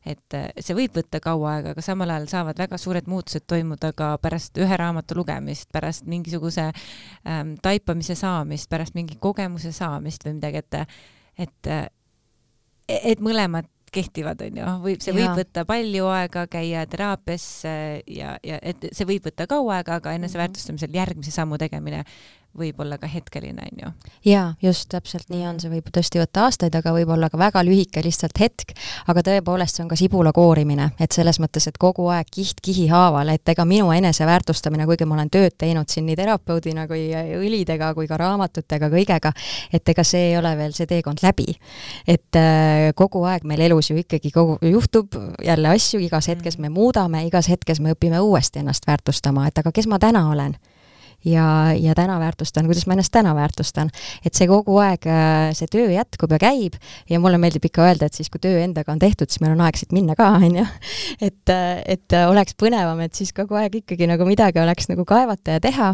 et 0.09 0.37
see 0.59 0.77
võib 0.77 0.95
võtta 0.99 1.21
kaua 1.23 1.55
aega, 1.57 1.75
aga 1.75 1.83
samal 1.85 2.11
ajal 2.15 2.27
saavad 2.31 2.59
väga 2.59 2.79
suured 2.81 3.07
muutused 3.11 3.47
toimuda 3.47 3.93
ka 3.95 4.13
pärast 4.21 4.57
ühe 4.59 4.79
raamatu 4.79 5.17
lugemist, 5.19 5.69
pärast 5.75 6.07
mingisuguse 6.09 6.69
ähm, 6.69 7.55
taipamise 7.63 8.17
saamist, 8.19 8.69
pärast 8.71 8.99
mingi 8.99 9.19
kogemuse 9.19 9.71
saamist 9.75 10.27
või 10.27 10.39
midagi, 10.39 10.63
et 10.65 10.83
et 11.39 11.73
et 12.89 13.19
mõlemad 13.21 13.67
kehtivad, 13.93 14.41
on 14.45 14.59
ju, 14.61 14.73
võib, 14.83 15.03
see 15.03 15.15
võib 15.15 15.37
võtta 15.39 15.65
palju 15.69 16.09
aega, 16.13 16.45
käia 16.51 16.85
teraapias 16.89 17.47
ja, 17.65 18.35
ja 18.45 18.59
et 18.61 18.89
see 18.91 19.07
võib 19.09 19.29
võtta 19.29 19.47
kaua 19.49 19.79
aega, 19.79 19.99
aga 19.99 20.15
eneseväärtustamisel 20.19 20.95
järgmise 20.95 21.33
sammu 21.35 21.59
tegemine 21.61 22.03
võib 22.57 22.79
olla 22.81 22.97
ka 22.97 23.07
hetkeline, 23.07 23.61
on 23.71 23.81
ju. 23.83 23.89
jaa, 24.31 24.53
just, 24.61 24.89
täpselt 24.89 25.29
nii 25.29 25.45
on, 25.47 25.59
see 25.61 25.69
võib 25.71 25.89
tõesti 25.93 26.19
võtta 26.21 26.47
aastaid, 26.47 26.75
aga 26.75 26.93
võib 26.95 27.11
olla 27.13 27.29
ka 27.29 27.37
väga 27.37 27.61
lühike 27.65 28.01
lihtsalt 28.03 28.39
hetk, 28.41 28.73
aga 29.11 29.23
tõepoolest, 29.25 29.77
see 29.77 29.83
on 29.85 29.91
ka 29.91 29.97
sibula 29.99 30.33
koorimine, 30.35 30.89
et 30.99 31.15
selles 31.15 31.39
mõttes, 31.39 31.67
et 31.69 31.77
kogu 31.77 32.07
aeg 32.13 32.29
kiht 32.33 32.61
kihi 32.65 32.87
haaval, 32.91 33.29
et 33.33 33.53
ega 33.53 33.65
minu 33.69 33.91
eneseväärtustamine, 33.93 34.87
kuigi 34.89 35.07
ma 35.09 35.19
olen 35.19 35.29
tööd 35.33 35.55
teinud 35.61 35.89
siin 35.89 36.07
nii 36.09 36.17
terapeudina 36.19 36.87
kui 36.89 37.05
õlidega 37.13 37.93
kui 37.97 38.09
ka 38.09 38.17
raamatutega, 38.19 38.89
kõigega, 38.93 39.33
et 39.73 39.93
ega 39.93 40.05
see 40.07 40.31
ei 40.31 40.37
ole 40.39 40.55
veel 40.57 40.73
see 40.77 40.89
teekond 40.89 41.21
läbi. 41.23 41.53
et 42.07 42.35
äh, 42.35 42.89
kogu 42.95 43.23
aeg 43.29 43.45
meil 43.45 43.61
elus 43.69 43.91
ju 43.91 43.97
ikkagi 43.99 44.31
kogu, 44.31 44.57
juhtub 44.65 45.15
jälle 45.45 45.69
asju, 45.75 45.99
igas 46.01 46.27
hetkes 46.27 46.57
me 46.57 46.69
muudame, 46.69 47.25
igas 47.27 47.49
hetkes 47.49 47.79
me 47.79 47.93
õpime 47.93 48.19
uuesti 48.19 48.59
ennast 48.59 48.87
väärtustama, 48.87 49.47
et 49.47 49.57
aga 49.57 49.71
kes 49.71 49.87
ma 49.87 49.99
täna 49.99 50.29
olen 50.29 50.57
ja, 51.25 51.73
ja 51.75 51.95
täna 51.95 52.19
väärtustan, 52.19 52.65
kuidas 52.69 52.87
ma 52.87 52.95
ennast 52.95 53.11
täna 53.11 53.33
väärtustan. 53.35 53.89
et 54.25 54.33
see 54.33 54.47
kogu 54.47 54.77
aeg, 54.83 55.07
äh, 55.07 55.51
see 55.57 55.67
töö 55.71 55.89
jätkub 55.91 56.31
ja 56.35 56.39
käib 56.41 56.79
ja 57.09 57.19
mulle 57.19 57.37
meeldib 57.41 57.65
ikka 57.69 57.85
öelda, 57.87 58.09
et 58.09 58.17
siis, 58.17 58.29
kui 58.29 58.41
töö 58.43 58.59
endaga 58.63 58.91
on 58.91 58.99
tehtud, 58.99 59.29
siis 59.29 59.41
meil 59.43 59.55
on 59.57 59.65
aeg 59.67 59.79
siit 59.79 59.95
minna 59.95 60.15
ka, 60.19 60.31
on 60.39 60.61
ju. 60.61 60.65
et, 61.21 61.53
äh, 61.53 61.83
et 61.85 62.17
äh, 62.17 62.27
oleks 62.29 62.57
põnevam, 62.59 63.01
et 63.05 63.15
siis 63.15 63.33
kogu 63.35 63.59
aeg 63.59 63.81
ikkagi 63.83 64.09
nagu 64.09 64.27
midagi 64.27 64.61
oleks 64.63 64.89
nagu 64.91 65.05
kaevata 65.05 65.59
ja 65.59 65.63
teha. 65.63 65.93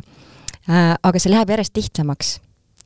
aga 0.66 1.20
see 1.22 1.30
läheb 1.30 1.52
järjest 1.54 1.78
lihtsamaks 1.78 2.30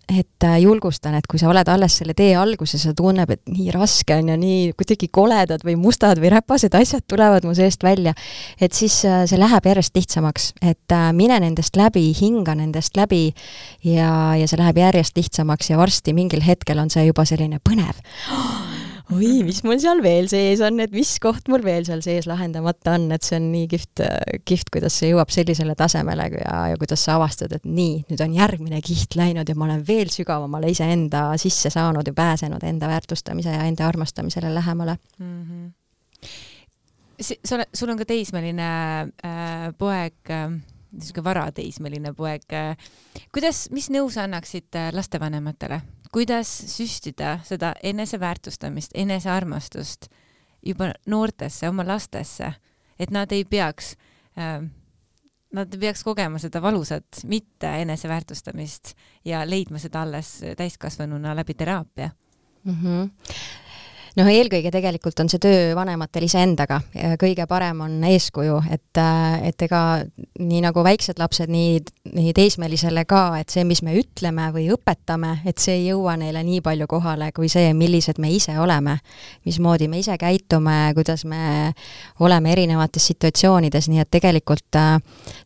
et 0.10 0.44
äh, 0.44 0.58
julgustan, 0.64 1.14
et 1.20 1.28
kui 1.30 1.40
sa 1.42 1.50
oled 1.52 1.70
alles 1.70 2.00
selle 2.00 2.16
tee 2.18 2.34
alguses 2.38 2.84
ja 2.88 2.94
tunneb, 2.98 3.30
et 3.34 3.42
nii 3.52 3.70
raske 3.76 4.16
on 4.18 4.32
ja 4.32 4.38
nii 4.40 4.74
kuidagi 4.78 5.10
koledad 5.14 5.64
või 5.66 5.76
mustad 5.80 6.22
või 6.22 6.32
räpased 6.34 6.76
asjad 6.78 7.06
tulevad 7.10 7.46
mu 7.46 7.54
seest 7.58 7.84
välja, 7.86 8.16
et 8.60 8.74
siis 8.74 9.02
äh, 9.08 9.24
see 9.30 9.40
läheb 9.40 9.70
järjest 9.70 9.96
lihtsamaks, 9.98 10.52
et 10.62 10.96
äh, 10.96 11.10
mine 11.16 11.40
nendest 11.44 11.78
läbi, 11.80 12.08
hinga 12.18 12.58
nendest 12.58 12.98
läbi 12.98 13.28
ja, 13.86 14.36
ja 14.40 14.50
see 14.50 14.60
läheb 14.60 14.82
järjest 14.82 15.18
lihtsamaks 15.20 15.74
ja 15.74 15.80
varsti 15.80 16.16
mingil 16.18 16.44
hetkel 16.46 16.82
on 16.82 16.90
see 16.90 17.06
juba 17.06 17.28
selline 17.30 17.62
põnev. 17.62 18.02
oh, 18.34 18.79
oi, 19.16 19.30
mis 19.48 19.62
mul 19.66 19.80
seal 19.82 20.02
veel 20.06 20.30
sees 20.32 20.62
on, 20.66 20.80
et 20.84 20.94
mis 20.94 21.12
koht 21.24 21.50
mul 21.52 21.64
veel 21.66 21.86
seal 21.88 22.02
sees 22.06 22.28
lahendamata 22.30 22.94
on, 22.98 23.08
et 23.16 23.26
see 23.26 23.40
on 23.40 23.50
nii 23.54 23.68
kihvt, 23.72 24.04
kihvt, 24.48 24.72
kuidas 24.76 25.00
see 25.02 25.12
jõuab 25.12 25.34
sellisele 25.34 25.76
tasemele 25.80 26.30
ja, 26.36 26.56
ja 26.74 26.80
kuidas 26.80 27.04
sa 27.08 27.18
avastad, 27.18 27.54
et 27.58 27.66
nii, 27.68 28.04
nüüd 28.12 28.24
on 28.26 28.38
järgmine 28.38 28.82
kiht 28.86 29.18
läinud 29.20 29.50
ja 29.50 29.58
ma 29.58 29.68
olen 29.70 29.84
veel 29.88 30.14
sügavamale 30.14 30.72
iseenda 30.74 31.28
sisse 31.42 31.72
saanud 31.74 32.08
ja 32.08 32.16
pääsenud 32.16 32.64
enda 32.70 32.92
väärtustamise 32.92 33.56
ja 33.56 33.68
enda 33.70 33.88
armastamisele 33.90 34.54
lähemale 34.54 34.98
mm. 35.18 35.44
-hmm. 35.44 37.30
sa 37.46 37.56
oled, 37.56 37.72
sul 37.74 37.90
on 37.90 37.98
ka 37.98 38.06
teismeline 38.06 38.74
äh, 39.26 39.72
poeg 39.78 40.30
äh, 40.30 40.52
niisugune 40.92 41.24
varateismeline 41.24 42.14
poeg. 42.18 42.46
Äh, 42.54 42.78
kuidas, 43.34 43.68
mis 43.76 43.90
nõu 43.94 44.10
sa 44.14 44.26
annaksid 44.28 44.76
äh, 44.78 44.92
lastevanematele? 44.96 45.82
Kuidas 46.14 46.50
süstida 46.68 47.40
seda 47.44 47.74
eneseväärtustamist, 47.84 48.92
enesearmastust 48.94 50.10
juba 50.66 50.92
noortesse, 51.06 51.70
oma 51.70 51.86
lastesse, 51.88 52.54
et 53.00 53.12
nad 53.12 53.32
ei 53.32 53.46
peaks 53.46 53.96
äh, 54.38 54.70
Nad 55.50 55.74
peaks 55.82 56.04
kogema 56.06 56.38
seda 56.38 56.60
valusat 56.62 57.24
mitte 57.26 57.72
eneseväärtustamist 57.82 58.92
ja 59.26 59.40
leidma 59.50 59.80
seda 59.82 60.04
alles 60.06 60.44
täiskasvanuna 60.58 61.34
läbi 61.36 61.54
teraapia 61.58 62.10
mm. 62.64 62.76
-hmm 62.84 63.10
noh, 64.18 64.30
eelkõige 64.30 64.72
tegelikult 64.74 65.20
on 65.20 65.30
see 65.32 65.42
töö 65.44 65.74
vanematel 65.78 66.26
iseendaga, 66.26 66.82
kõige 67.20 67.46
parem 67.50 67.84
on 67.86 67.98
eeskuju, 68.10 68.62
et, 68.72 69.02
et 69.46 69.68
ega 69.68 69.82
nii 70.40 70.62
nagu 70.66 70.84
väiksed 70.86 71.20
lapsed, 71.22 71.52
nii, 71.52 71.80
nii 72.16 72.34
teismelisele 72.38 73.06
ka, 73.10 73.24
et 73.42 73.54
see, 73.54 73.66
mis 73.68 73.82
me 73.86 73.96
ütleme 74.00 74.50
või 74.56 74.70
õpetame, 74.74 75.40
et 75.50 75.62
see 75.62 75.78
ei 75.80 75.88
jõua 75.90 76.16
neile 76.20 76.44
nii 76.46 76.62
palju 76.66 76.88
kohale 76.90 77.32
kui 77.36 77.50
see, 77.52 77.74
millised 77.78 78.20
me 78.20 78.32
ise 78.34 78.58
oleme. 78.60 78.98
mismoodi 79.46 79.88
me 79.88 80.00
ise 80.00 80.18
käitume, 80.18 80.92
kuidas 80.96 81.26
me 81.26 81.74
oleme 82.20 82.52
erinevates 82.52 83.08
situatsioonides, 83.12 83.90
nii 83.90 84.00
et 84.04 84.12
tegelikult 84.12 84.76
äh, 84.76 84.98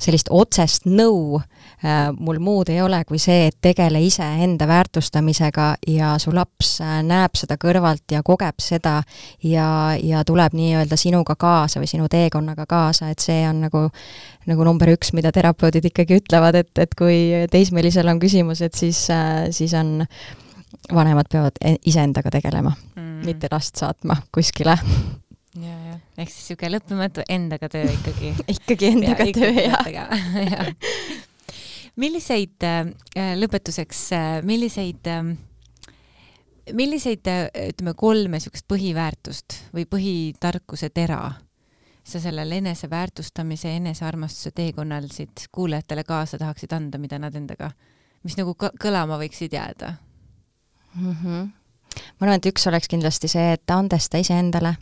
sellist 0.02 0.30
otsest 0.32 0.86
nõu 0.86 1.40
äh, 1.40 2.12
mul 2.18 2.40
muud 2.40 2.70
ei 2.70 2.82
ole 2.82 3.04
kui 3.06 3.20
see, 3.20 3.48
et 3.48 3.58
tegele 3.62 4.02
iseenda 4.04 4.68
väärtustamisega 4.68 5.76
ja 5.88 6.16
su 6.20 6.34
laps 6.36 6.80
äh, 6.82 7.02
näeb 7.06 7.38
seda 7.40 7.58
kõrvalt 7.62 8.16
ja 8.16 8.24
kogeb 8.24 8.53
seda 8.62 9.00
ja, 9.44 9.68
ja 10.02 10.24
tuleb 10.28 10.56
nii-öelda 10.58 10.98
sinuga 11.00 11.36
kaasa 11.40 11.82
või 11.82 11.90
sinu 11.92 12.10
teekonnaga 12.12 12.68
kaasa, 12.70 13.10
et 13.14 13.24
see 13.24 13.42
on 13.50 13.64
nagu, 13.68 13.88
nagu 14.50 14.68
number 14.68 14.94
üks, 14.94 15.14
mida 15.18 15.32
terapeudid 15.36 15.90
ikkagi 15.92 16.22
ütlevad, 16.22 16.60
et, 16.64 16.72
et 16.80 16.96
kui 16.98 17.48
teismelisel 17.52 18.10
on 18.12 18.22
küsimus, 18.24 18.64
et 18.66 18.78
siis, 18.78 19.06
siis 19.56 19.76
on, 19.80 20.00
vanemad 20.94 21.30
peavad 21.32 21.60
e-, 21.64 21.78
iseendaga 21.86 22.32
tegelema 22.34 22.74
mm., 22.96 23.22
mitte 23.28 23.48
last 23.52 23.80
saatma 23.80 24.18
kuskile 24.36 24.76
ja, 24.76 25.74
jah, 25.74 26.00
ehk 26.18 26.32
siis 26.32 26.50
niisugune 26.50 26.74
lõppematu 26.78 27.26
endaga 27.32 27.70
töö 27.72 27.86
ikkagi 27.94 28.34
ikkagi 28.58 28.90
endaga 28.96 29.28
töö, 29.36 29.54
jah. 29.94 30.68
milliseid 32.04 32.68
äh,, 32.68 32.94
lõpetuseks 33.40 34.06
äh,, 34.18 34.30
milliseid 34.46 35.12
äh, 35.12 35.34
milliseid, 36.72 37.28
ütleme, 37.70 37.94
kolme 37.98 38.40
niisugust 38.40 38.68
põhiväärtust 38.72 39.58
või 39.76 39.86
põhitarkuse 39.90 40.90
tera 40.94 41.34
sa 42.04 42.20
sellel 42.20 42.52
eneseväärtustamise, 42.52 43.76
enesearmastuse 43.76 44.52
teekonnal 44.52 45.08
siit 45.12 45.48
kuulajatele 45.52 46.04
kaasa 46.04 46.38
tahaksid 46.38 46.72
anda, 46.72 46.98
mida 46.98 47.20
nad 47.20 47.36
endaga, 47.36 47.72
mis 48.24 48.36
nagu 48.40 48.56
kõlama 48.60 49.20
võiksid 49.22 49.56
jääda 49.56 49.94
mm? 50.96 51.16
-hmm. 51.24 51.48
ma 52.20 52.26
arvan, 52.28 52.36
et 52.38 52.52
üks 52.52 52.68
oleks 52.68 52.92
kindlasti 52.92 53.28
see, 53.28 53.54
et 53.54 53.72
andesta 53.72 54.18
iseendale. 54.18 54.76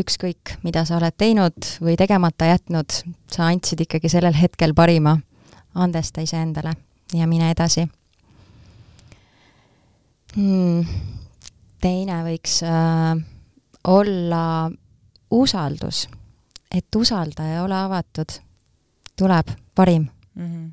ükskõik, 0.00 0.56
mida 0.62 0.84
sa 0.84 0.96
oled 0.96 1.14
teinud 1.16 1.68
või 1.80 1.96
tegemata 1.96 2.44
jätnud, 2.44 2.92
sa 3.32 3.46
andsid 3.46 3.80
ikkagi 3.80 4.08
sellel 4.08 4.34
hetkel 4.34 4.74
parima. 4.74 5.18
andesta 5.74 6.20
iseendale 6.20 6.72
ja 7.12 7.26
mine 7.26 7.50
edasi 7.50 7.88
hmm.. 10.36 10.86
teine 11.80 12.20
võiks 12.26 12.60
äh, 12.66 13.16
olla 13.86 14.70
usaldus, 15.30 16.06
et 16.70 16.96
usalda 16.96 17.46
ja 17.48 17.62
ole 17.64 17.78
avatud, 17.78 18.38
tuleb 19.16 19.54
parim 19.74 20.08
mm. 20.34 20.46
-hmm. 20.46 20.70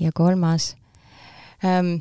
ja 0.00 0.12
kolmas 0.12 0.76
ähm, 1.64 1.96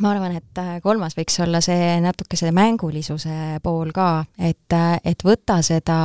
ma 0.00 0.12
arvan, 0.14 0.36
et 0.38 0.60
äh, 0.60 0.76
kolmas 0.84 1.14
võiks 1.16 1.34
olla 1.44 1.60
see 1.64 1.96
natuke 2.00 2.38
see 2.38 2.52
mängulisuse 2.54 3.58
pool 3.64 3.92
ka, 3.94 4.24
et, 4.38 4.72
äh, 4.72 4.94
et 5.04 5.24
võta 5.26 5.58
seda, 5.64 5.98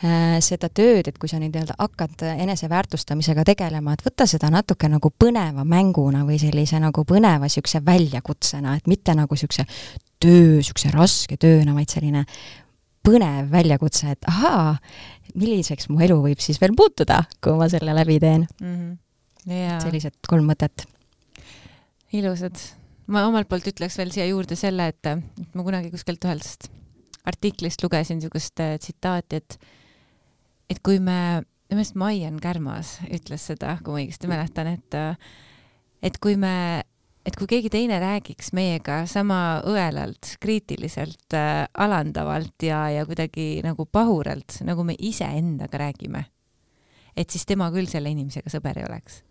äh, 0.00 0.38
seda 0.44 0.70
tööd, 0.72 1.10
et 1.10 1.18
kui 1.20 1.28
sa 1.28 1.40
nüüd 1.40 1.52
nii-öelda 1.52 1.76
hakkad 1.78 2.24
eneseväärtustamisega 2.30 3.44
tegelema, 3.52 3.94
et 3.94 4.06
võta 4.06 4.26
seda 4.30 4.50
natuke 4.52 4.88
nagu 4.88 5.12
põneva 5.12 5.66
mänguna 5.68 6.24
või 6.28 6.40
sellise 6.40 6.80
nagu 6.80 7.04
põneva 7.04 7.44
niisuguse 7.44 7.82
väljakutsena, 7.84 8.78
et 8.80 8.88
mitte 8.90 9.14
nagu 9.18 9.36
niisuguse 9.36 9.66
töö, 10.20 10.56
niisuguse 10.62 10.94
raske 10.96 11.36
tööna, 11.40 11.76
vaid 11.76 11.92
selline 11.92 12.24
põnev 13.04 13.52
väljakutse, 13.52 14.16
et 14.16 14.32
ahaa, 14.32 14.74
milliseks 15.36 15.88
mu 15.92 16.00
elu 16.04 16.16
võib 16.24 16.40
siis 16.42 16.60
veel 16.60 16.72
muutuda, 16.76 17.22
kui 17.44 17.56
ma 17.56 17.68
selle 17.72 17.94
läbi 17.96 18.18
teen 18.20 18.48
mm. 18.60 18.74
-hmm. 18.74 18.98
Yeah. 19.48 19.80
sellised 19.80 20.18
kolm 20.28 20.44
mõtet. 20.50 20.84
ilusad 22.12 22.58
ma 23.10 23.26
omalt 23.28 23.48
poolt 23.50 23.66
ütleks 23.72 23.98
veel 23.98 24.12
siia 24.14 24.28
juurde 24.30 24.56
selle, 24.58 24.90
et 24.92 25.54
ma 25.54 25.66
kunagi 25.66 25.90
kuskilt 25.92 26.24
ühest 26.28 26.70
artiklist 27.26 27.82
lugesin 27.82 28.20
niisugust 28.20 28.60
äh, 28.60 28.76
tsitaati, 28.78 29.40
et 29.40 29.58
et 30.70 30.78
kui 30.86 31.00
me, 31.02 31.42
minu 31.66 31.80
meelest 31.80 31.96
Maian 31.98 32.38
Kärmas 32.40 32.98
ütles 33.10 33.48
seda, 33.50 33.74
kui 33.82 33.92
ma 33.92 34.02
õigesti 34.04 34.30
mäletan, 34.30 34.70
et 34.76 34.98
et 36.06 36.18
kui 36.22 36.36
me, 36.40 36.82
et 37.26 37.36
kui 37.36 37.48
keegi 37.50 37.72
teine 37.72 37.98
räägiks 38.00 38.52
meiega 38.56 39.02
sama 39.10 39.60
õelalt, 39.68 40.36
kriitiliselt 40.40 41.36
äh,, 41.36 41.66
alandavalt 41.74 42.62
ja, 42.64 42.86
ja 42.94 43.04
kuidagi 43.08 43.60
nagu 43.66 43.84
pahuralt, 43.86 44.62
nagu 44.64 44.86
me 44.86 44.96
iseendaga 44.98 45.82
räägime, 45.82 46.24
et 47.16 47.30
siis 47.30 47.44
tema 47.46 47.68
küll 47.74 47.90
selle 47.90 48.14
inimesega 48.14 48.52
sõber 48.52 48.80
ei 48.80 48.88
oleks. 48.88 49.22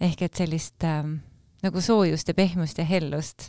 ehk 0.00 0.22
et 0.26 0.34
sellist 0.34 0.84
äh, 0.84 1.04
nagu 1.62 1.80
soojust 1.80 2.28
ja 2.28 2.34
pehmust 2.34 2.78
ja 2.78 2.84
hellust 2.84 3.48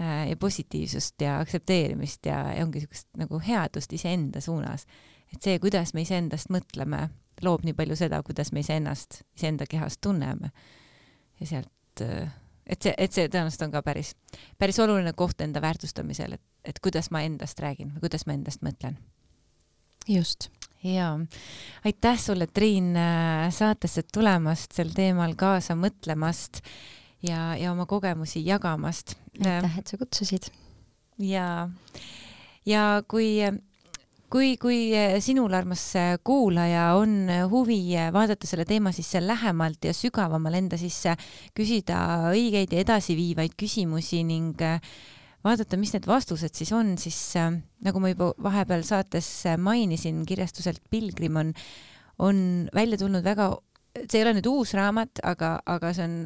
äh, 0.00 0.28
ja 0.30 0.36
positiivsust 0.36 1.20
ja 1.20 1.38
aktsepteerimist 1.40 2.26
ja, 2.26 2.40
ja 2.54 2.64
ongi 2.64 2.82
niisugust 2.82 3.08
nagu 3.16 3.40
headust 3.40 3.92
iseenda 3.92 4.40
suunas. 4.40 4.86
et 5.34 5.42
see, 5.42 5.58
kuidas 5.58 5.94
me 5.94 6.04
iseendast 6.06 6.50
mõtleme, 6.54 7.08
loob 7.42 7.64
nii 7.66 7.74
palju 7.76 7.96
seda, 7.98 8.22
kuidas 8.22 8.52
me 8.52 8.62
iseennast, 8.62 9.22
iseenda 9.36 9.66
kehas 9.68 9.98
tunneme. 10.00 10.50
ja 11.40 11.46
sealt, 11.46 12.02
äh, 12.02 12.32
et 12.66 12.82
see, 12.82 12.94
et 12.98 13.12
see 13.12 13.28
tõenäoliselt 13.28 13.66
on 13.68 13.74
ka 13.74 13.82
päris, 13.82 14.14
päris 14.58 14.78
oluline 14.78 15.12
koht 15.12 15.40
enda 15.40 15.62
väärtustamisel, 15.62 16.38
et, 16.38 16.44
et 16.64 16.80
kuidas 16.80 17.10
ma 17.10 17.22
endast 17.22 17.60
räägin 17.60 17.94
või 17.94 18.08
kuidas 18.08 18.26
ma 18.26 18.36
endast 18.36 18.62
mõtlen. 18.62 18.98
just 20.08 20.50
jaa, 20.84 21.18
aitäh 21.84 22.18
sulle, 22.20 22.46
Triin, 22.46 22.96
äh, 22.96 23.50
saatesse 23.50 24.02
tulemast, 24.12 24.72
sel 24.76 24.92
teemal 24.94 25.34
kaasa 25.38 25.74
mõtlemast 25.74 26.60
ja, 27.28 27.54
ja 27.58 27.72
oma 27.72 27.86
kogemusi 27.86 28.44
jagamast. 28.46 29.16
aitäh, 29.40 29.78
et 29.78 29.86
sa 29.86 29.98
kutsusid. 30.00 30.50
ja, 31.18 31.68
ja 32.66 33.02
kui 33.08 33.40
kui, 34.32 34.56
kui 34.60 34.78
sinul, 35.22 35.54
armas 35.54 35.84
kuulaja, 36.26 36.88
on 36.98 37.28
huvi 37.50 37.80
vaadata 38.12 38.48
selle 38.48 38.66
teema 38.68 38.92
sisse 38.94 39.22
lähemalt 39.22 39.86
ja 39.86 39.94
sügavamal 39.94 40.58
enda 40.58 40.78
sisse, 40.80 41.14
küsida 41.56 42.32
õigeid 42.32 42.74
ja 42.74 42.82
edasiviivaid 42.82 43.54
küsimusi 43.58 44.24
ning 44.26 44.60
vaadata, 45.46 45.78
mis 45.78 45.94
need 45.94 46.08
vastused 46.10 46.58
siis 46.58 46.72
on, 46.74 46.96
siis 46.98 47.20
nagu 47.36 48.02
ma 48.02 48.10
juba 48.12 48.32
vahepeal 48.48 48.82
saates 48.86 49.28
mainisin, 49.62 50.24
kirjastuselt 50.26 50.82
Pilgrim 50.90 51.38
on, 51.42 51.54
on 52.18 52.38
välja 52.74 52.98
tulnud 52.98 53.24
väga 53.26 53.52
see 54.04 54.20
ei 54.20 54.24
ole 54.24 54.32
nüüd 54.36 54.46
uus 54.50 54.72
raamat, 54.76 55.20
aga, 55.26 55.56
aga 55.66 55.92
see 55.96 56.04
on 56.06 56.16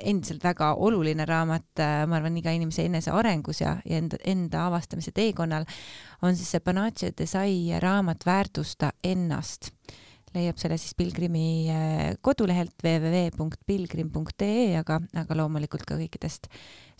endiselt 0.00 0.44
väga 0.44 0.72
oluline 0.80 1.26
raamat, 1.28 1.68
äh, 1.82 2.02
ma 2.08 2.18
arvan, 2.18 2.36
iga 2.40 2.54
inimese 2.54 2.86
enesearengus 2.88 3.62
ja, 3.62 3.76
ja 3.88 3.96
enda, 4.00 4.16
enda 4.28 4.66
avastamise 4.70 5.12
teekonnal, 5.16 5.64
on 6.22 6.36
siis 6.38 6.50
see 6.54 6.62
Panache 6.64 7.12
Desai 7.18 7.80
raamat 7.82 8.26
Väärtusta 8.26 8.92
ennast. 9.04 9.72
leiab 10.32 10.56
selle 10.56 10.78
siis 10.80 10.94
Pilgrimi 10.96 11.68
äh, 11.68 12.14
kodulehelt 12.24 12.72
www.pilgrim.ee, 12.80 14.78
aga, 14.80 15.00
aga 15.20 15.36
loomulikult 15.36 15.84
ka 15.84 15.98
kõikidest 16.00 16.48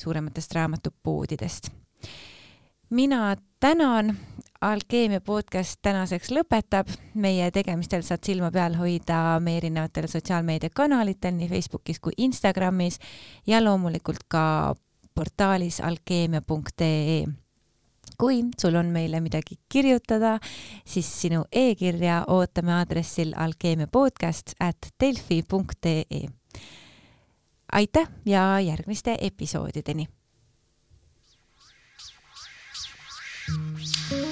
suurematest 0.02 0.52
raamatupoodidest 0.58 1.72
mina 2.92 3.36
tänan, 3.60 4.16
Alkeemia 4.62 5.18
podcast 5.20 5.80
tänaseks 5.82 6.28
lõpetab, 6.30 6.86
meie 7.18 7.48
tegemistel 7.50 8.04
saad 8.06 8.22
silma 8.22 8.52
peal 8.54 8.76
hoida 8.78 9.40
meie 9.42 9.58
erinevatel 9.58 10.06
sotsiaalmeediakanalitel 10.06 11.34
nii 11.34 11.48
Facebookis 11.50 11.98
kui 11.98 12.14
Instagramis 12.22 13.00
ja 13.46 13.58
loomulikult 13.58 14.22
ka 14.30 14.44
portaalis 15.18 15.80
alkeemia.ee 15.82 17.24
kui 18.22 18.38
sul 18.54 18.78
on 18.78 18.94
meile 18.94 19.18
midagi 19.20 19.58
kirjutada, 19.68 20.36
siis 20.86 21.10
sinu 21.10 21.42
e-kirja 21.50 22.22
ootame 22.30 22.76
aadressil 22.78 23.34
alkeemiapodcast 23.34 24.54
at 24.60 24.92
delfi.ee. 25.00 26.26
aitäh 27.72 28.08
ja 28.26 28.60
järgmiste 28.60 29.18
episoodideni! 29.20 30.06
alkeemia, 33.52 34.31